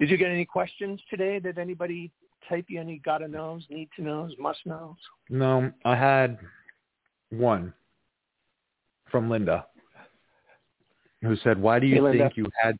[0.00, 2.10] did you get any questions today did anybody
[2.48, 4.96] type you any gotta knows need to knows must knows
[5.30, 6.38] No, I had
[7.30, 7.72] one
[9.10, 9.66] from Linda
[11.22, 12.76] who said, "Why do you Hey, think you had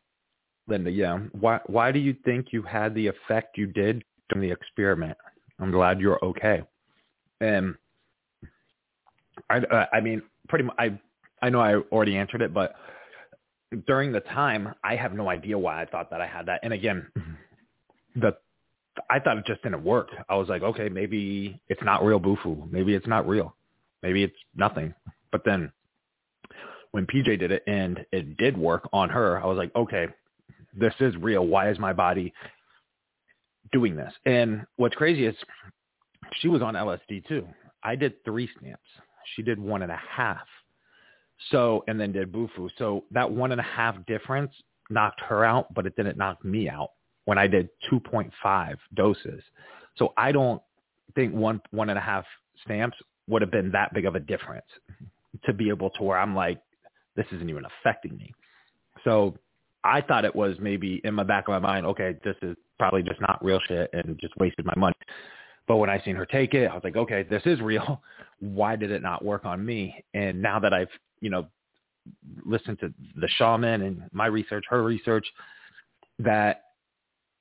[0.68, 0.90] Linda?
[0.90, 5.16] Yeah, why why do you think you had the effect you did from the experiment?
[5.58, 6.62] I'm glad you're okay."
[7.40, 7.74] And
[9.50, 10.98] I uh, I mean, pretty much I
[11.42, 12.74] I know I already answered it, but
[13.86, 16.60] during the time, I have no idea why I thought that I had that.
[16.62, 17.06] And again,
[18.14, 18.36] the
[19.10, 20.08] I thought it just didn't work.
[20.28, 22.66] I was like, okay, maybe it's not real Bufo.
[22.70, 23.54] Maybe it's not real.
[24.02, 24.94] Maybe it's nothing.
[25.30, 25.70] But then
[26.92, 30.06] when PJ did it and it did work on her, I was like, okay,
[30.74, 31.46] this is real.
[31.46, 32.32] Why is my body
[33.72, 34.12] doing this?
[34.24, 35.36] And what's crazy is
[36.40, 37.46] she was on LSD too.
[37.82, 38.82] I did three stamps.
[39.34, 40.46] She did one and a half.
[41.50, 42.68] So, and then did Bufo.
[42.78, 44.52] So that one and a half difference
[44.90, 46.90] knocked her out, but it didn't knock me out
[47.24, 49.42] when I did 2.5 doses.
[49.96, 50.62] So I don't
[51.14, 52.24] think one, one and a half
[52.64, 52.96] stamps
[53.28, 54.66] would have been that big of a difference
[55.44, 56.60] to be able to where I'm like,
[57.16, 58.32] this isn't even affecting me.
[59.04, 59.36] So
[59.84, 63.02] I thought it was maybe in my back of my mind, okay, this is probably
[63.02, 64.94] just not real shit and just wasted my money.
[65.66, 68.02] But when I seen her take it, I was like, okay, this is real.
[68.38, 70.04] Why did it not work on me?
[70.14, 70.90] And now that I've,
[71.20, 71.46] you know,
[72.44, 75.26] listened to the shaman and my research, her research,
[76.18, 76.62] that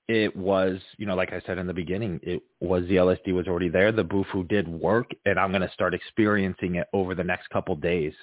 [0.07, 3.47] it was, you know, like I said in the beginning, it was the LSD was
[3.47, 3.91] already there.
[3.91, 7.75] The Bufo did work, and I'm going to start experiencing it over the next couple
[7.75, 8.13] days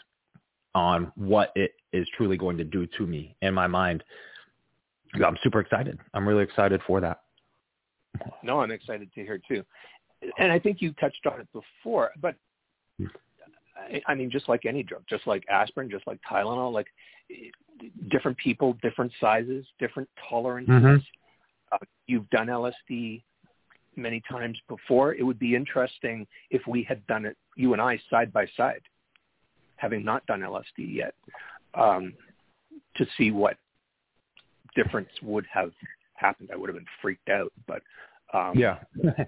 [0.74, 4.03] on what it is truly going to do to me in my mind.
[5.15, 5.99] I'm super excited.
[6.15, 7.20] I'm really excited for that.
[8.43, 9.64] no i'm excited to hear too
[10.39, 12.34] and i think you touched on it before but
[14.06, 16.86] I- mean, just like any drug, just like aspirin, just like Tylenol, like
[18.10, 20.72] different people, different sizes, different tolerances.
[20.72, 21.06] Mhm.
[21.72, 23.24] Uh, you've done LSD
[23.97, 25.14] many times before.
[25.14, 28.82] It would be interesting if we had done it, you and I, side by side,
[29.76, 31.14] having not done LSD yet,
[31.74, 32.14] um,
[32.94, 33.56] to see what
[34.74, 35.72] difference would have
[36.23, 36.51] happened.
[36.53, 37.82] I would have been freaked out, but
[38.32, 38.78] um, Yeah.
[39.05, 39.24] yeah,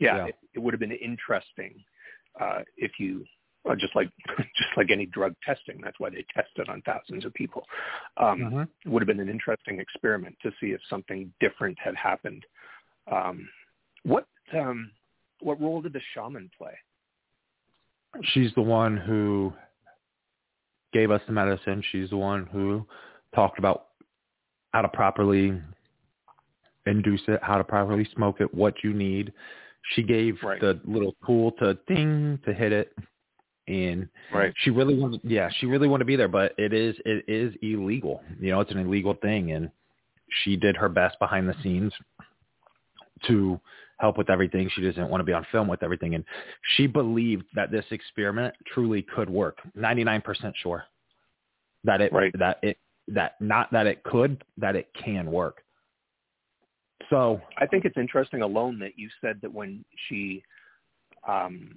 [0.00, 0.26] Yeah.
[0.26, 1.74] It, it would have been interesting
[2.40, 3.24] uh, if you
[3.68, 4.10] uh, just like
[4.56, 5.80] just like any drug testing.
[5.82, 7.64] That's why they test it on thousands of people.
[8.16, 8.68] Um, Mhm.
[8.84, 12.44] It would have been an interesting experiment to see if something different had happened.
[13.10, 13.48] Um,
[14.02, 14.90] what um,
[15.40, 16.76] what role did the shaman play?
[18.32, 19.52] She's the one who
[20.92, 21.82] gave us the medicine.
[21.90, 22.86] She's the one who
[23.34, 23.86] talked about
[24.72, 25.60] how to properly
[26.86, 29.32] induce it, how to properly smoke it, what you need.
[29.94, 30.60] She gave Right.
[30.60, 32.96] the little tool to ding to hit it,
[33.66, 34.52] and Right.
[34.58, 35.20] she really wanted.
[35.24, 38.22] Yeah, she really wanted to be there, but it is it is illegal.
[38.38, 39.70] You know, it's an illegal thing, and
[40.42, 41.92] she did her best behind the scenes
[43.24, 43.60] to
[43.98, 44.68] help with everything.
[44.70, 46.24] She doesn't want to be on film with everything, and
[46.74, 49.58] she believed that this experiment truly could work.
[49.74, 50.84] Ninety nine percent sure
[51.84, 52.32] that it Right.
[52.38, 52.78] that it
[53.08, 55.64] that not that it could that it can work.
[57.10, 60.42] So I think it's interesting alone that you said that when she
[61.26, 61.76] um,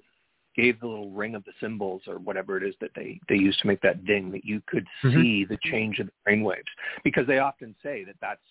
[0.56, 3.58] gave the little ring of the cymbals or whatever it is that they, they use
[3.58, 5.14] to make that ding, that you could Mhm.
[5.14, 6.64] see the change in the brainwaves
[7.04, 8.42] because they often say that that's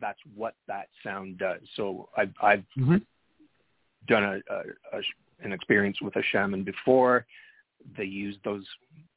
[0.00, 1.60] that's what that sound does.
[1.76, 3.04] So I've I've Mhm.
[4.08, 5.02] done a, a, a
[5.40, 7.26] an experience with a shaman before.
[7.96, 8.66] They use those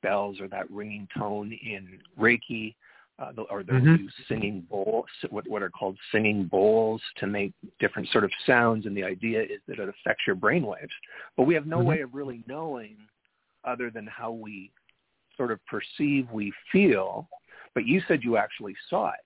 [0.02, 2.76] bells or that ringing tone in Reiki,
[3.20, 4.00] uh, or they'll Mhm.
[4.00, 8.86] use singing bowls, what what are called singing bowls, to make different sort of sounds.
[8.86, 10.94] And the idea is that it affects your brainwaves.
[11.36, 11.86] But we have no Mhm.
[11.86, 12.98] way of really knowing,
[13.64, 14.72] other than how we
[15.36, 17.30] sort of perceive, we feel,
[17.74, 19.26] but you said you actually saw it.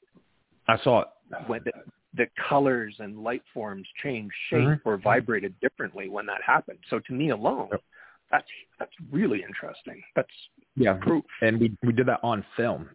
[0.67, 1.07] I saw it.
[1.47, 1.71] When the,
[2.13, 4.81] the colors and light forms changed shape Mhm.
[4.85, 6.79] or vibrated differently when that happened.
[6.89, 7.81] So to me alone, Yep.
[8.29, 10.03] that's that's really interesting.
[10.15, 11.25] That's Yeah, proof.
[11.41, 12.89] and we we did that on film.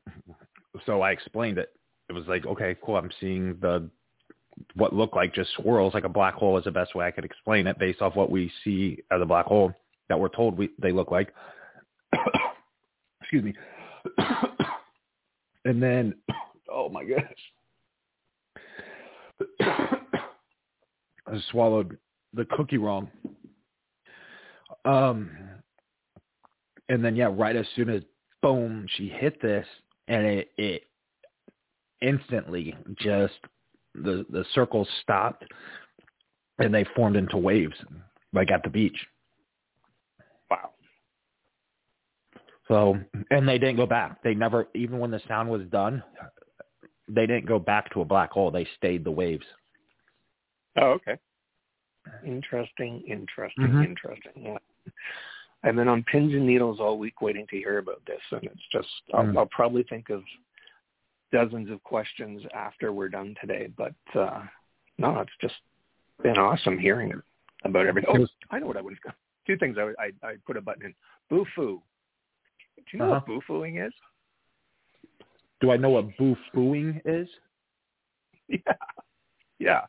[0.85, 1.70] So I explained it.
[2.09, 2.97] It was like, okay, cool.
[2.97, 3.89] I'm seeing the
[4.74, 7.24] what looked like just swirls, like a black hole is the best way I could
[7.24, 9.73] explain it based off what we see as a black hole
[10.09, 11.35] that we're told we they look like.
[13.20, 13.55] Excuse me.
[15.65, 16.15] and then,
[16.73, 17.23] oh my gosh,
[21.27, 21.98] I swallowed
[22.32, 23.11] the cookie wrong.
[24.85, 25.31] Um,
[26.89, 28.03] and then yeah, right as soon as
[28.43, 29.66] boom, she hit this,
[30.09, 30.83] and it it
[32.01, 33.35] instantly just
[33.95, 35.45] the the circles stopped,
[36.59, 37.77] and they formed into waves,
[38.33, 39.07] like at the beach.
[40.51, 40.70] Wow.
[42.69, 42.99] So,
[43.31, 44.23] and they didn't go back.
[44.23, 46.03] They never, even when the sound was done,
[47.09, 48.51] they didn't go back to a black hole.
[48.51, 49.45] They stayed the waves.
[50.77, 51.16] Oh, okay.
[52.24, 53.85] Interesting, interesting, Mhm.
[53.85, 54.59] interesting.
[55.65, 58.69] I've been on pins and needles all week waiting to hear about this, and it's
[58.73, 59.37] just I'll, Mm.
[59.39, 60.23] I'll probably think of
[61.33, 63.69] dozens of questions after we're done today.
[63.77, 64.43] But uh
[64.99, 65.55] no, it's just
[66.23, 67.12] been awesome hearing
[67.65, 68.16] about everything.
[68.23, 68.95] Oh, I know what I was.
[69.47, 70.95] Two things I would- I I put a button in.
[71.31, 71.83] Boo-foo.
[72.77, 73.15] Do you know Uh-huh.
[73.15, 73.93] what boo-fooing is?
[75.61, 77.28] Do I know what boo fooing is?
[78.49, 78.74] Yeah.
[79.59, 79.87] Yeah.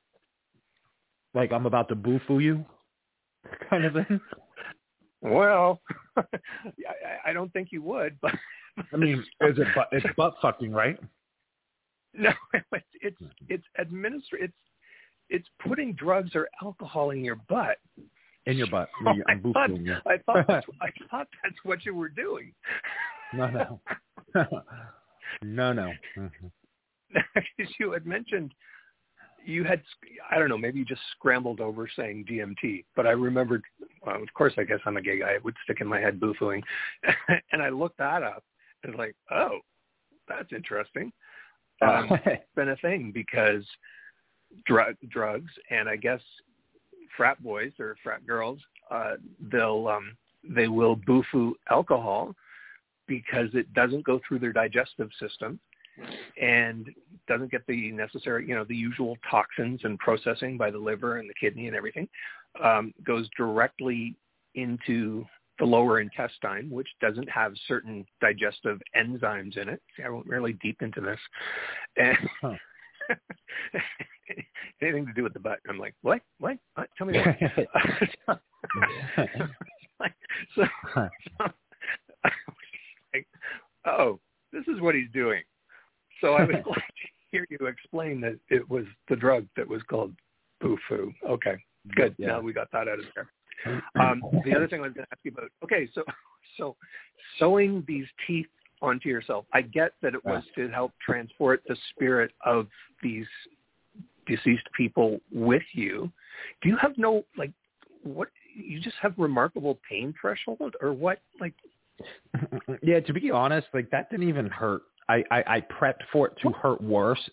[1.36, 2.66] Like I'm about to boo foo you,
[3.70, 4.20] kind of thing.
[5.30, 5.82] Well,
[6.18, 8.34] I, I don't think you would, but
[8.94, 10.98] I mean, is it butt, it's butt fucking, right?
[12.20, 12.32] No,
[12.72, 14.54] it's it's it's administer it's
[15.30, 17.78] it's putting drugs or alcohol in your butt.
[18.48, 18.90] In your butt.
[19.06, 19.96] Oh, I thought- you.
[20.08, 22.54] I thought that's, I thought that's what you were doing.
[23.34, 23.82] No, no.
[25.44, 25.92] no, no.
[27.14, 28.52] Because you had mentioned
[29.48, 29.82] you had
[30.30, 33.64] I don't know maybe you just scrambled over saying DMT, but I remembered.
[34.06, 35.32] Well, of course, I guess I'm a gay guy.
[35.32, 36.62] It would stick in my head boofooing,
[37.52, 38.44] and I looked that up
[38.84, 39.60] and was like, oh,
[40.28, 41.12] that's interesting.
[41.82, 43.64] Um, it's been a thing because
[44.66, 46.22] drug drugs and I guess
[47.16, 48.60] frat boys or frat girls
[48.90, 49.16] uh
[49.52, 52.34] they'll um they will boo-foo alcohol
[53.08, 55.60] because it doesn't go through their digestive system
[56.42, 56.90] and
[57.28, 61.30] doesn't get the necessary you know the usual toxins and processing by the liver and
[61.30, 62.08] the kidney and everything
[62.64, 64.16] um goes directly
[64.56, 65.26] into
[65.60, 69.82] the lower intestine, which doesn't have certain digestive enzymes in it.
[69.96, 71.20] See, I went really deep into this.
[71.96, 72.54] And Huh.
[74.82, 75.60] anything to do with the butt.
[75.70, 76.22] I'm like, what?
[76.40, 76.58] What?
[76.76, 76.90] what?
[76.98, 77.38] Tell me more.
[80.56, 80.66] so,
[81.38, 81.46] so
[83.14, 83.28] like,
[83.86, 84.20] oh,
[84.52, 85.42] this is what he's doing.
[86.22, 89.82] So I was glad to hear you explain that it was the drug that was
[89.84, 90.14] called
[90.62, 91.14] Boo-Foo.
[91.28, 91.56] Okay,
[91.96, 92.16] good.
[92.18, 92.28] Yeah.
[92.28, 93.30] Now we got that out of there.
[94.00, 95.50] Um, the other thing I was going to ask you about.
[95.64, 96.04] Okay, so
[96.58, 96.76] so
[97.40, 98.46] sewing these teeth
[98.84, 99.46] onto yourself.
[99.52, 102.68] I get that it was to help transport the spirit of
[103.02, 103.26] these
[104.28, 106.12] deceased people with you.
[106.62, 107.52] Do you have no like
[108.04, 108.28] what?
[108.56, 111.20] You just have remarkable pain threshold, or what?
[111.40, 111.54] Like
[112.84, 114.84] yeah, to be honest, like that didn't even hurt.
[115.10, 117.30] I, I, I prepped for it to hurt worse.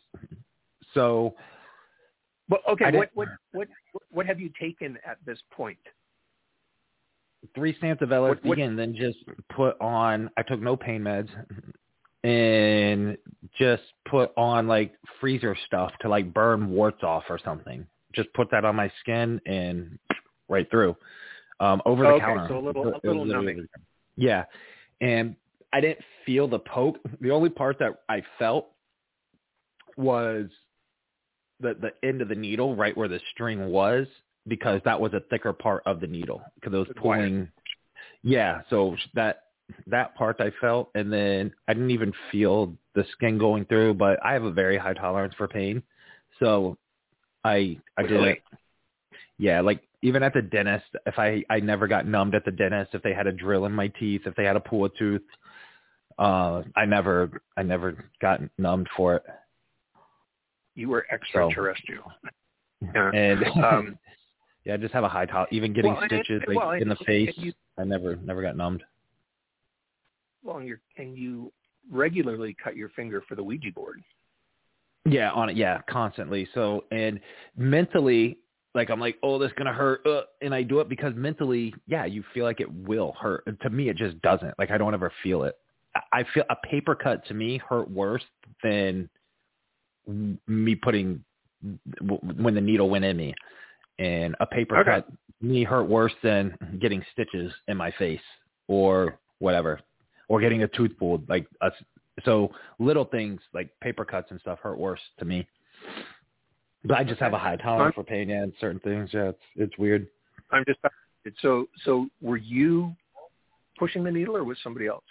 [0.92, 1.34] So
[2.48, 2.90] but okay.
[2.96, 3.68] What, what what
[4.10, 5.78] what have you taken at this point?
[7.55, 9.18] three stamps of LSD What- what- and then just
[9.55, 11.28] put on I took no pain meds
[12.22, 13.18] and
[13.59, 17.86] just put on like freezer stuff to like burn warts off or something.
[18.14, 19.98] Just put that on my skin and
[20.48, 20.96] right through.
[21.60, 22.46] Um over the Okay, counter.
[22.48, 23.56] so a little- a little numbing.
[23.59, 23.86] over the counter.
[24.16, 24.44] Yeah.
[25.01, 25.36] And
[25.74, 26.98] I didn't feel the poke.
[27.20, 28.68] The only part that I felt
[29.96, 30.46] was
[31.60, 34.06] the the end of the needle right where the string was
[34.46, 37.48] because that was a thicker part of the needle because it was pulling
[38.22, 39.44] yeah so that
[39.86, 44.18] that part i felt and then i didn't even feel the skin going through but
[44.24, 45.82] i have a very high tolerance for pain
[46.40, 46.76] so
[47.44, 48.30] i i did Really?
[48.30, 48.42] it
[49.38, 52.94] yeah like even at the dentist if i i never got numbed at the dentist
[52.94, 55.22] if they had a drill in my teeth if they had to pull a tooth
[56.19, 59.23] uh i never i never got numbed for it
[60.74, 62.05] You were extraterrestrial.
[62.95, 63.11] Yeah.
[63.15, 63.99] and Um,
[64.65, 65.49] yeah, I just have a high top.
[65.53, 68.82] Even getting Well, stitches like well, in the face, you- I never never got numbed.
[70.43, 71.53] well, and you and you
[71.91, 74.03] regularly cut your finger for the Ouija board.
[75.07, 75.57] Yeah, on it.
[75.57, 76.47] Yeah, constantly.
[76.53, 77.20] So and
[77.57, 78.39] mentally,
[78.74, 81.73] like I'm like, oh, this is gonna hurt, uh, and I do it because mentally,
[81.86, 83.45] yeah, you feel like it will hurt.
[83.47, 84.55] And to me, it just doesn't.
[84.59, 85.55] Like I don't ever feel it.
[86.12, 88.25] I feel a paper cut to me hurt worse
[88.62, 89.09] than
[90.07, 91.25] me putting
[92.37, 93.35] when the needle went in me,
[93.99, 94.91] and a paper Okay.
[94.91, 95.09] cut
[95.41, 98.21] me hurt worse than getting stitches in my face
[98.69, 99.81] or whatever,
[100.29, 101.29] or getting a tooth pulled.
[101.29, 101.73] Like us,
[102.25, 105.47] so little things like paper cuts and stuff hurt worse to me.
[106.85, 108.31] But I just have a high tolerance for pain.
[108.31, 109.11] And certain things.
[109.12, 110.07] Yeah, it's it's weird.
[110.51, 110.81] I'm just
[111.41, 112.09] so so.
[112.21, 112.95] Were you
[113.79, 115.05] pushing the needle, or was somebody else?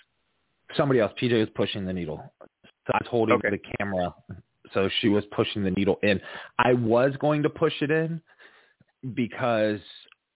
[0.76, 2.24] Somebody else, PJ was pushing the needle.
[2.41, 3.50] So I was holding Okay.
[3.50, 4.14] the camera,
[4.74, 6.20] so she was pushing the needle in.
[6.60, 8.22] I was going to push it in
[9.14, 9.80] because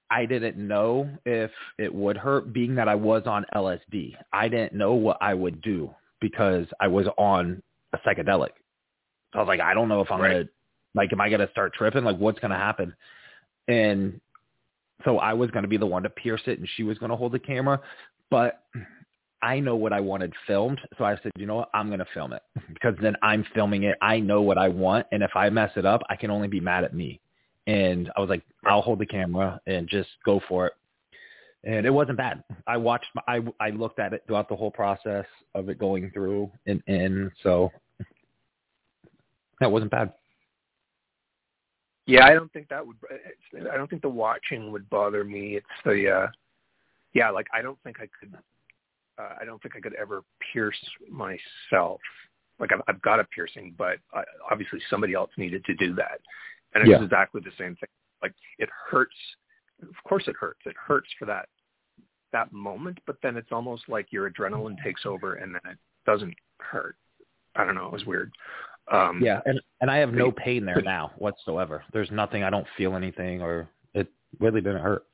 [0.10, 4.16] I didn't know if it would hurt, being that I was on LSD.
[4.32, 7.62] I didn't know what I would do because I was on
[7.94, 8.52] a psychedelic.
[9.34, 10.32] So I was like, I don't know if I'm Right.
[10.32, 10.50] gonna
[10.96, 12.04] like, am I gonna start tripping?
[12.04, 12.96] Like, what's gonna happen?
[13.68, 14.20] And
[15.04, 17.34] so I was gonna be the one to pierce it, and she was gonna hold
[17.34, 17.82] the camera,
[18.30, 18.64] but
[19.42, 22.34] I know what I wanted filmed, so I said, you know what, I'm gonna film
[22.34, 22.42] it
[22.74, 23.98] because then I'm filming it.
[24.02, 26.60] I know what I want, and if I mess it up, I can only be
[26.60, 27.20] mad at me.
[27.68, 30.74] And I was like, I'll hold the camera and just go for it.
[31.66, 32.44] And it wasn't bad.
[32.66, 36.12] I watched, my, I I looked at it throughout the whole process of it going
[36.12, 37.72] through and in, so
[39.60, 40.14] that wasn't bad.
[42.06, 42.96] Yeah, I don't think that would.
[43.70, 45.58] I don't think the watching would bother me.
[45.58, 46.28] It's the, uh
[47.14, 48.34] yeah, like I don't think I could.
[49.20, 50.24] Uh, I don't think I could ever
[50.54, 50.78] pierce
[51.10, 52.00] myself.
[52.60, 56.20] Like I've, I've got a piercing, but I, obviously somebody else needed to do that,
[56.74, 57.04] and it's Yeah.
[57.04, 57.90] exactly the same thing.
[58.22, 59.16] Like it hurts.
[59.82, 60.62] Of course, it hurts.
[60.66, 61.50] It hurts for that
[62.34, 66.34] that moment, but then it's almost like your adrenaline takes over, and then it doesn't
[66.60, 66.96] hurt.
[67.56, 67.88] I don't know.
[67.88, 68.32] It was weird.
[68.92, 71.84] Um, Yeah, and and I have no pain there now whatsoever.
[71.94, 72.44] There's nothing.
[72.44, 74.08] I don't feel anything, or it
[74.40, 75.06] really didn't hurt.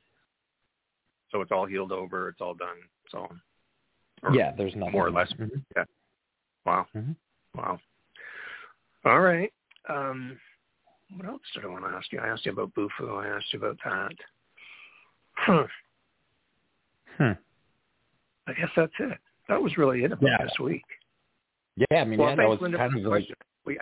[1.30, 2.28] So it's all healed over.
[2.28, 2.76] It's all done.
[3.04, 3.30] It's all.
[4.32, 5.32] Yeah, there's nothing more or less.
[5.34, 5.62] Mhm.
[6.64, 6.86] Wow.
[6.94, 7.16] Mhm.
[7.54, 7.80] Wow.
[9.04, 9.52] All right.
[9.88, 10.40] Um,
[11.16, 12.18] what else did I want to ask you?
[12.20, 13.18] I asked you about Bufo.
[13.18, 14.16] I asked you about that.
[15.36, 15.66] Huh.
[17.18, 17.32] Hmm.
[18.46, 19.18] I guess that's it.
[19.48, 20.42] That was really it about Yeah.
[20.42, 20.84] this week.
[21.76, 23.28] Yeah, I mean, Well, yeah, that thanks, was Linda, kind of the like.
[23.64, 23.78] We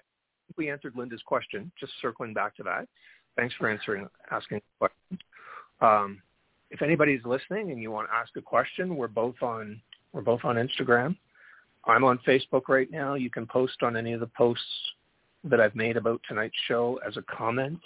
[0.56, 1.70] we answered Linda's question.
[1.78, 2.88] Just circling back to that.
[3.36, 5.18] Thanks for answering, asking the question.
[5.80, 6.22] Um,
[6.70, 9.80] if anybody's listening and you want to ask a question, we're both on
[10.12, 11.16] we're both on Instagram.
[11.84, 13.14] I'm on Facebook right now.
[13.14, 14.64] You can post on any of the posts
[15.44, 17.80] that I've made about tonight's show as a comment.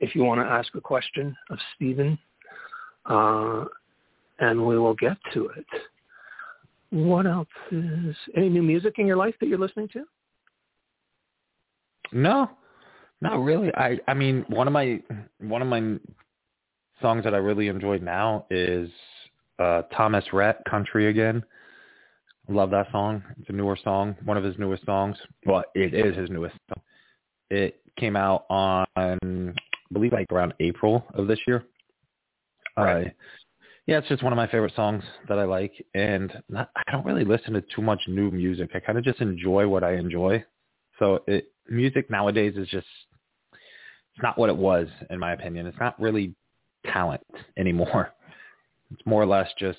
[0.00, 2.18] If you want to ask a question of Stephen,
[3.06, 3.64] uh,
[4.40, 5.66] and we will get to it.
[6.90, 10.04] What else is any new music in your life that you're listening to?
[12.12, 12.48] no,
[13.20, 13.74] not really.
[13.74, 15.00] I I mean, one of my
[15.40, 15.98] one of my
[17.02, 18.88] songs that I really enjoy now is
[19.58, 21.44] uh Thomas Rhett, "Country Again."
[22.48, 23.22] Love that song.
[23.40, 25.16] It's a newer song, one of his newest songs.
[25.46, 26.82] Well, it is his newest song.
[27.50, 29.16] It came out on, I
[29.92, 31.64] believe, like around April of this year.
[32.76, 33.06] Right.
[33.06, 33.10] Uh,
[33.86, 37.04] yeah, it's just one of my favorite songs that I like, and not, I don't
[37.04, 38.70] really listen to too much new music.
[38.74, 40.44] I kind of just enjoy what I enjoy.
[40.98, 42.86] So it, music nowadays is just
[43.52, 45.66] it's not what it was, in my opinion.
[45.66, 46.34] It's not really
[46.86, 47.22] talent
[47.58, 48.12] anymore.
[48.92, 49.78] It's more or less just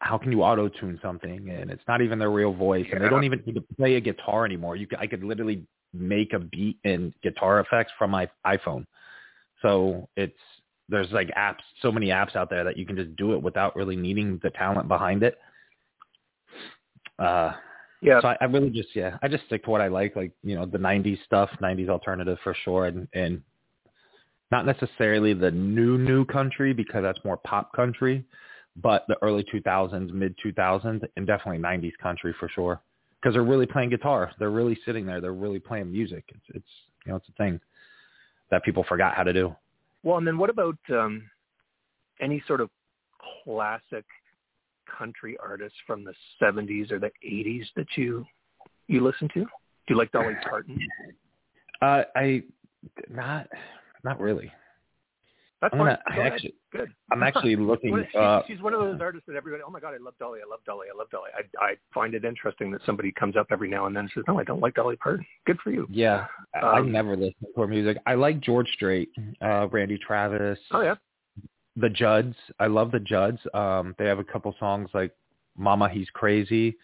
[0.00, 3.08] how can you auto tune something, and it's not even their real voice, and they
[3.08, 4.76] don't even need to play a guitar anymore.
[4.76, 8.86] You, I could literally make a beat and guitar effects from my iPhone.
[9.62, 10.36] So it's
[10.88, 13.74] there's like apps, so many apps out there that you can just do it without
[13.74, 15.38] really needing the talent behind it.
[17.18, 17.54] Uh,
[18.02, 20.32] Yeah, so I, I really just yeah, I just stick to what I like, like
[20.42, 23.42] you know the '90s stuff, '90s alternative for sure, and and
[24.50, 28.24] not necessarily the new new country because that's more pop country,
[28.76, 32.80] but the early 2000s, mid 2000s, and definitely '90s country for sure
[33.20, 36.24] because they're really playing guitar, they're really sitting there, they're really playing music.
[36.28, 36.68] It's it's
[37.04, 37.60] you know it's a thing
[38.50, 39.54] that people forgot how to do.
[40.04, 41.28] Well, and then what about um,
[42.20, 42.70] any sort of
[43.44, 44.04] classic
[44.96, 48.24] country artists from the 70s or the 80s that you
[48.86, 49.40] you listen to?
[49.40, 49.48] Do
[49.88, 50.78] you like Dolly Parton?
[51.82, 52.42] Uh, I
[53.10, 53.48] not
[54.06, 54.50] not really.
[55.60, 56.92] That's I'm gonna Go actually Good.
[57.10, 58.04] I'm actually looking.
[58.12, 60.40] She's, uh, she's one of those artists that everybody, oh my God, I love Dolly,
[60.46, 61.30] I love Dolly, I love Dolly.
[61.36, 64.24] I, I find it interesting that somebody comes up every now and then and says,
[64.28, 65.24] no, I don't like Dolly Parton.
[65.46, 65.86] Good for you.
[65.90, 67.96] Yeah, I I Um, never listen to her music.
[68.06, 69.10] I like George Strait,
[69.42, 70.94] uh, Randy Travis, Oh, yeah.
[71.76, 72.36] the Judds.
[72.60, 73.40] I love the Judds.
[73.54, 75.12] Um, they have a couple songs like
[75.56, 76.76] "Mama He's Crazy"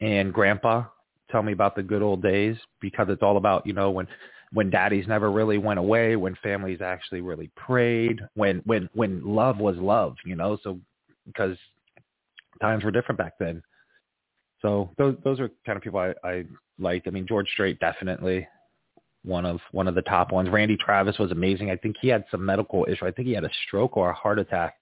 [0.00, 0.84] and "Grandpa."
[1.30, 4.06] Tell me about the good old days because it's all about you know when
[4.56, 9.58] when daddies never really went away, when families actually really prayed, when when when love
[9.58, 10.56] was love, you know.
[10.62, 10.80] So
[11.26, 11.58] because
[12.62, 13.62] times were different back then.
[14.62, 16.44] So those those are kind of people I, I
[16.78, 17.06] liked.
[17.06, 18.48] I mean, George Strait definitely
[19.24, 20.48] one of one of the top ones.
[20.48, 21.70] Randy Travis was amazing.
[21.70, 23.04] I think he had some medical issue.
[23.04, 24.76] I think he had a stroke or a heart attack.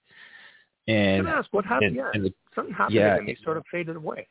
[0.87, 1.87] And ask what happened.
[1.87, 3.27] and- yeah, and the- something happened yeah, him.
[3.27, 4.25] He sort of faded away.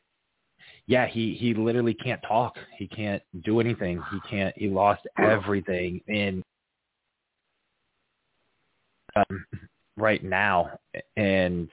[0.87, 2.57] Yeah, he he literally can't talk.
[2.77, 4.01] He can't do anything.
[4.11, 4.55] He can't.
[4.55, 6.01] He lost everything.
[6.07, 6.43] And
[9.15, 9.45] um,
[9.97, 10.69] right now,
[11.17, 11.69] and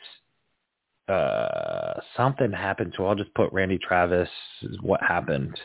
[1.09, 3.05] uh something happened to.
[3.05, 4.31] I'll just put Randy Travis.
[4.81, 5.61] What happened?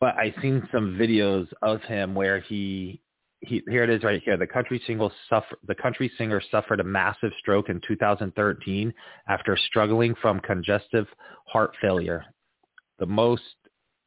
[0.00, 3.00] But I seen some videos of him where he.
[3.40, 4.38] He, here it is right here.
[4.38, 8.94] The country single suffer, the country singer suffered a massive stroke in 2013
[9.28, 11.06] after struggling from congestive
[11.46, 12.24] heart failure
[12.98, 13.42] the most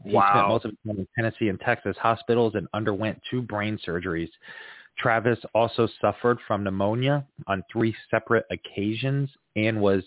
[0.04, 3.80] he spent most of his time in Tennessee and Texas hospitals and underwent two brain
[3.86, 4.30] surgeries.
[4.98, 10.04] Travis also suffered from pneumonia on three separate occasions and was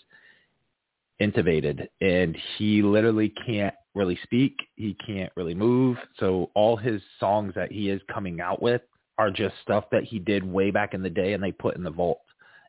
[1.20, 1.89] intubated.
[2.01, 4.57] And he literally can't really speak.
[4.77, 5.97] He can't really move.
[6.19, 8.82] So all his songs that he is coming out with
[9.19, 11.85] are just stuff that he did way back in the day and they put in
[11.85, 12.20] the vault.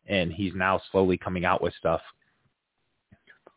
[0.07, 2.01] And he's now slowly coming out with stuff.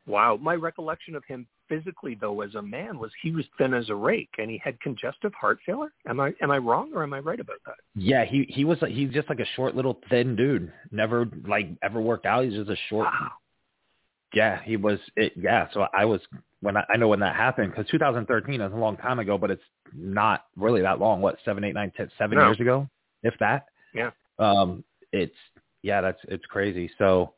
[0.07, 0.39] Wow.
[0.41, 3.95] My recollection of him physically, though, as a man, was he was thin as a
[3.95, 5.93] rake and he had congestive heart failure.
[6.09, 7.77] Am I am I wrong or am I right about that?
[7.95, 10.73] Yeah, he he was he's just like a short little thin dude.
[10.91, 12.45] Never like ever worked out.
[12.45, 13.07] He's just a short.
[13.07, 13.33] Wow.
[14.35, 14.99] Yeah, he was.
[15.17, 16.21] It, yeah, so I was
[16.61, 19.51] when I, I know when that happened because 2013 is a long time ago, but
[19.51, 19.63] it's
[19.95, 21.21] not really that long.
[21.21, 22.47] What seven, eight, nine, ten, seven No.
[22.47, 22.89] years ago,
[23.23, 23.67] if that.
[23.95, 24.11] Yeah.
[24.39, 24.83] Um,
[25.13, 25.37] it's
[25.83, 26.91] yeah, that's it's crazy.
[26.99, 27.35] So,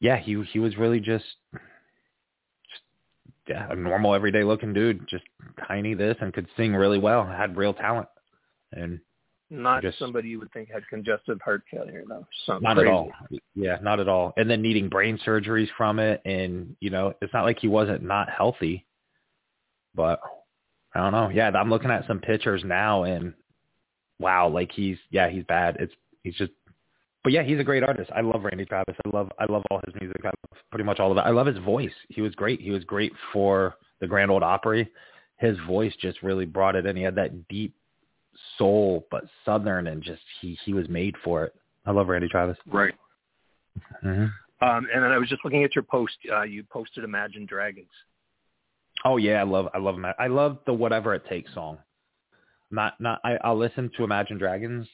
[0.00, 1.64] yeah, he he was really just, just
[3.48, 5.24] yeah, a normal everyday looking dude, just
[5.68, 8.08] tiny this and could sing really well, had real talent,
[8.72, 9.00] and
[9.50, 12.26] Not Just- somebody you would think had congestive heart failure, though.
[12.46, 12.88] Sounds not crazy.
[12.88, 13.12] at all.
[13.54, 14.32] Yeah, not at all.
[14.36, 18.02] And then needing brain surgeries from it, and you know, it's not like he wasn't
[18.02, 18.86] not healthy,
[19.94, 20.20] but
[20.94, 21.28] I don't know.
[21.28, 23.34] Yeah, I'm looking at some pictures now, and
[24.18, 25.76] wow, like he's yeah, he's bad.
[25.78, 25.92] It's
[26.22, 26.52] he's just,
[27.24, 28.10] but yeah, he's a great artist.
[28.14, 28.94] I love Randy Travis.
[29.04, 30.20] I love I love all his music.
[30.22, 31.22] I love pretty much all of it.
[31.22, 31.92] I love his voice.
[32.10, 32.60] He was great.
[32.60, 34.88] He was great for the Grand Ole Opry.
[35.38, 36.96] His voice just really brought it in.
[36.96, 37.74] He had that deep
[38.58, 41.54] soul, but southern, and just he he was made for it.
[41.86, 42.58] I love Randy Travis.
[42.66, 42.94] Right.
[44.02, 44.26] hmm
[44.60, 46.16] Um, and then I was just looking at your post.
[46.30, 47.90] Uh, you posted Imagine Dragons.
[49.06, 51.78] Oh yeah, I love I love I love the whatever it takes song.
[52.70, 54.86] Not not I I'll listen to Imagine Dragons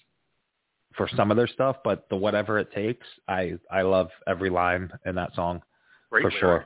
[0.96, 4.90] for some of their stuff, but the whatever it takes, I I love every line
[5.06, 5.62] in that song.
[6.10, 6.40] Great For lyrics.
[6.40, 6.64] sure.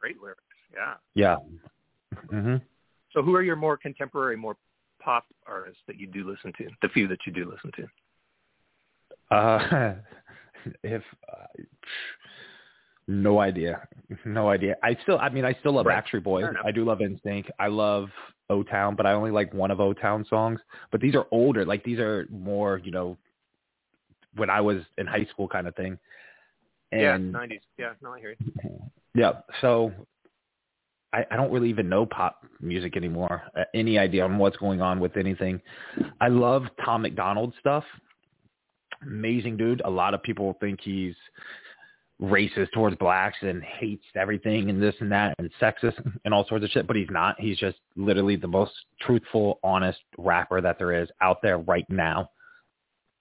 [0.00, 0.42] Great lyrics.
[0.72, 0.94] Yeah.
[1.14, 1.36] Yeah.
[2.32, 2.60] Mhm.
[3.12, 4.56] So who are your more contemporary, more
[5.00, 6.68] pop artists that you do listen to?
[6.82, 7.72] The few that you do listen
[9.30, 9.34] to.
[9.36, 9.94] Uh
[10.82, 11.02] if
[11.32, 11.46] uh,
[13.06, 13.86] no idea.
[14.24, 14.76] No idea.
[14.82, 16.02] I still I mean I still love Right.
[16.04, 16.44] Backstreet Boys.
[16.64, 17.46] I do love NSYNC.
[17.58, 18.08] I love
[18.50, 20.60] O Town, but I only like one of O Town songs.
[20.90, 21.64] But these are older.
[21.64, 23.16] Like these are more, you know,
[24.36, 25.98] when I was in high school kind of thing.
[26.92, 27.60] yeah, And nineties.
[27.78, 28.80] Yeah, no, I hear you.
[29.14, 29.92] yeah, so
[31.12, 33.42] I, I don't really even know pop music anymore.
[33.56, 35.60] Uh, any idea on what's going on with anything?
[36.20, 37.84] I love Tom MacDonald stuff.
[39.02, 39.82] Amazing dude.
[39.84, 41.14] A lot of people think he's
[42.22, 45.94] racist towards blacks and hates everything and this and that and sexist
[46.24, 47.38] and all sorts of shit, but he's not.
[47.40, 52.30] He's just literally the most truthful, honest rapper that there is out there right now.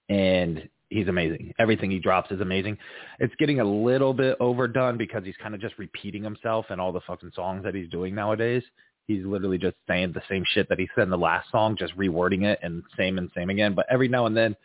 [0.10, 1.54] And he's amazing.
[1.60, 2.78] Everything he drops is amazing.
[3.20, 6.92] It's getting a little bit overdone because he's kind of just repeating himself and all
[6.92, 8.64] the fucking songs that he's doing nowadays.
[9.08, 11.96] He's literally just saying the same shit that he said in the last song, just
[11.98, 13.74] rewording it and same and same again.
[13.74, 14.56] But every now and then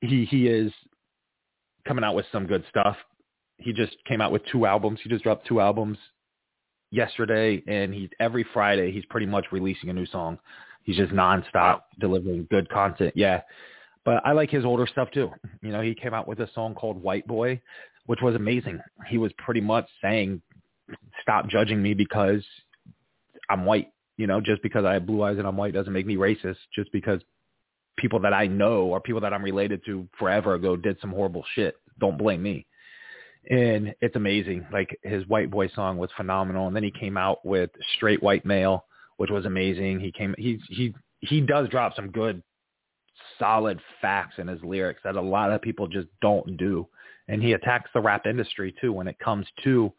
[0.00, 0.72] he he is
[1.86, 2.96] coming out with some good stuff.
[3.58, 4.98] He just came out with two albums.
[5.02, 5.98] He just dropped two albums
[6.90, 10.38] yesterday and he every Friday he's pretty much releasing a new song.
[10.82, 13.14] He's just nonstop delivering good content.
[13.16, 13.42] Yeah.
[14.04, 15.30] But I like his older stuff too.
[15.62, 17.60] You know, he came out with a song called White Boy,
[18.06, 18.80] which was amazing.
[19.08, 20.42] He was pretty much saying,
[21.22, 22.44] stop judging me because
[23.48, 23.88] I'm white.
[24.16, 26.58] You know, just because I have blue eyes and I'm white doesn't make me racist.
[26.74, 27.20] Just because
[27.96, 31.44] people that I know or people that I'm related to forever ago did some horrible
[31.54, 31.76] shit.
[31.98, 32.66] Don't blame me.
[33.50, 34.66] And it's amazing.
[34.72, 36.66] Like his white boy song was phenomenal.
[36.66, 38.84] And then he came out with straight white male,
[39.16, 40.00] which was amazing.
[40.00, 42.42] He came, he, he, he does drop some good
[43.38, 46.86] solid facts in his lyrics that a lot of people just don't do.
[47.28, 49.92] And he attacks the rap industry too when it comes to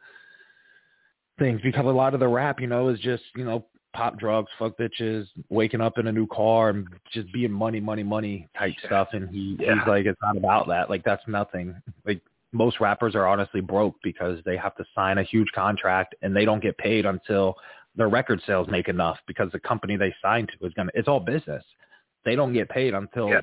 [1.39, 4.49] things because a lot of the rap, you know, is just, you know, pop drugs,
[4.59, 8.73] fuck bitches, waking up in a new car and just being money, money, money type
[8.85, 9.09] stuff.
[9.13, 9.75] And he, Yeah.
[9.75, 10.89] he's like, it's not about that.
[10.89, 11.75] Like that's nothing.
[12.05, 12.21] Like
[12.51, 16.45] most rappers are honestly broke because they have to sign a huge contract and they
[16.45, 17.55] don't get paid until
[17.95, 21.07] their record sales make enough because the company they signed to is going to, it's
[21.07, 21.63] all business.
[22.25, 23.41] They don't get paid until Yeah.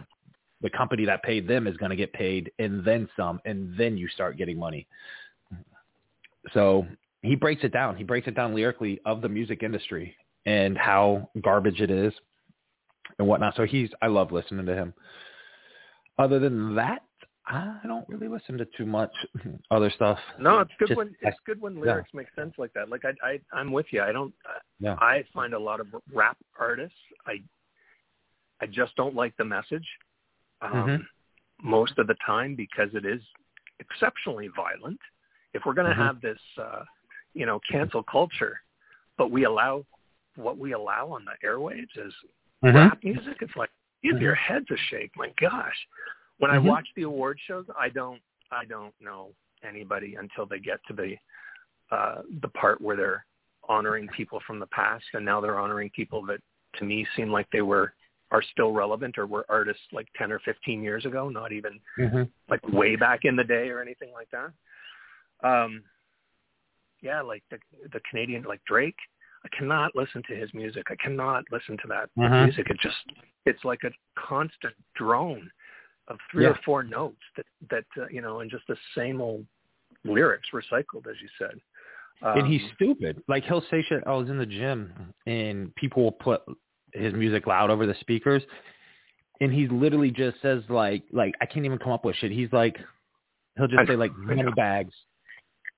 [0.60, 3.96] the company that paid them is going to get paid and then some, and then
[3.96, 4.86] you start getting money.
[6.52, 6.86] So
[7.22, 7.96] he breaks it down.
[7.96, 12.12] He breaks it down lyrically of the music industry and how garbage it is
[13.18, 13.54] and whatnot.
[13.56, 14.92] So he's, I love listening to him.
[16.18, 17.02] Other than that,
[17.46, 19.10] I don't really listen to too much
[19.70, 20.18] other stuff.
[20.38, 22.88] No, it's good Just- when it's good when lyrics make sense like that.
[22.88, 24.00] Like I, I I'm with you.
[24.02, 24.32] I don't.
[24.78, 24.94] Yeah.
[25.00, 26.94] I find a lot of rap artists.
[27.26, 27.42] I
[28.62, 29.86] I just don't like the message
[30.62, 31.06] um, Mhm.
[31.60, 33.20] most of the time because it is
[33.80, 35.00] exceptionally violent.
[35.52, 36.06] If we're going to Mhm.
[36.06, 36.84] have this, uh,
[37.34, 38.62] you know, cancel culture,
[39.16, 39.84] but we allow
[40.36, 42.14] what we allow on the airwaves is
[42.62, 42.74] Mhm.
[42.74, 43.42] rap music.
[43.42, 43.70] It's like
[44.02, 44.22] give Mhm.
[44.22, 45.14] your heads a shake.
[45.16, 45.88] My gosh,
[46.38, 46.66] when I Mhm.
[46.66, 51.18] watch the award shows, I don't I don't know anybody until they get to the
[51.90, 53.26] uh, the part where they're
[53.64, 56.40] honoring people from the past, and now they're honoring people that
[56.74, 57.94] to me seem like they were
[58.32, 62.28] are still relevant or were artists like ten or fifteen years ago, not even Mhm.
[62.48, 64.52] like way back in the day or anything like that.
[65.48, 65.84] Um,
[67.00, 67.58] yeah, like the
[67.92, 68.98] the Canadian like Drake.
[69.44, 70.84] I cannot listen to his music.
[70.90, 72.44] I cannot listen to that Mhm.
[72.44, 72.70] music.
[72.70, 73.04] It just
[73.44, 75.50] it's like a constant drone
[76.08, 79.46] of three or four notes that that uh, you know, and just the same old
[80.04, 81.60] lyrics recycled, as you said.
[82.22, 83.22] Um, and he's stupid.
[83.28, 84.02] Like he'll say shit.
[84.06, 86.42] I was in the gym, and people will put
[86.92, 88.42] his music loud over the speakers,
[89.40, 92.30] and he literally just says like, like I can't even come up with shit.
[92.32, 92.76] He's like,
[93.56, 94.52] he'll I just say like, money know.
[94.52, 94.94] bags.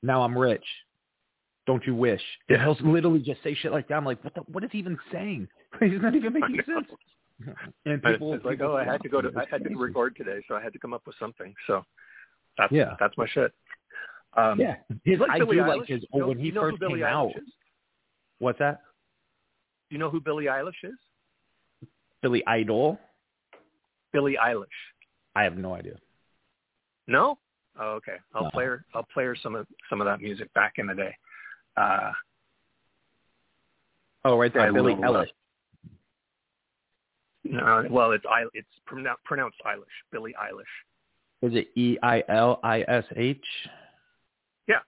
[0.03, 0.65] Now I'm rich.
[1.67, 2.21] Don't you wish?
[2.49, 2.65] And Yeah.
[2.75, 3.95] he'll literally just say shit like that.
[3.95, 4.41] I'm like, what the?
[4.43, 5.49] What is he even saying?
[5.81, 6.89] He's not even making sense.
[7.85, 9.75] And I- people, it's like, people oh, I had to go to, I had to
[9.77, 11.53] record today, so I had to come up with something.
[11.67, 11.83] So
[12.57, 12.95] that's Yeah.
[13.01, 13.53] that's my shit.
[14.37, 15.79] Um, Yeah, his, like I Billie do Eilish.
[15.79, 16.05] like his.
[16.13, 17.49] You know- when he you know first who Billie came out, Eilish is?
[18.39, 18.83] what's that?
[19.95, 20.99] Do you know who Billie Eilish is?
[22.21, 22.99] Billy Idol.
[24.13, 24.65] Billie Eilish.
[25.37, 25.95] I have no idea.
[27.07, 27.39] No?
[27.79, 28.17] Oh, okay.
[28.35, 28.51] I'll No.
[28.51, 28.85] play her.
[28.93, 31.17] I'll play her some of some of that music back in the day.
[31.77, 32.11] Uh,
[34.25, 35.27] Oh, right there, Billy will, uh,
[37.45, 38.47] no, well, it's I.
[38.53, 39.85] It's pronou- pronounced Eilish.
[40.11, 40.75] Billie Eilish.
[41.49, 43.47] Is it E I L I S H?
[44.67, 44.81] Yeah.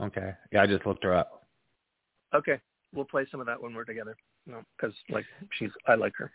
[0.00, 0.34] Okay.
[0.52, 1.48] Yeah, I just looked her up.
[2.32, 2.60] Okay,
[2.94, 4.16] we'll play some of that when we're together.
[4.46, 5.24] No, because like
[5.58, 6.30] she's, I like her.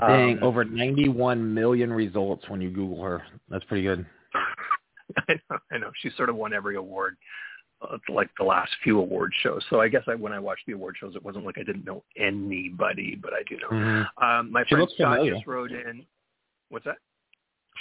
[0.00, 3.22] Dang, Um, over 91 million results when you Google her.
[3.48, 4.04] That's pretty good.
[5.28, 5.90] I know, I know.
[6.00, 7.16] She sort of won every award,
[7.80, 9.62] uh, like the last few award shows.
[9.70, 11.84] So I guess I, when I watched the award shows, it wasn't like I didn't
[11.84, 13.68] know anybody, but I do know.
[13.68, 14.06] Mhm.
[14.22, 15.34] Um, my She friend looks Scott familiar.
[15.34, 16.04] just wrote in.
[16.70, 16.96] What's that?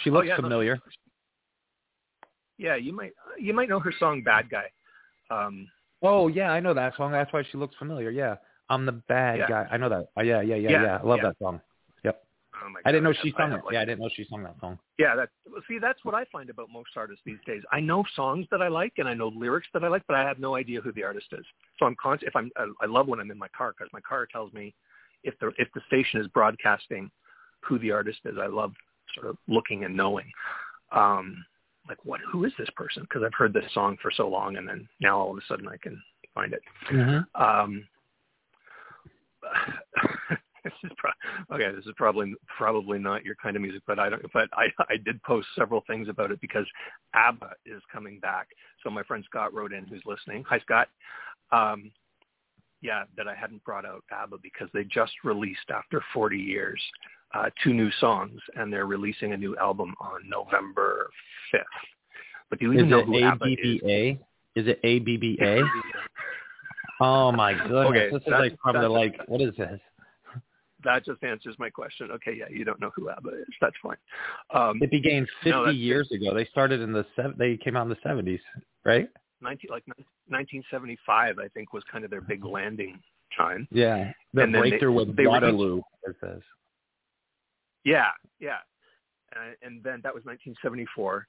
[0.04, 0.80] She Oh, looks yeah, no, familiar.
[2.58, 4.70] Yeah, you might you might know her song "Bad Guy."
[5.32, 5.68] Um,
[6.04, 7.12] Oh, yeah, I know that song.
[7.12, 8.10] That's why she looks familiar.
[8.12, 8.36] Yeah.
[8.70, 9.48] I'm the bad Yeah.
[9.48, 9.68] guy.
[9.72, 10.08] I know that.
[10.18, 10.98] Oh, yeah, yeah, yeah, Yeah, yeah.
[10.98, 11.30] I love yeah.
[11.30, 11.62] that song.
[12.04, 12.24] Yep.
[12.64, 13.64] oh my I didn't know she sung it.
[13.64, 14.78] like, Yeah, I didn't know she sung that song.
[14.98, 17.62] Yeah, that well, see that's what I find about most artists these days.
[17.72, 20.24] I know songs that I like and I know lyrics that I like, but I
[20.24, 21.46] have no idea who the artist is.
[21.80, 22.28] So I'm conscious.
[22.28, 24.74] If I'm, I, I love when I'm in my car because my car tells me
[25.24, 27.10] if the if the station is broadcasting
[27.62, 28.36] who the artist is.
[28.42, 28.74] I love
[29.16, 30.30] sort of looking and knowing.
[30.92, 31.44] Um,
[31.88, 32.22] like what?
[32.32, 33.04] Who is this person?
[33.04, 35.68] Because I've heard this song for so long, and then now all of a sudden
[35.68, 36.02] I can
[36.34, 36.62] find it.
[36.92, 37.42] Mm-hmm.
[37.42, 37.88] Um,
[40.64, 41.76] this is pro- okay.
[41.76, 44.24] This is probably probably not your kind of music, but I don't.
[44.34, 46.66] But I I did post several things about it because
[47.14, 48.48] ABBA is coming back.
[48.84, 50.44] So my friend Scott wrote in, who's listening.
[50.48, 50.88] Hi Scott.
[51.52, 51.92] Um,
[52.82, 56.82] yeah, that I hadn't brought out ABBA because they just released after 40 years
[57.34, 61.10] uh, two new songs, and they're releasing a new album on November
[61.54, 61.62] 5th.
[62.50, 64.18] But do you Is even know it who ABBA is?
[64.56, 65.62] Is it A-B-B-A?
[67.02, 67.72] Oh, my goodness.
[67.90, 69.80] Okay, this is like probably like, what is this?
[70.84, 72.12] that just answers my question.
[72.12, 73.48] Okay, yeah, you don't know who ABBA is.
[73.62, 73.96] That's fine.
[74.54, 76.34] Um, It began 50 No, years ago.
[76.36, 78.40] They started in the, sev- they came out in the 70s,
[78.84, 79.08] right?
[79.42, 83.00] 19, like 1975, I think, was kind of their big landing
[83.36, 83.66] time.
[83.72, 84.12] Yeah.
[84.34, 86.42] The And then they- breakthrough with they released- Waterloo, it says.
[87.84, 88.58] Yeah, yeah.
[89.36, 91.28] Uh, and then that was 1974.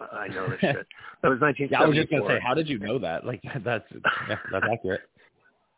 [0.00, 0.86] Uh, I know this shit.
[1.22, 1.70] That was 1974.
[1.70, 3.26] Yeah, I was just going to say, how did you know that?
[3.26, 3.84] Like, that's,
[4.28, 5.02] yeah, that's accurate.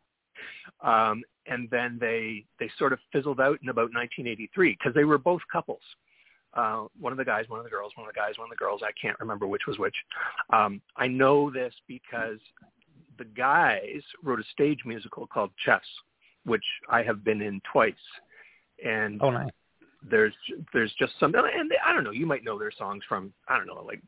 [0.83, 5.19] um, and then they they sort of fizzled out in about 1983 because they were
[5.19, 5.81] both couples.
[6.55, 8.51] Uh, one of the guys, one of the girls, one of the guys, one of
[8.51, 8.83] the girls.
[8.85, 9.95] I can't remember which was which.
[10.53, 12.39] Um, I know this because
[13.19, 15.83] the guys wrote a stage musical called Chess,
[16.45, 17.95] which I have been in twice.
[18.85, 19.51] And Oh, nice.
[20.09, 20.35] There's
[20.73, 23.57] there's just some and they, I don't know you might know their songs from I
[23.57, 24.01] don't know like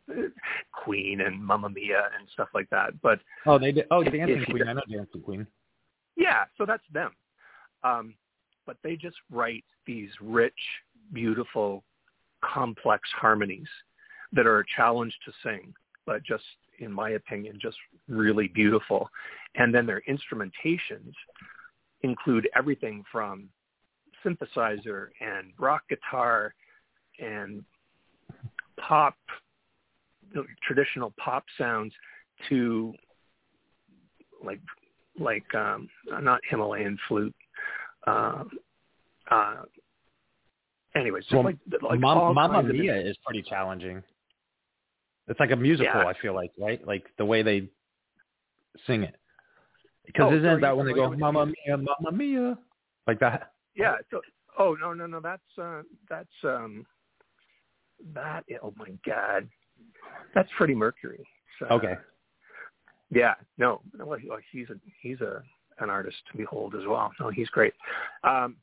[0.73, 4.69] Queen and Mamma Mia and stuff like that but oh they did oh Dancing Queen
[4.69, 5.47] I know Dancing Queen.
[6.17, 7.13] Yeah so that's them.
[7.85, 8.15] Um
[8.67, 10.55] but they just write these rich
[11.13, 11.85] beautiful
[12.43, 13.69] complex harmonies
[14.33, 15.75] that are a challenge to sing
[16.07, 16.45] but just
[16.79, 17.77] in my opinion just
[18.09, 19.11] really beautiful.
[19.57, 21.13] And then their instrumentations
[22.03, 23.49] include everything from
[24.25, 26.55] synthesizer and rock guitar
[27.19, 27.65] and
[28.79, 29.17] pop,
[30.67, 31.93] traditional pop sounds
[32.49, 32.93] to
[34.45, 34.61] like
[35.19, 37.35] like um not Himalayan flute.
[38.07, 38.45] Uh,
[39.31, 39.57] uh,
[40.95, 44.03] anyways, well, like, like Mom, Mamma Mia is pretty challenging.
[45.29, 46.07] It's like a musical, Yeah.
[46.07, 46.85] I feel like, right?
[46.85, 47.69] Like the way they
[48.87, 49.15] sing it.
[50.05, 51.11] Because Oh, isn't that when they go.
[51.11, 52.59] "Mamma Mia, Mamma Mia,"
[53.07, 53.52] like that?
[53.75, 53.95] Yeah.
[54.11, 54.21] So,
[54.59, 55.21] oh no, no, no.
[55.21, 56.87] That's uh, that's um,
[58.15, 58.45] that.
[58.63, 59.49] Oh my God,
[60.35, 61.27] that's Freddie Mercury.
[61.59, 61.95] So, Okay.
[63.11, 63.35] Yeah.
[63.59, 63.81] No.
[63.99, 65.43] Well, he- well, he's a he's a
[65.79, 67.13] an artist to behold as well.
[67.21, 67.75] No, he's great.
[68.25, 68.57] Um,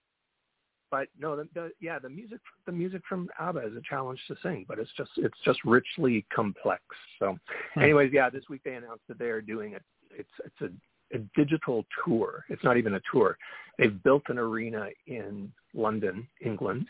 [0.91, 4.35] but no, the, the yeah, the music the music from ABBA is a challenge to
[4.41, 6.81] sing, but it's just it's just richly complex.
[7.19, 7.37] So,
[7.75, 7.81] Hmm.
[7.81, 9.83] anyways, yeah, this week they announced that they are doing it.
[10.11, 10.69] It's it's a
[11.13, 12.45] a digital tour.
[12.49, 13.37] It's not even a tour.
[13.77, 16.85] They've built an arena in London, England,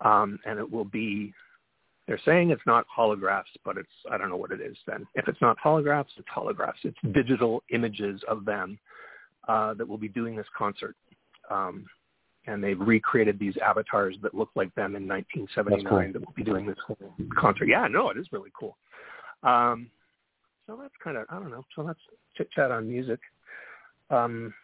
[0.00, 1.32] um, and it will be.
[2.06, 4.76] They're saying it's not holographs, but it's I don't know what it is.
[4.86, 6.84] Then, if it's not holographs, it's holographs.
[6.84, 8.78] It's digital images of them
[9.48, 10.96] uh, that will be doing this concert.
[11.50, 11.86] Um,
[12.46, 16.12] and they've recreated these avatars that look like them in 1979 cool.
[16.12, 16.98] that will be doing this whole
[17.38, 17.68] concert.
[17.68, 18.76] Yeah, no, it is really cool.
[19.42, 19.90] Um,
[20.66, 21.64] so that's kind of I don't know.
[21.74, 21.98] So that's
[22.36, 23.20] chit chat on music.
[24.10, 24.54] Um,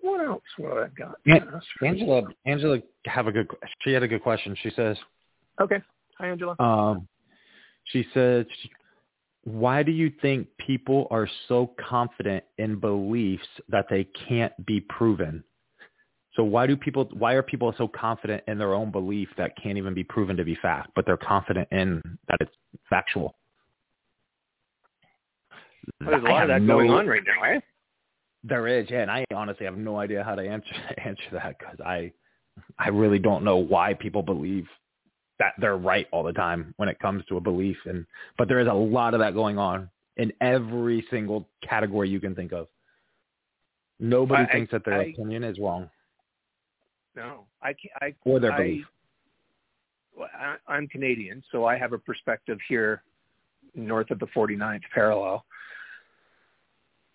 [0.00, 0.42] what else?
[0.58, 1.16] What have I got?
[1.24, 3.48] Yeah, Uh, Angela, Angela, have a good.
[3.82, 4.56] She had a good question.
[4.62, 4.96] She says,
[5.60, 5.82] Okay.
[6.18, 6.56] Hi, Angela.
[6.58, 7.08] um,
[7.84, 8.46] she said,
[9.44, 15.42] "Why do you think people are so confident in beliefs that they can't be proven?"
[16.34, 17.08] So why do people?
[17.14, 20.44] Why are people so confident in their own belief that can't even be proven to
[20.44, 22.54] be fact, but they're confident in that it's
[22.90, 23.36] factual?
[26.00, 27.60] Well, there's a lot of have that no- going on right now, eh?
[28.48, 30.72] There is, yeah, and I honestly have no idea how to answer
[31.04, 32.12] answer that because I
[32.78, 34.66] I really don't know why people believe
[35.38, 38.06] that they're right all the time when it comes to a belief, and
[38.38, 42.34] but there is a lot of that going on in every single category you can
[42.34, 42.68] think of.
[43.98, 45.90] Nobody I- thinks that their I- opinion is wrong
[47.16, 47.94] No, I can't.
[48.00, 48.84] I, or their belief.
[50.38, 53.02] I, I'm Canadian, so I have a perspective here
[53.74, 55.44] north of the 49th parallel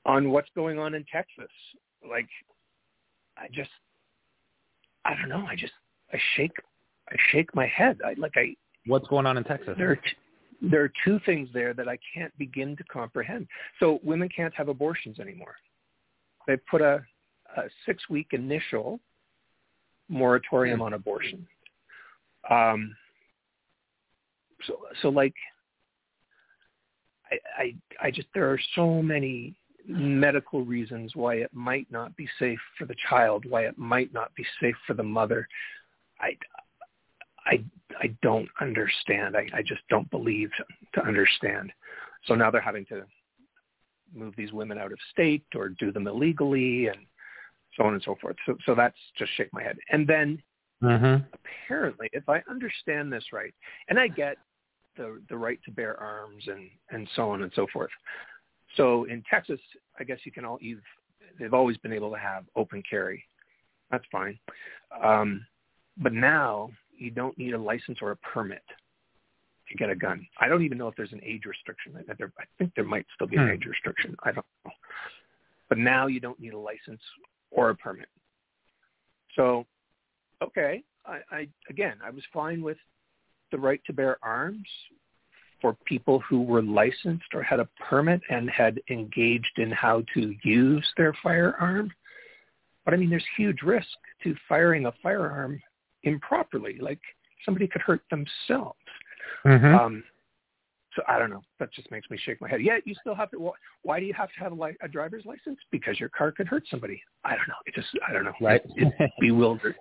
[0.06, 1.52] on what's going on in Texas.
[2.08, 2.28] Like,
[3.38, 3.70] I just,
[5.06, 5.46] I don't know.
[5.48, 5.74] I just,
[6.12, 6.54] I shake,
[7.10, 8.00] I shake my head.
[8.06, 8.56] I like, I
[8.88, 9.76] What's going on in Texas?
[9.78, 10.02] there, are t-
[10.62, 13.48] there are two things there that I can't begin to comprehend.
[13.80, 15.56] So women can't have abortions anymore.
[16.48, 17.04] They've put a,
[17.58, 19.00] a six-week initial
[20.10, 21.48] moratorium on abortion.
[22.50, 22.96] Um,
[24.66, 25.36] so, so like,
[27.32, 27.76] I, I,
[28.08, 29.56] I just there are so many
[29.88, 34.34] medical reasons why it might not be safe for the child, why it might not
[34.36, 35.48] be safe for the mother.
[36.20, 36.38] I,
[37.46, 37.64] I,
[38.00, 39.36] I don't understand.
[39.36, 40.50] I, I just don't believe
[40.94, 41.72] to understand.
[42.26, 43.04] So now they're having to
[44.14, 47.00] move these women out of state or do them illegally and
[47.76, 48.36] so on and so forth.
[48.46, 49.78] So, so that's just shake my head.
[49.92, 50.42] And then
[50.84, 51.24] Mm-hmm.
[51.34, 53.54] apparently, if I understand this right,
[53.90, 54.38] and I get
[54.98, 57.92] the the right to bear arms and and so on and so forth.
[58.78, 59.60] So in Texas,
[60.00, 60.84] I guess you can all you've
[61.40, 63.24] they've always been able to have open carry.
[63.90, 64.40] That's fine.
[65.04, 65.46] Um,
[65.98, 68.64] but now you don't need a license or a permit
[69.70, 70.26] to get a gun.
[70.40, 71.94] I don't even know if there's an age restriction.
[71.98, 73.54] I, there, I think there might still be an Hmm.
[73.54, 74.16] age restriction.
[74.24, 74.72] I don't know.
[75.70, 77.02] But now you don't need a license
[77.52, 78.10] or a permit.
[79.36, 79.66] So,
[80.42, 82.78] okay, I, I again, I was fine with
[83.52, 84.68] the right to bear arms
[85.62, 90.34] for people who were licensed or had a permit and had engaged in how to
[90.44, 91.92] use their firearm.
[92.84, 93.88] But I mean, there's huge risk
[94.24, 95.62] to firing a firearm
[96.04, 96.78] improperly.
[96.80, 97.00] Like
[97.46, 98.78] somebody could hurt themselves.
[99.46, 99.76] Mm-hmm.
[99.76, 100.04] Um,
[100.96, 101.42] so I don't know.
[101.60, 102.62] That just makes me shake my head.
[102.62, 103.38] Yeah, you still have to.
[103.38, 105.58] wh- Why do you have to have a, li- a driver's license?
[105.72, 107.02] Because your car could hurt somebody.
[107.24, 107.54] I don't know.
[107.66, 108.34] It just I don't know.
[108.42, 108.62] right.
[108.76, 109.76] It, it bewilders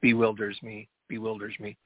[0.00, 0.88] bewilders me.
[1.08, 1.76] Bewilders me.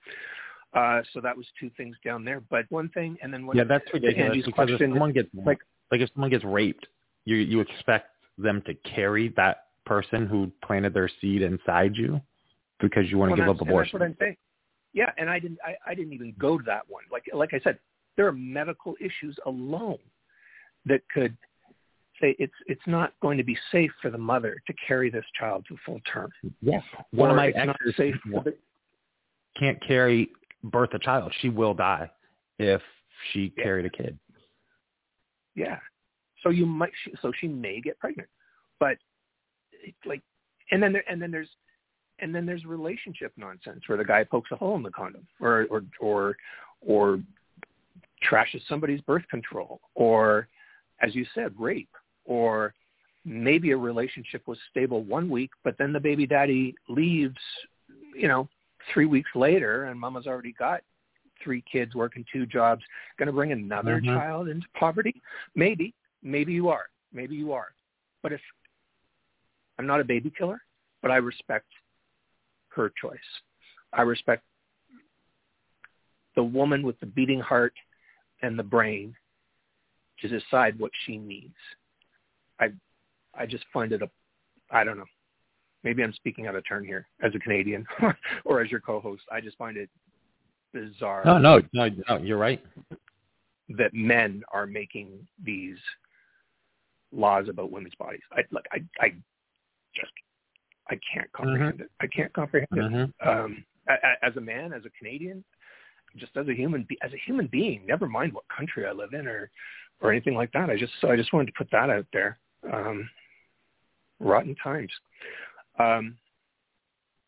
[0.74, 2.40] Uh, so that was two things down there.
[2.50, 3.56] But one thing, and then one.
[3.56, 6.86] yeah, that's ridiculous because if question- someone gets like- like if someone gets raped,
[7.24, 12.20] you you expect them to carry that person who planted their seed inside you
[12.80, 13.98] because you want to Well, give up abortion.
[13.98, 14.36] That's what I'm saying.
[14.92, 17.04] Yeah, and I didn't I, I didn't even go to that one.
[17.10, 17.78] Like like I said,
[18.16, 19.98] there are medical issues alone
[20.84, 21.36] that could
[22.20, 25.64] say it's it's not going to be safe for the mother to carry this child
[25.68, 26.30] to full term.
[26.60, 26.82] Yes.
[27.12, 28.54] One Or of my exes safe for the,
[29.58, 30.30] can't carry
[30.64, 31.32] birth a child.
[31.40, 32.10] She will die
[32.58, 32.82] if
[33.32, 33.62] she Yeah.
[33.64, 34.18] carried a kid.
[35.54, 35.78] yeah.
[36.42, 38.28] So you might so she may get pregnant,
[38.78, 38.96] but
[39.72, 40.22] it's like,
[40.70, 41.48] and then there and then there's
[42.20, 45.66] and then there's relationship nonsense where the guy pokes a hole in the condom or
[45.70, 46.36] or or
[46.80, 47.20] or
[48.28, 50.48] trashes somebody's birth control or
[51.00, 51.90] as you said rape
[52.24, 52.74] or
[53.24, 57.36] maybe a relationship was stable one week but then the baby daddy leaves
[58.16, 58.48] you know
[58.92, 60.82] 3 weeks later and mama's already got
[61.42, 62.82] three kids working two jobs
[63.16, 64.14] going to bring another Mhm.
[64.14, 65.22] child into poverty
[65.54, 67.74] maybe maybe you are maybe you are
[68.22, 68.40] but if
[69.78, 70.62] I'm not a baby killer
[71.02, 71.66] but I respect
[72.70, 73.18] her choice.
[73.92, 74.44] I respect
[76.34, 77.74] the woman with the beating heart
[78.42, 79.16] and the brain
[80.20, 81.56] to decide what she needs.
[82.60, 82.72] I
[83.34, 84.10] I just find it a
[84.70, 85.06] I don't know.
[85.84, 87.86] Maybe I'm speaking out of turn here as a Canadian
[88.44, 89.22] or as your co-host.
[89.30, 89.88] I just find it
[90.72, 92.18] bizarre No, no, no, no.
[92.18, 92.62] You're right.
[93.70, 95.76] that men are making these
[97.12, 98.20] laws about women's bodies.
[98.32, 99.08] I like I I
[99.94, 100.12] just
[100.90, 101.90] I can't comprehend it.
[102.00, 102.78] I can't comprehend it.
[102.80, 103.12] Mhm.
[103.26, 103.64] um,
[104.22, 105.42] as a man, as a Canadian,
[106.16, 109.12] just as a human, be- as a human being, never mind what country I live
[109.14, 109.50] in or,
[110.00, 110.68] or anything like that.
[110.70, 112.38] I just, so I just wanted to put that out there.
[112.70, 113.08] Um,
[114.20, 114.92] rotten times.
[115.78, 116.16] Um,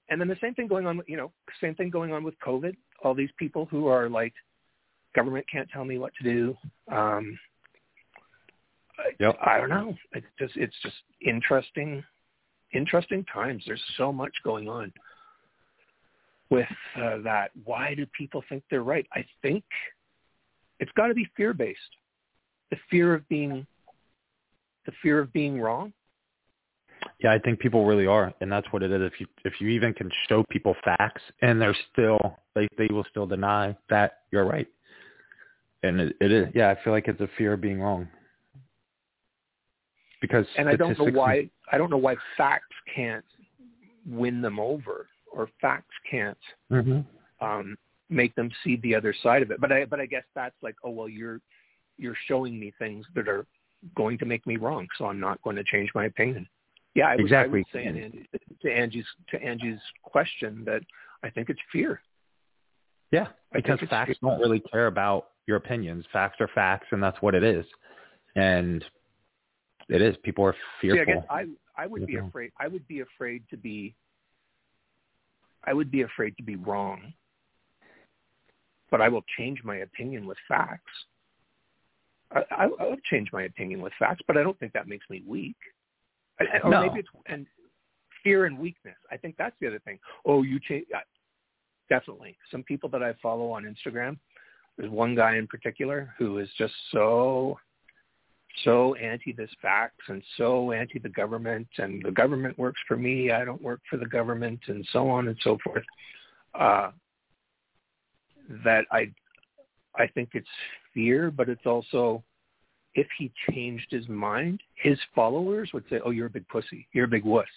[0.09, 2.77] and then the same thing going on, you know, same thing going on with COVID.
[3.03, 4.35] All these people who are like,
[5.15, 6.57] government can't tell me what to do.
[6.89, 7.39] Um,
[8.99, 9.97] I- I don't know.
[10.13, 12.05] It's just, it's just interesting,
[12.73, 13.65] interesting times.
[13.67, 14.93] There's so much going on
[16.51, 17.53] with uh, that.
[17.65, 19.07] Why do people think they're right?
[19.15, 19.65] I think
[20.81, 21.81] it's got to be fear based.
[22.71, 23.67] The fear of being,
[24.87, 25.93] the fear of being wrong.
[27.23, 29.03] Yeah, I think people really are, and that's what it is.
[29.03, 32.19] If you if you even can show people facts, and they're still
[32.55, 34.67] they they will still deny that you're right,
[35.83, 36.49] and it, it is.
[36.55, 38.09] Yeah, I feel like it's a fear of being wrong.
[40.23, 41.51] Because And I don't know why.
[41.71, 43.25] I don't know why facts can't
[44.07, 46.39] win them over, or facts can't
[46.71, 47.05] Mhm.
[47.41, 47.77] um,
[48.09, 49.61] make them see the other side of it.
[49.61, 51.41] But I but I guess that's like, oh well, you're
[51.99, 53.45] you're showing me things that are
[53.95, 56.49] going to make me wrong, so I'm not going to change my opinion.
[56.95, 57.65] Yeah, I would, Exactly.
[57.75, 58.23] I would say
[58.63, 60.83] to Angie's to Angie's question that
[61.23, 62.01] I think it's fear.
[63.13, 64.31] Yeah, because facts fear.
[64.31, 66.05] don't really care about your opinions.
[66.13, 67.65] Facts are facts, and that's what it is.
[68.37, 68.85] And
[69.89, 70.17] it is.
[70.23, 71.15] People are See, I fearful.
[71.15, 71.47] guess I
[71.77, 72.29] I would be Mhm.
[72.29, 72.53] afraid.
[72.59, 73.95] I would be afraid to be.
[75.65, 77.13] I would be afraid to be wrong.
[78.91, 81.07] But I will change my opinion with facts.
[82.33, 85.09] I, I, I would change my opinion with facts, but I don't think that makes
[85.09, 85.57] me weak.
[86.63, 86.83] Or No.
[86.83, 87.47] maybe it's and
[88.23, 88.97] fear and weakness.
[89.11, 89.99] I think that's the other thing.
[90.25, 90.87] Oh, you change.
[91.89, 94.19] Definitely, some people that I follow on Instagram.
[94.77, 97.59] There's one guy in particular who is just so
[98.65, 103.31] so anti this facts and so anti the government and the government works for me,
[103.31, 105.85] I don't work for the government and so on and so forth.
[106.55, 106.91] Uh,
[108.65, 109.13] that I
[109.97, 110.49] I think it's
[110.95, 112.23] fear, but it's also
[112.95, 116.89] if he changed his mind, his followers would say, "Oh, you're a big pussy.
[116.93, 117.49] You're a big wuss.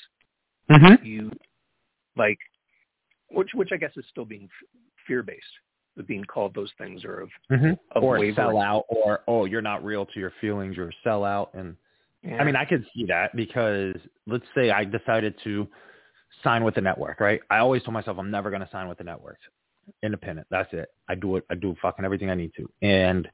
[0.70, 1.04] Mhm.
[1.04, 1.32] You
[2.16, 2.38] like,"
[3.30, 4.50] which which I guess is still being
[5.08, 5.44] fear based,
[6.06, 7.78] being called those things or of Mhm.
[7.92, 8.36] of Or a wavering.
[8.36, 10.78] sellout, or oh, you're not real to your feelings.
[10.78, 11.76] You're a sellout, and
[12.22, 12.40] Yeah.
[12.42, 13.96] I mean, I could see that because
[14.28, 15.68] let's say I decided to
[16.42, 17.42] sign with the network, right?
[17.50, 19.40] I always told myself I'm never going to sign with the network.
[20.02, 20.48] Independent.
[20.50, 20.90] That's it.
[21.10, 21.46] I do it.
[21.50, 22.72] I do fucking everything I need to.
[22.82, 23.30] And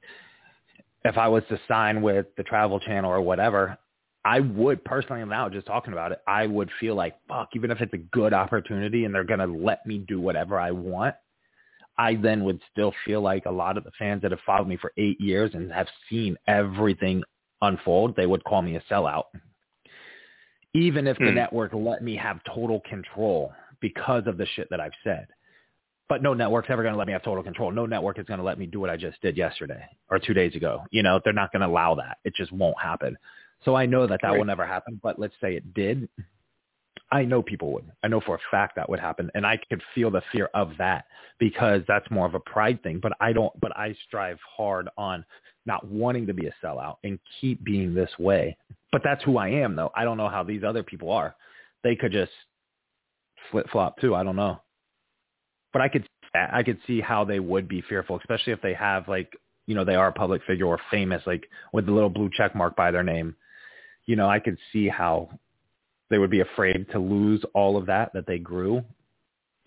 [1.06, 3.78] if I was to sign with the Travel Channel or whatever,
[4.26, 7.80] I would personally now just talking about it, I would feel like fuck, even if
[7.80, 11.16] it's a good opportunity and they're going to let me do whatever I want,
[11.98, 14.78] I then would still feel like a lot of the fans that have followed me
[14.78, 17.24] for eight years and have seen everything
[17.62, 19.26] unfold, they would call me a sellout.
[20.74, 21.36] Even if the Hmm.
[21.36, 25.28] network let me have total control because of the shit that I've said.
[26.10, 27.72] But no network's ever going to let me have total control.
[27.72, 30.34] No network is going to let me do what I just did yesterday or two
[30.34, 30.84] days ago.
[30.90, 32.18] You know, they're not going to allow that.
[32.26, 33.16] It just won't happen.
[33.64, 34.38] So I know that that Right.
[34.38, 35.00] will never happen.
[35.02, 36.10] But let's say it did.
[37.12, 37.92] I know people would.
[38.04, 39.32] I know for a fact that would happen.
[39.34, 41.06] And I could feel the fear of that
[41.40, 43.00] because that's more of a pride thing.
[43.00, 45.24] But I don't, but I strive hard on
[45.66, 48.58] not wanting to be a sellout and keep being this way.
[48.92, 49.92] But that's who I am though.
[49.96, 51.36] I don't know how these other people are.
[51.84, 52.32] They could just
[53.52, 54.16] flip flop too.
[54.16, 54.62] I don't know.
[55.74, 59.08] But I could I could see how they would be fearful, especially if they have
[59.08, 59.34] like
[59.66, 62.56] you know they are a public figure or famous, like with the little blue check
[62.56, 63.36] mark by their name.
[64.06, 65.30] You know, I could see how
[66.10, 68.84] they would be afraid to lose all of that that they grew.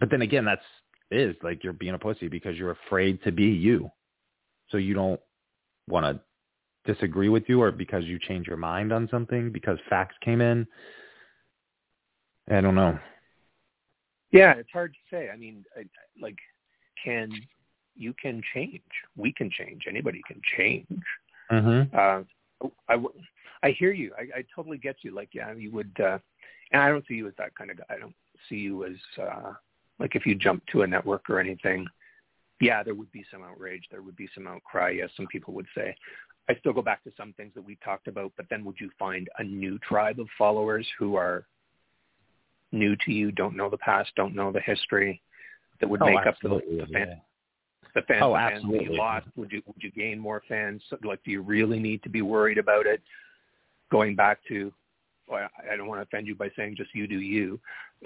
[0.00, 0.64] But then again, that's
[1.12, 3.90] is like you're being a pussy because you're afraid to be you.
[4.70, 5.20] So you don't
[5.86, 10.16] want to disagree with you or because you change your mind on something because facts
[10.24, 10.66] came in.
[12.50, 12.98] I don't know.
[14.32, 15.30] Yeah, it's hard to say.
[15.30, 15.84] I mean, I,
[16.20, 16.38] like,
[17.02, 17.30] can
[17.94, 18.80] you can change?
[19.16, 19.84] We can change.
[19.88, 20.86] Anybody can change.
[21.50, 21.94] Mm-hmm.
[21.96, 22.96] Uh, I,
[23.62, 24.12] I hear you.
[24.18, 25.14] I, I totally get you.
[25.14, 25.92] Like, yeah, you would.
[26.00, 26.18] Uh,
[26.72, 27.84] and I don't see you as that kind of guy.
[27.90, 28.14] I don't
[28.48, 29.52] see you as uh,
[29.98, 31.86] like if you jump to a network or anything.
[32.60, 33.84] Yeah, there would be some outrage.
[33.90, 34.90] There would be some outcry.
[34.90, 35.94] Yes, some people would say.
[36.48, 38.90] I still go back to some things that we talked about, but then would you
[38.98, 41.46] find a new tribe of followers who are
[42.72, 45.22] new to you, don't know the past, don't know the history,
[45.80, 47.14] that would oh, make up the, the fan, yeah.
[47.94, 48.84] the fans, oh, the fans absolutely.
[48.86, 49.26] that you lost?
[49.36, 50.82] Would you would you gain more fans?
[51.04, 53.02] Like, do you really need to be worried about it?
[53.90, 54.72] Going back to,
[55.28, 57.60] well, I don't want to offend you by saying just you do you.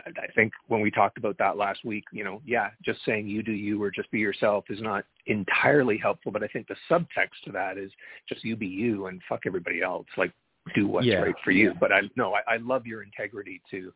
[0.04, 3.42] I think when we talked about that last week, you know, yeah, just saying you
[3.42, 6.32] do you or just be yourself is not entirely helpful.
[6.32, 7.90] But I think the subtext to that is
[8.28, 10.06] just you be you and fuck everybody else.
[10.16, 10.32] Like,
[10.74, 11.20] do what's Yeah.
[11.20, 11.72] right for you.
[11.78, 13.92] But I no, I, I love your integrity to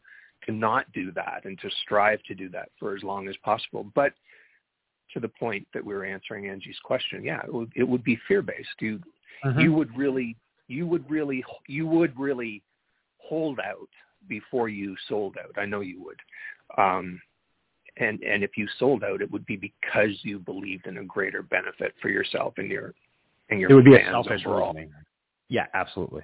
[0.47, 3.87] to not do that and to strive to do that for as long as possible.
[3.95, 4.13] But
[5.13, 8.17] to the point that we were answering Angie's question, yeah, it would, it would be
[8.29, 8.81] fear based.
[8.81, 9.01] You
[9.45, 9.63] Mhm.
[9.63, 10.37] you would really
[10.69, 12.63] you would really you would really
[13.19, 13.89] hold out
[14.29, 15.53] before you sold out.
[15.57, 16.21] I know you would.
[16.77, 17.21] Um,
[17.97, 21.43] and and if you sold out, it would be because you believed in a greater
[21.43, 22.95] benefit for yourself and your
[23.51, 24.69] and your it would be a selfish overall.
[24.69, 24.93] reasoning.
[25.49, 26.23] Yeah, absolutely.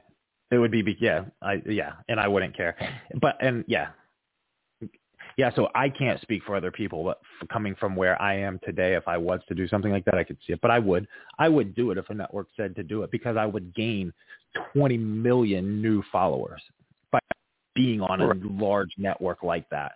[0.53, 2.77] It would be, be yeah, I yeah, and I wouldn't care.
[3.21, 3.89] But and yeah,
[5.37, 5.51] yeah.
[5.55, 9.07] So I can't speak for other people, but coming from where I am today, if
[9.07, 10.61] I was to do something like that, I could see it.
[10.61, 11.07] But I would,
[11.39, 14.13] I would do it if a network said to do it because I would gain
[14.73, 16.63] 20 million new followers
[17.13, 17.19] by
[17.75, 18.33] being on a
[18.63, 19.93] large network like that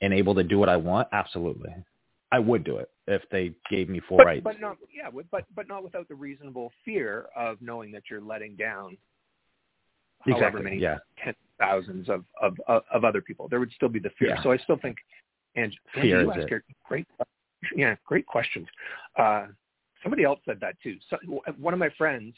[0.00, 1.08] and able to do what I want.
[1.12, 1.74] Absolutely,
[2.32, 4.44] I would do it if they gave me full But, rights.
[4.44, 8.56] but not yeah, but but not without the reasonable fear of knowing that you're letting
[8.56, 8.96] down
[10.20, 10.62] however exactly.
[10.62, 10.98] many Yeah.
[11.58, 12.56] Thousands of, of
[12.92, 13.48] of other people.
[13.48, 14.30] There would still be the fear.
[14.30, 14.42] Yeah.
[14.42, 14.96] So I still think,
[15.56, 16.62] and Fear you is ask it.
[16.86, 17.06] great,
[17.74, 18.66] yeah, great questions.
[19.18, 19.46] Uh,
[20.02, 20.96] somebody else said that too.
[21.10, 21.18] So,
[21.58, 22.34] one of my friends,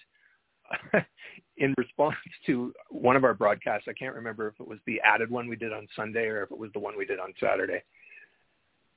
[1.57, 2.17] in response
[2.47, 5.57] to one of our broadcasts, I can't remember if it was the added one we
[5.57, 7.83] did on Sunday or if it was the one we did on Saturday.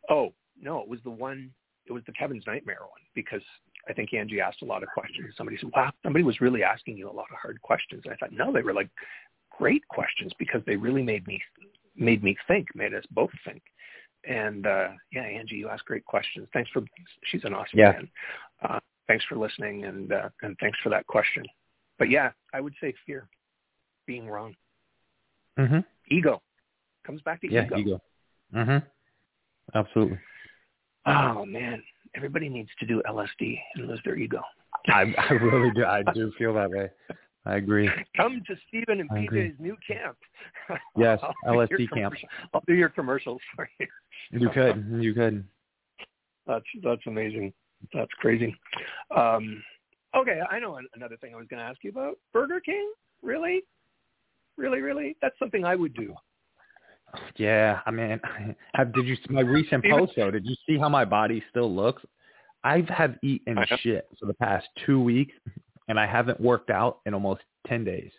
[0.10, 1.52] Oh no, it was the one.
[1.86, 3.42] It was the Kevin's Nightmare one because
[3.90, 5.34] I think Angie asked a lot of questions.
[5.36, 8.18] Somebody said, "Wow, somebody was really asking you a lot of hard questions." And I
[8.18, 8.90] thought, no, they were like
[9.64, 11.42] great questions because they really made me
[11.96, 13.62] made me think, made us both think.
[14.28, 16.50] And uh, yeah, Angie, you asked great questions.
[16.52, 16.82] Thanks for
[17.26, 17.92] she's an awesome Yeah.
[17.94, 18.10] man.
[18.62, 21.46] Uh, thanks for listening and uh, and thanks for that question.
[21.98, 23.30] But yeah, I would say fear,
[24.06, 24.54] being wrong,
[25.58, 25.80] hmm
[26.10, 26.42] ego
[27.06, 27.78] comes back to Yeah, ego.
[27.78, 28.02] ego.
[28.54, 28.78] hmm
[29.74, 30.20] Absolutely.
[31.06, 31.82] Oh man,
[32.16, 34.42] everybody needs to do LSD and lose their ego.
[34.90, 35.86] I, I really do.
[35.86, 36.90] I do feel that way.
[37.46, 37.90] I agree.
[38.16, 39.16] Come to Stephen and I.
[39.16, 40.18] PJ's new camp.
[40.96, 41.34] Yes, I'll
[41.68, 42.14] do your LSD camp.
[42.54, 43.88] I'll do your commercials for you.
[44.32, 44.86] You could.
[45.00, 45.44] You could.
[46.48, 47.54] That's that's amazing.
[47.94, 48.56] That's crazy.
[49.16, 49.62] Um,
[50.16, 52.18] okay, I know another thing I was going to ask you about.
[52.32, 52.92] Burger King?
[53.22, 53.64] Really?
[54.58, 55.18] Really, really?
[55.22, 56.14] That's something I would do.
[57.36, 58.20] Yeah, I mean,
[58.74, 60.32] have, did you see my recent post though?
[60.32, 62.04] Did you see how my body still looks?
[62.64, 65.34] I've have eaten shit for the past two weeks,
[65.88, 68.12] and I haven't worked out in almost ten days.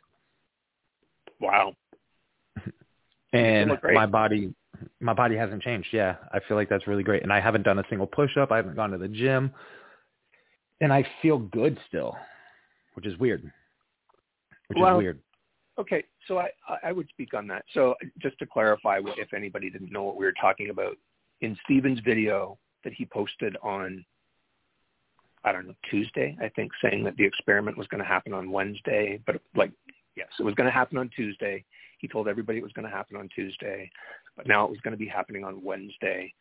[1.40, 1.74] Wow.
[3.32, 4.54] And my body,
[5.00, 5.88] my body hasn't changed.
[5.90, 7.24] Yeah, I feel like that's really great.
[7.24, 8.52] And I haven't done a single push up.
[8.52, 9.50] I haven't gone to the gym,
[10.80, 12.16] and I feel good still,
[12.94, 13.42] which is weird.
[14.68, 15.20] Which Well, is weird.
[15.78, 16.50] Okay, so I,
[16.84, 17.64] I would speak on that.
[17.72, 20.96] So just to clarify, if anybody didn't know what we were talking about,
[21.40, 24.04] in Stephen's video that he posted on,
[25.44, 28.50] I don't know, Tuesday, I think, saying that the experiment was going to happen on
[28.50, 29.72] Wednesday, but like,
[30.16, 31.64] yes, it was going to happen on Tuesday.
[31.98, 33.90] He told everybody it was going to happen on Tuesday,
[34.36, 36.32] but now it was going to be happening on Wednesday.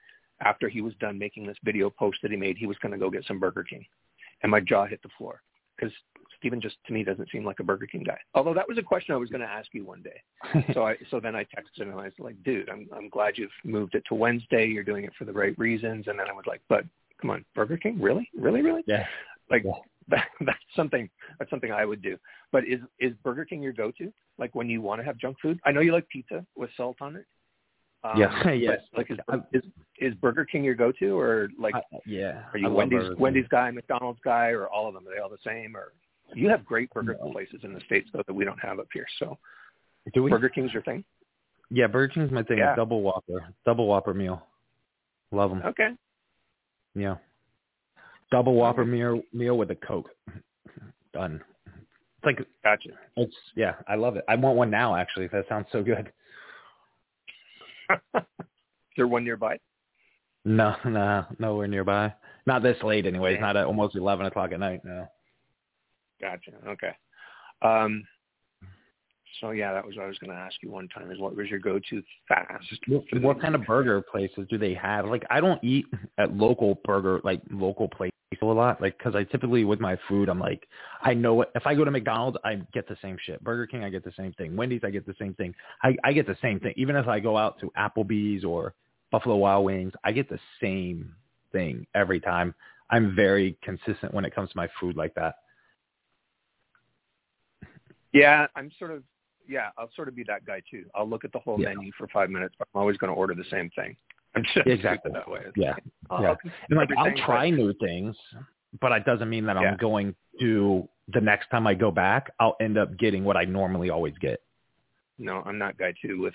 [0.41, 2.97] After he was done making this video post that he made, he was going to
[2.97, 3.85] go get some Burger King.
[4.41, 5.41] And my jaw hit the floor
[5.77, 5.93] because
[6.37, 8.17] Stephen just to me doesn't seem like a Burger King guy.
[8.33, 10.21] Although that was a question I was going to ask you one day.
[10.73, 13.37] So I so then I texted him and I was like, dude, I'm I'm glad
[13.37, 14.67] you've moved it to Wednesday.
[14.67, 16.07] You're doing it for the right reasons.
[16.07, 16.83] And then I was like, but
[17.21, 18.83] come on, Burger King, really, really, really?
[18.87, 19.05] yeah.
[19.49, 19.71] Like Yeah.
[20.09, 21.09] that, that's something
[21.39, 22.17] that's something I would do.
[22.51, 24.11] But is is Burger King your go-to?
[24.37, 25.59] Like when you want to have junk food?
[25.65, 27.25] I know you like pizza with salt on it.
[28.03, 28.79] Um, yeah, yes.
[28.97, 29.17] Like is,
[29.53, 29.63] is
[29.99, 34.19] is Burger King your go-to, or like I, yeah, are you Wendy's Wendy's guy, McDonald's
[34.25, 35.07] guy, or all of them?
[35.07, 35.77] Are they all the same?
[35.77, 35.93] Or
[36.35, 37.31] you have great burger No.
[37.31, 39.05] places in the states though that we don't have up here.
[39.19, 39.37] So
[40.13, 40.31] Do we?
[40.31, 41.05] Burger King's your thing.
[41.69, 42.57] Yeah, Burger King's my thing.
[42.57, 42.75] Yeah.
[42.75, 44.45] Double Whopper, double Whopper meal.
[45.31, 45.61] Love them.
[45.65, 45.89] Okay.
[46.95, 47.15] Yeah.
[48.31, 50.09] Double Whopper meal meal with a Coke.
[51.13, 51.41] Done.
[51.67, 52.89] It's like Gotcha.
[53.17, 54.25] it's yeah, I love it.
[54.27, 55.27] I want one now actually.
[55.27, 56.11] That sounds so good.
[58.15, 59.57] Is there one nearby?
[60.45, 62.13] No, no, nowhere nearby.
[62.45, 65.07] Not this late anyways, not at almost eleven o'clock at night, no.
[66.21, 66.51] Gotcha.
[66.67, 66.91] Okay.
[67.61, 68.03] Um,
[69.41, 71.11] so yeah, that was what I was going to ask you one time.
[71.11, 72.65] Is what was your go-to fast?
[72.87, 75.05] What, what kind of burger places do they have?
[75.05, 75.85] Like, I don't eat
[76.17, 80.29] at local burger, like local places a lot, like because I typically with my food,
[80.29, 80.67] I'm like,
[81.01, 83.43] I know what if I go to McDonald's, I get the same shit.
[83.43, 84.55] Burger King, I get the same thing.
[84.55, 85.53] Wendy's, I get the same thing.
[85.83, 86.73] I, I get the same thing.
[86.75, 88.73] Even if I go out to Applebee's or
[89.11, 91.13] Buffalo Wild Wings, I get the same
[91.51, 92.53] thing every time.
[92.89, 95.35] I'm very consistent when it comes to my food like that.
[98.11, 99.03] Yeah, I'm sort of
[99.47, 100.85] yeah, I'll sort of be that guy too.
[100.95, 101.73] I'll look at the whole Yeah.
[101.73, 103.95] menu for five minutes, but I'm always going to order the same thing.
[104.55, 105.11] Just Exactly.
[105.11, 105.41] that way.
[105.55, 105.71] Yeah.
[105.73, 106.35] like, oh, Yeah.
[106.69, 108.15] And like I'll try new things,
[108.81, 109.71] but it doesn't mean that Yeah.
[109.71, 113.43] I'm going to the next time I go back, I'll end up getting what I
[113.43, 114.41] normally always get.
[115.19, 116.33] No, I'm not guy too with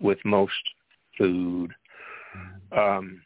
[0.00, 0.52] with most
[1.16, 1.72] food.
[2.72, 3.22] Um,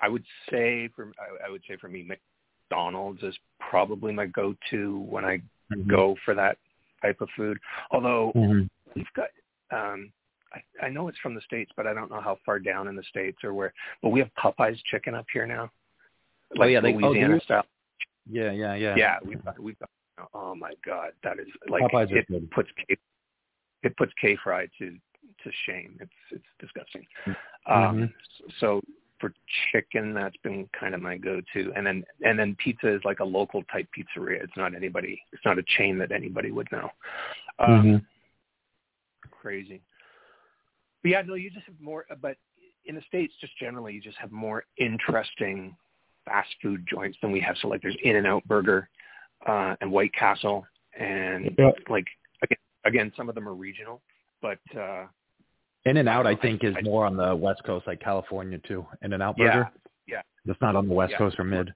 [0.00, 4.98] I would say for I, I would say for me, McDonald's is probably my go-to
[5.08, 5.40] when I
[5.88, 6.58] go for that
[7.04, 7.58] type of food.
[7.90, 8.68] Although Mhm.
[8.94, 9.28] we've got
[9.70, 10.12] um
[10.52, 12.94] I, I know it's from the states, but I don't know how far down in
[12.94, 13.72] the states or where.
[14.02, 15.68] But we have Popeyes chicken up here now,
[16.54, 17.40] like yeah, they- oh, Louisiana you?
[17.40, 17.66] style.
[18.30, 18.96] Yeah, yeah, yeah.
[18.96, 19.90] Yeah, we've got we've got.
[20.32, 22.96] Oh my God, that is like Popeyes it puts K,
[23.82, 24.96] it puts K fry to
[25.42, 25.98] to shame.
[26.00, 27.04] It's it's disgusting.
[27.26, 27.36] Mhm.
[27.66, 28.14] Um,
[28.60, 28.80] so
[29.20, 29.32] for
[29.72, 33.24] chicken, that's been kind of my go-to, and then and then pizza is like a
[33.24, 34.42] local type pizzeria.
[34.42, 35.20] It's not anybody.
[35.32, 36.90] It's not a chain that anybody would know.
[37.58, 38.06] Um, Mhm.
[39.30, 39.82] Crazy.
[41.02, 42.06] But yeah, no, you just have more.
[42.20, 42.38] But
[42.86, 45.76] in the states, just generally, you just have more interesting
[46.24, 47.56] fast food joints than we have.
[47.58, 48.88] So like, there's In and Out Burger
[49.46, 50.66] uh, and White Castle,
[50.98, 51.70] and Yeah.
[51.88, 52.06] like
[52.42, 54.02] again, again, some of them are regional,
[54.40, 55.06] but uh,
[55.86, 58.86] In and Out, I think, is more on the West Coast, like California too.
[59.02, 59.70] In and Out yeah, Burger.
[60.06, 60.22] yeah.
[60.46, 61.18] That's not on the West Yeah.
[61.18, 61.72] Coast or mid.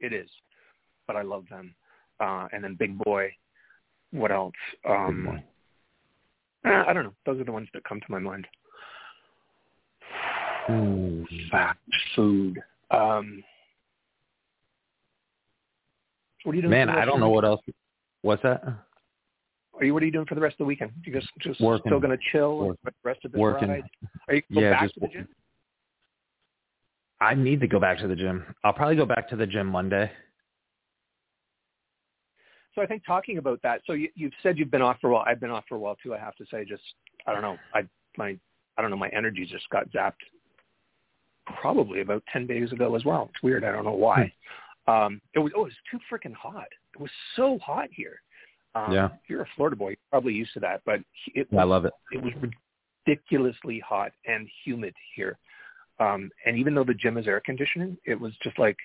[0.00, 0.28] It is,
[1.06, 1.74] but I love them.
[2.20, 3.30] Uh, and then Big Boy.
[4.12, 4.54] What else?
[4.88, 5.42] Um,
[6.64, 7.14] eh, I don't know.
[7.26, 8.46] Those are the ones that come to my mind.
[10.70, 11.26] Ooh.
[11.50, 11.78] Fast
[12.14, 12.58] food.
[12.90, 13.42] Um,
[16.44, 16.70] what are you doing?
[16.70, 17.60] Man, I don't know what else.
[18.22, 18.62] What's that?
[19.78, 19.92] Are you?
[19.94, 20.92] What are you doing for the rest of the weekend?
[21.04, 21.90] You just just Working.
[21.90, 23.68] still going to chill Work- the rest of this working.
[23.68, 23.84] ride?
[24.28, 25.28] Are you going Yeah, back just to the gym?
[27.20, 28.44] I need to go back to the gym.
[28.64, 30.10] I'll probably go back to the gym Monday.
[32.74, 33.80] So I think talking about that.
[33.86, 35.24] So you, you've said you've been off for a while.
[35.26, 36.14] I've been off for a while too.
[36.14, 36.82] I have to say, just
[37.26, 37.56] I don't know.
[37.74, 37.82] I
[38.16, 38.36] my
[38.76, 38.96] I don't know.
[38.96, 40.12] My energy just got zapped.
[41.60, 43.30] Probably about ten days ago as well.
[43.32, 43.64] It's weird.
[43.64, 44.32] I don't know why.
[44.88, 46.66] Um, it was oh, it was too freaking hot.
[46.94, 48.20] It was so hot here.
[48.76, 49.08] Um, Yeah.
[49.28, 49.90] You're a Florida boy.
[49.90, 51.00] You're probably used to that, but
[51.34, 51.92] it I love it.
[52.12, 52.32] it was
[53.06, 55.38] ridiculously hot and humid here.
[55.98, 58.76] Um, and even though the gym is air conditioning, it was just like,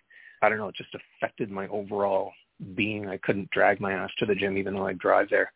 [0.41, 2.31] I don't know, it just affected my overall
[2.73, 3.07] being.
[3.07, 5.51] I couldn't drag my ass to the gym even though I drive there.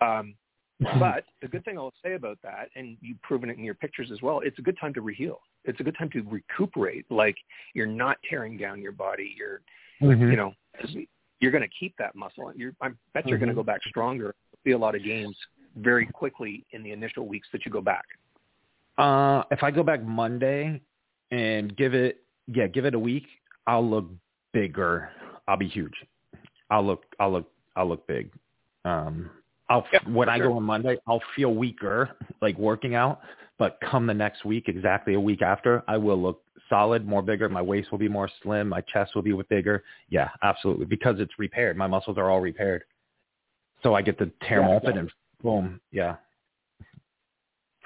[0.00, 0.34] Um,
[1.00, 4.10] but the good thing I'll say about that, and you've proven it in your pictures
[4.12, 5.38] as well, it's a good time to reheal.
[5.64, 7.04] It's a good time to recuperate.
[7.10, 7.36] Like
[7.74, 9.34] you're not tearing down your body.
[9.36, 9.60] You're,
[10.00, 10.30] Mhm.
[10.30, 10.54] you know,
[11.40, 12.52] you're going to keep that muscle.
[12.56, 13.56] You're, I bet you're going to Mhm.
[13.56, 14.34] go back stronger.
[14.64, 15.36] See a lot of gains
[15.76, 18.04] very quickly in the initial weeks that you go back.
[18.96, 20.80] Uh, if I go back Monday
[21.30, 23.26] and give it, yeah, give it a week,
[23.66, 24.06] I'll look
[24.52, 25.10] bigger.
[25.46, 25.94] I'll be huge.
[26.70, 28.32] I'll look, I'll look, I'll look big.
[28.84, 29.30] Um,
[29.68, 30.48] I'll Yeah, when I sure.
[30.48, 33.20] go on Monday, I'll feel weaker, like working out.
[33.58, 37.48] But come the next week, exactly a week after, I will look solid, more bigger.
[37.48, 38.68] My waist will be more slim.
[38.68, 39.84] My chest will be bigger.
[40.08, 41.76] Yeah, absolutely, because it's repaired.
[41.76, 42.84] My muscles are all repaired.
[43.82, 45.00] So I get to tear them open yeah.
[45.00, 45.10] and
[45.42, 46.16] boom, yeah.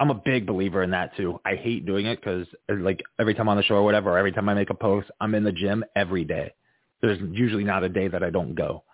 [0.01, 1.39] I'm a big believer in that too.
[1.45, 4.19] I hate doing it because uh, like every time on the show or whatever, or
[4.19, 6.55] every time I make a post, I'm in the gym every day.
[7.03, 8.85] There's usually not a day that I don't go.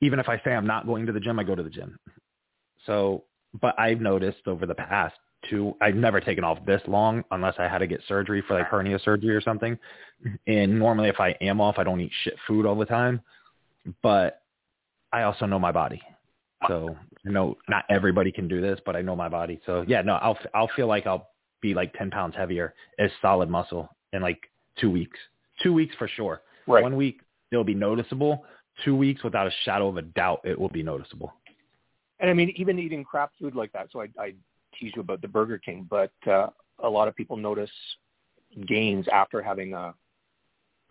[0.00, 1.98] Even if I say I'm not going to the gym, I go to the gym.
[2.86, 3.24] So,
[3.60, 5.14] but I've noticed over the past
[5.48, 8.66] two, I've never taken off this long unless I had to get surgery for like
[8.66, 9.78] hernia surgery or something.
[10.46, 13.20] And normally if I am off, I don't eat shit food all the time.
[14.02, 14.42] But
[15.12, 16.02] I also know my body.
[16.68, 16.96] So
[17.26, 19.60] I know not everybody can do this, but I know my body.
[19.66, 21.30] So yeah, no, I'll I'll feel like I'll
[21.60, 24.40] be like 10 pounds heavier is solid muscle in like
[24.80, 25.18] two weeks.
[25.62, 26.42] Two weeks for sure.
[26.66, 26.82] Right.
[26.82, 27.20] One week
[27.52, 28.44] it'll be noticeable.
[28.84, 31.32] Two weeks without a shadow of a doubt it will be noticeable.
[32.18, 33.88] And I mean, even eating crap food like that.
[33.92, 34.34] So I, I
[34.78, 36.48] tease you about the Burger King, but uh,
[36.82, 37.70] a lot of people notice
[38.66, 39.94] gains after having a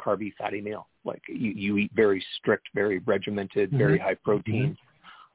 [0.01, 0.87] carby fatty meal.
[1.03, 3.77] Like you, you eat very strict, very regimented, Mm-hmm.
[3.77, 4.77] very high protein.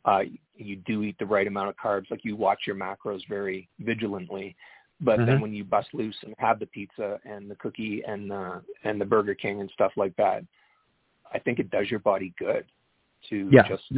[0.05, 0.23] Uh,
[0.57, 2.11] you do eat the right amount of carbs.
[2.11, 4.57] Like you watch your macros very vigilantly.
[5.03, 5.41] But then Mhm.
[5.41, 9.05] when you bust loose and have the pizza and the cookie and the and the
[9.05, 10.45] Burger King and stuff like that,
[11.33, 12.67] I think it does your body good
[13.31, 13.67] to Yeah.
[13.69, 13.91] just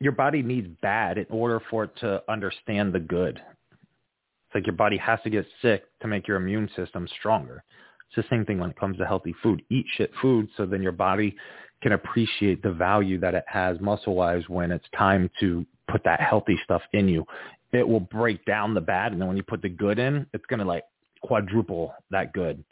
[0.00, 3.36] Your, body needs bad in order for it to understand the good.
[3.36, 7.62] It's like your body has to get sick to make your immune system stronger.
[8.08, 9.62] It's the same thing when it comes to healthy food.
[9.70, 11.36] Eat shit food so then your body
[11.82, 16.20] can appreciate the value that it has muscle wise when it's time to put that
[16.20, 17.24] healthy stuff in you.
[17.72, 20.46] It will break down the bad and then when you put the good in, it's
[20.46, 20.84] gonna like
[21.22, 22.64] quadruple that good.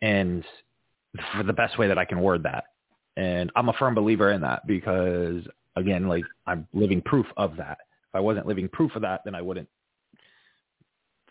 [0.00, 0.44] And
[1.36, 2.64] for the best way that I can word that.
[3.16, 5.42] And I'm a firm believer in that because
[5.76, 7.78] again, like I'm living proof of that.
[8.08, 9.68] If I wasn't living proof of that, then I wouldn't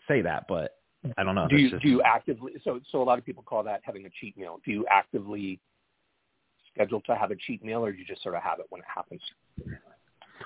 [0.08, 0.76] say that, but
[1.16, 1.48] I don't know.
[1.48, 4.06] do you just- do you actively so so a lot of people call that having
[4.06, 5.58] a cheat meal do you actively
[6.72, 8.80] schedule to have a cheat meal or do you just sort of have it when
[8.80, 9.20] it happens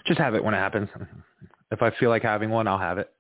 [0.07, 0.89] just have it when it happens.
[1.71, 3.13] If I feel like having one, I'll have it.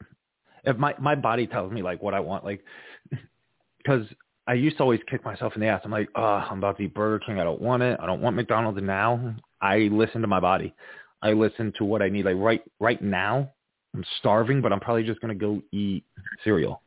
[0.65, 2.65] If my my body tells me like what I want, like
[3.78, 4.07] because
[4.47, 5.81] I used to always kick myself in the ass.
[5.85, 7.40] I'm like, oh, I'm about to eat Burger King.
[7.40, 7.98] I don't want it.
[8.01, 9.35] I don't want McDonald's now.
[9.61, 10.74] I listen to my body.
[11.23, 12.24] I listen to what I need.
[12.24, 13.51] Like right right now,
[13.95, 16.05] I'm starving, but I'm probably just gonna go eat
[16.45, 16.83] cereal.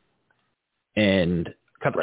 [0.96, 1.54] And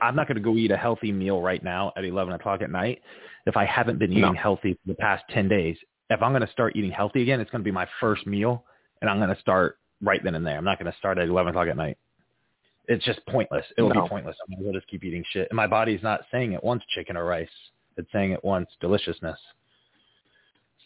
[0.03, 3.03] I'm not gonna go eat a healthy meal right now at 11 o'clock at night
[3.47, 4.33] if I haven't been eating No.
[4.33, 5.77] healthy for the past 10 days.
[6.11, 8.65] If I'm gonna start eating healthy again, it's gonna be my first meal,
[9.01, 10.57] and I'm gonna start right then and there.
[10.57, 11.99] I'm not gonna start at 11 o'clock at night.
[12.89, 13.67] It's just pointless.
[13.77, 14.03] It'll No.
[14.03, 14.37] be pointless.
[14.49, 17.25] I'm gonna just keep eating shit, and my body's not saying it wants chicken or
[17.25, 17.51] rice.
[17.97, 19.39] It's saying it wants deliciousness.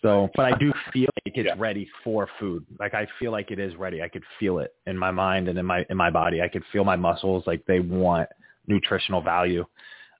[0.02, 1.54] So, but I do feel like it's Yeah.
[1.58, 2.64] ready for food.
[2.78, 4.02] Like I feel like it is ready.
[4.02, 6.40] I could feel it in my mind and in my in my body.
[6.40, 8.28] I could feel my muscles like they want
[8.66, 9.64] nutritional value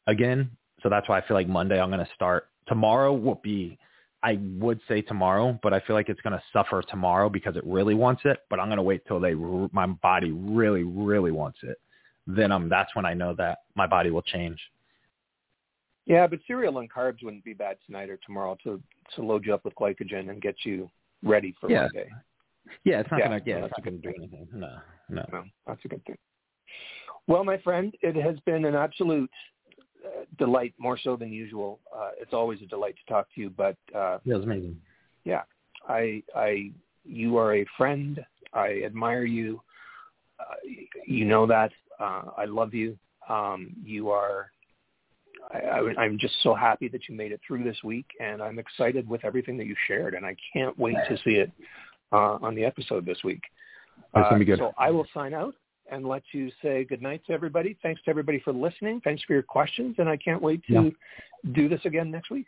[0.07, 0.51] again.
[0.83, 2.49] So that's why I feel like Monday I'm going to start.
[2.67, 3.79] Tomorrow will be
[4.23, 7.65] I would say tomorrow, but I feel like it's going to suffer tomorrow because it
[7.65, 11.31] really wants it, but I'm going to wait till they r- my body really really
[11.31, 11.81] wants it.
[12.27, 14.61] Then um that's when I know that my body will change.
[16.11, 18.83] Yeah but cereal and carbs wouldn't be bad tonight or tomorrow to
[19.15, 20.91] to load you up with glycogen and get you
[21.23, 21.83] ready for Yeah.
[21.83, 22.11] Monday
[22.85, 24.49] Yeah, it's not Yeah, going to yeah, it's that's not good do anything.
[24.53, 24.77] No.
[25.09, 25.25] No.
[25.33, 26.19] no that's a good thing
[27.27, 29.31] well my friend it has been an absolute
[30.05, 33.51] uh, delight more so than usual uh, it's always a delight to talk to you
[33.51, 34.81] but uh, Yeah, it was amazing.
[35.89, 36.71] I, I,
[37.05, 38.25] you are a friend.
[38.53, 39.61] I admire you.
[40.39, 40.55] Uh,
[41.07, 41.71] you know that.
[41.99, 42.99] Uh, I love you.
[43.29, 44.51] Um, you are.
[45.53, 48.59] I, I, I'm just so happy that you made it through this week, and I'm
[48.59, 51.51] excited with everything that you shared, and I can't wait to see it
[52.13, 53.43] uh, on the episode this week.
[54.15, 54.59] That's gonna be Uh, good.
[54.61, 55.55] So I will sign out
[55.91, 57.77] and let you say good night to everybody.
[57.83, 59.01] Thanks to everybody for listening.
[59.03, 60.93] Thanks for your questions, and I can't wait to
[61.53, 62.47] do this again next week.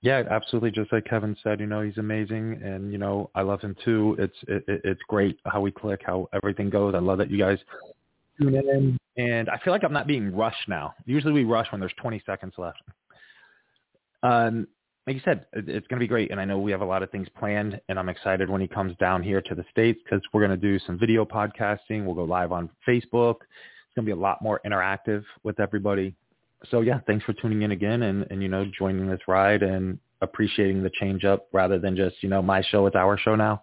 [0.00, 0.70] Yeah, absolutely.
[0.70, 4.16] Just like Kevin said, you know, he's amazing, and you know, I love him too.
[4.18, 6.94] It's it, it- it's great how we click, how everything goes.
[6.94, 7.58] I love that you guys
[8.38, 10.94] tune in, and I feel like I'm not being rushed now.
[11.06, 12.82] Usually we rush when there's 20 seconds left.
[14.22, 14.66] Um,
[15.06, 17.02] like you said, it's going to be great, and I know we have a lot
[17.02, 20.22] of things planned, and I'm excited when he comes down here to the states because
[20.32, 22.04] we're going to do some video podcasting.
[22.04, 23.36] We'll go live on Facebook.
[23.40, 26.14] It's going to be a lot more interactive with everybody
[26.70, 29.98] so yeah, thanks for tuning in again and, and you know, joining this ride and
[30.20, 33.62] appreciating the change up rather than just, you know, my show, it's our show now.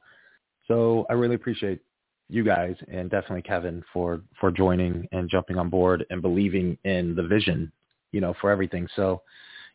[0.68, 1.82] So I really appreciate
[2.32, 7.14] you guys and definitely Kevin for, for joining and jumping on board and believing in
[7.14, 7.72] the vision,
[8.12, 8.88] you know, for everything.
[8.96, 9.22] So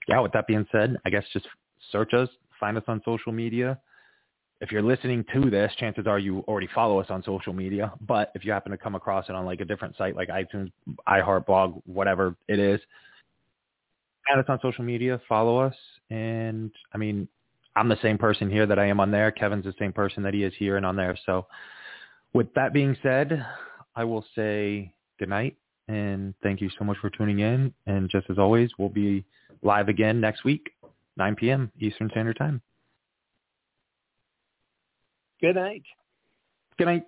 [0.09, 1.47] yeah, with that being said, I guess just
[1.93, 2.29] search us,
[2.59, 3.79] find us on social media.
[4.63, 7.93] If you're listening to this, chances are you already follow us on social media.
[8.01, 10.73] But if you happen to come across it on like a different site like iTunes,
[11.07, 12.81] iHeartBlog, whatever it is,
[14.33, 15.75] add us on social media, follow us.
[16.09, 17.29] And I mean,
[17.77, 19.31] I'm the same person here that I am on there.
[19.31, 21.19] Kevin's the same person that he is here and on there.
[21.27, 21.47] So
[22.37, 23.45] with that being said,
[23.95, 25.57] I will say good night
[25.89, 27.73] and thank you so much for tuning in.
[27.87, 29.25] And just as always, we'll be
[29.63, 30.71] live again next week,
[31.17, 31.73] 9 p.m.
[31.81, 32.61] Eastern Standard Time.
[35.41, 35.83] Good night.
[36.79, 37.05] Good night.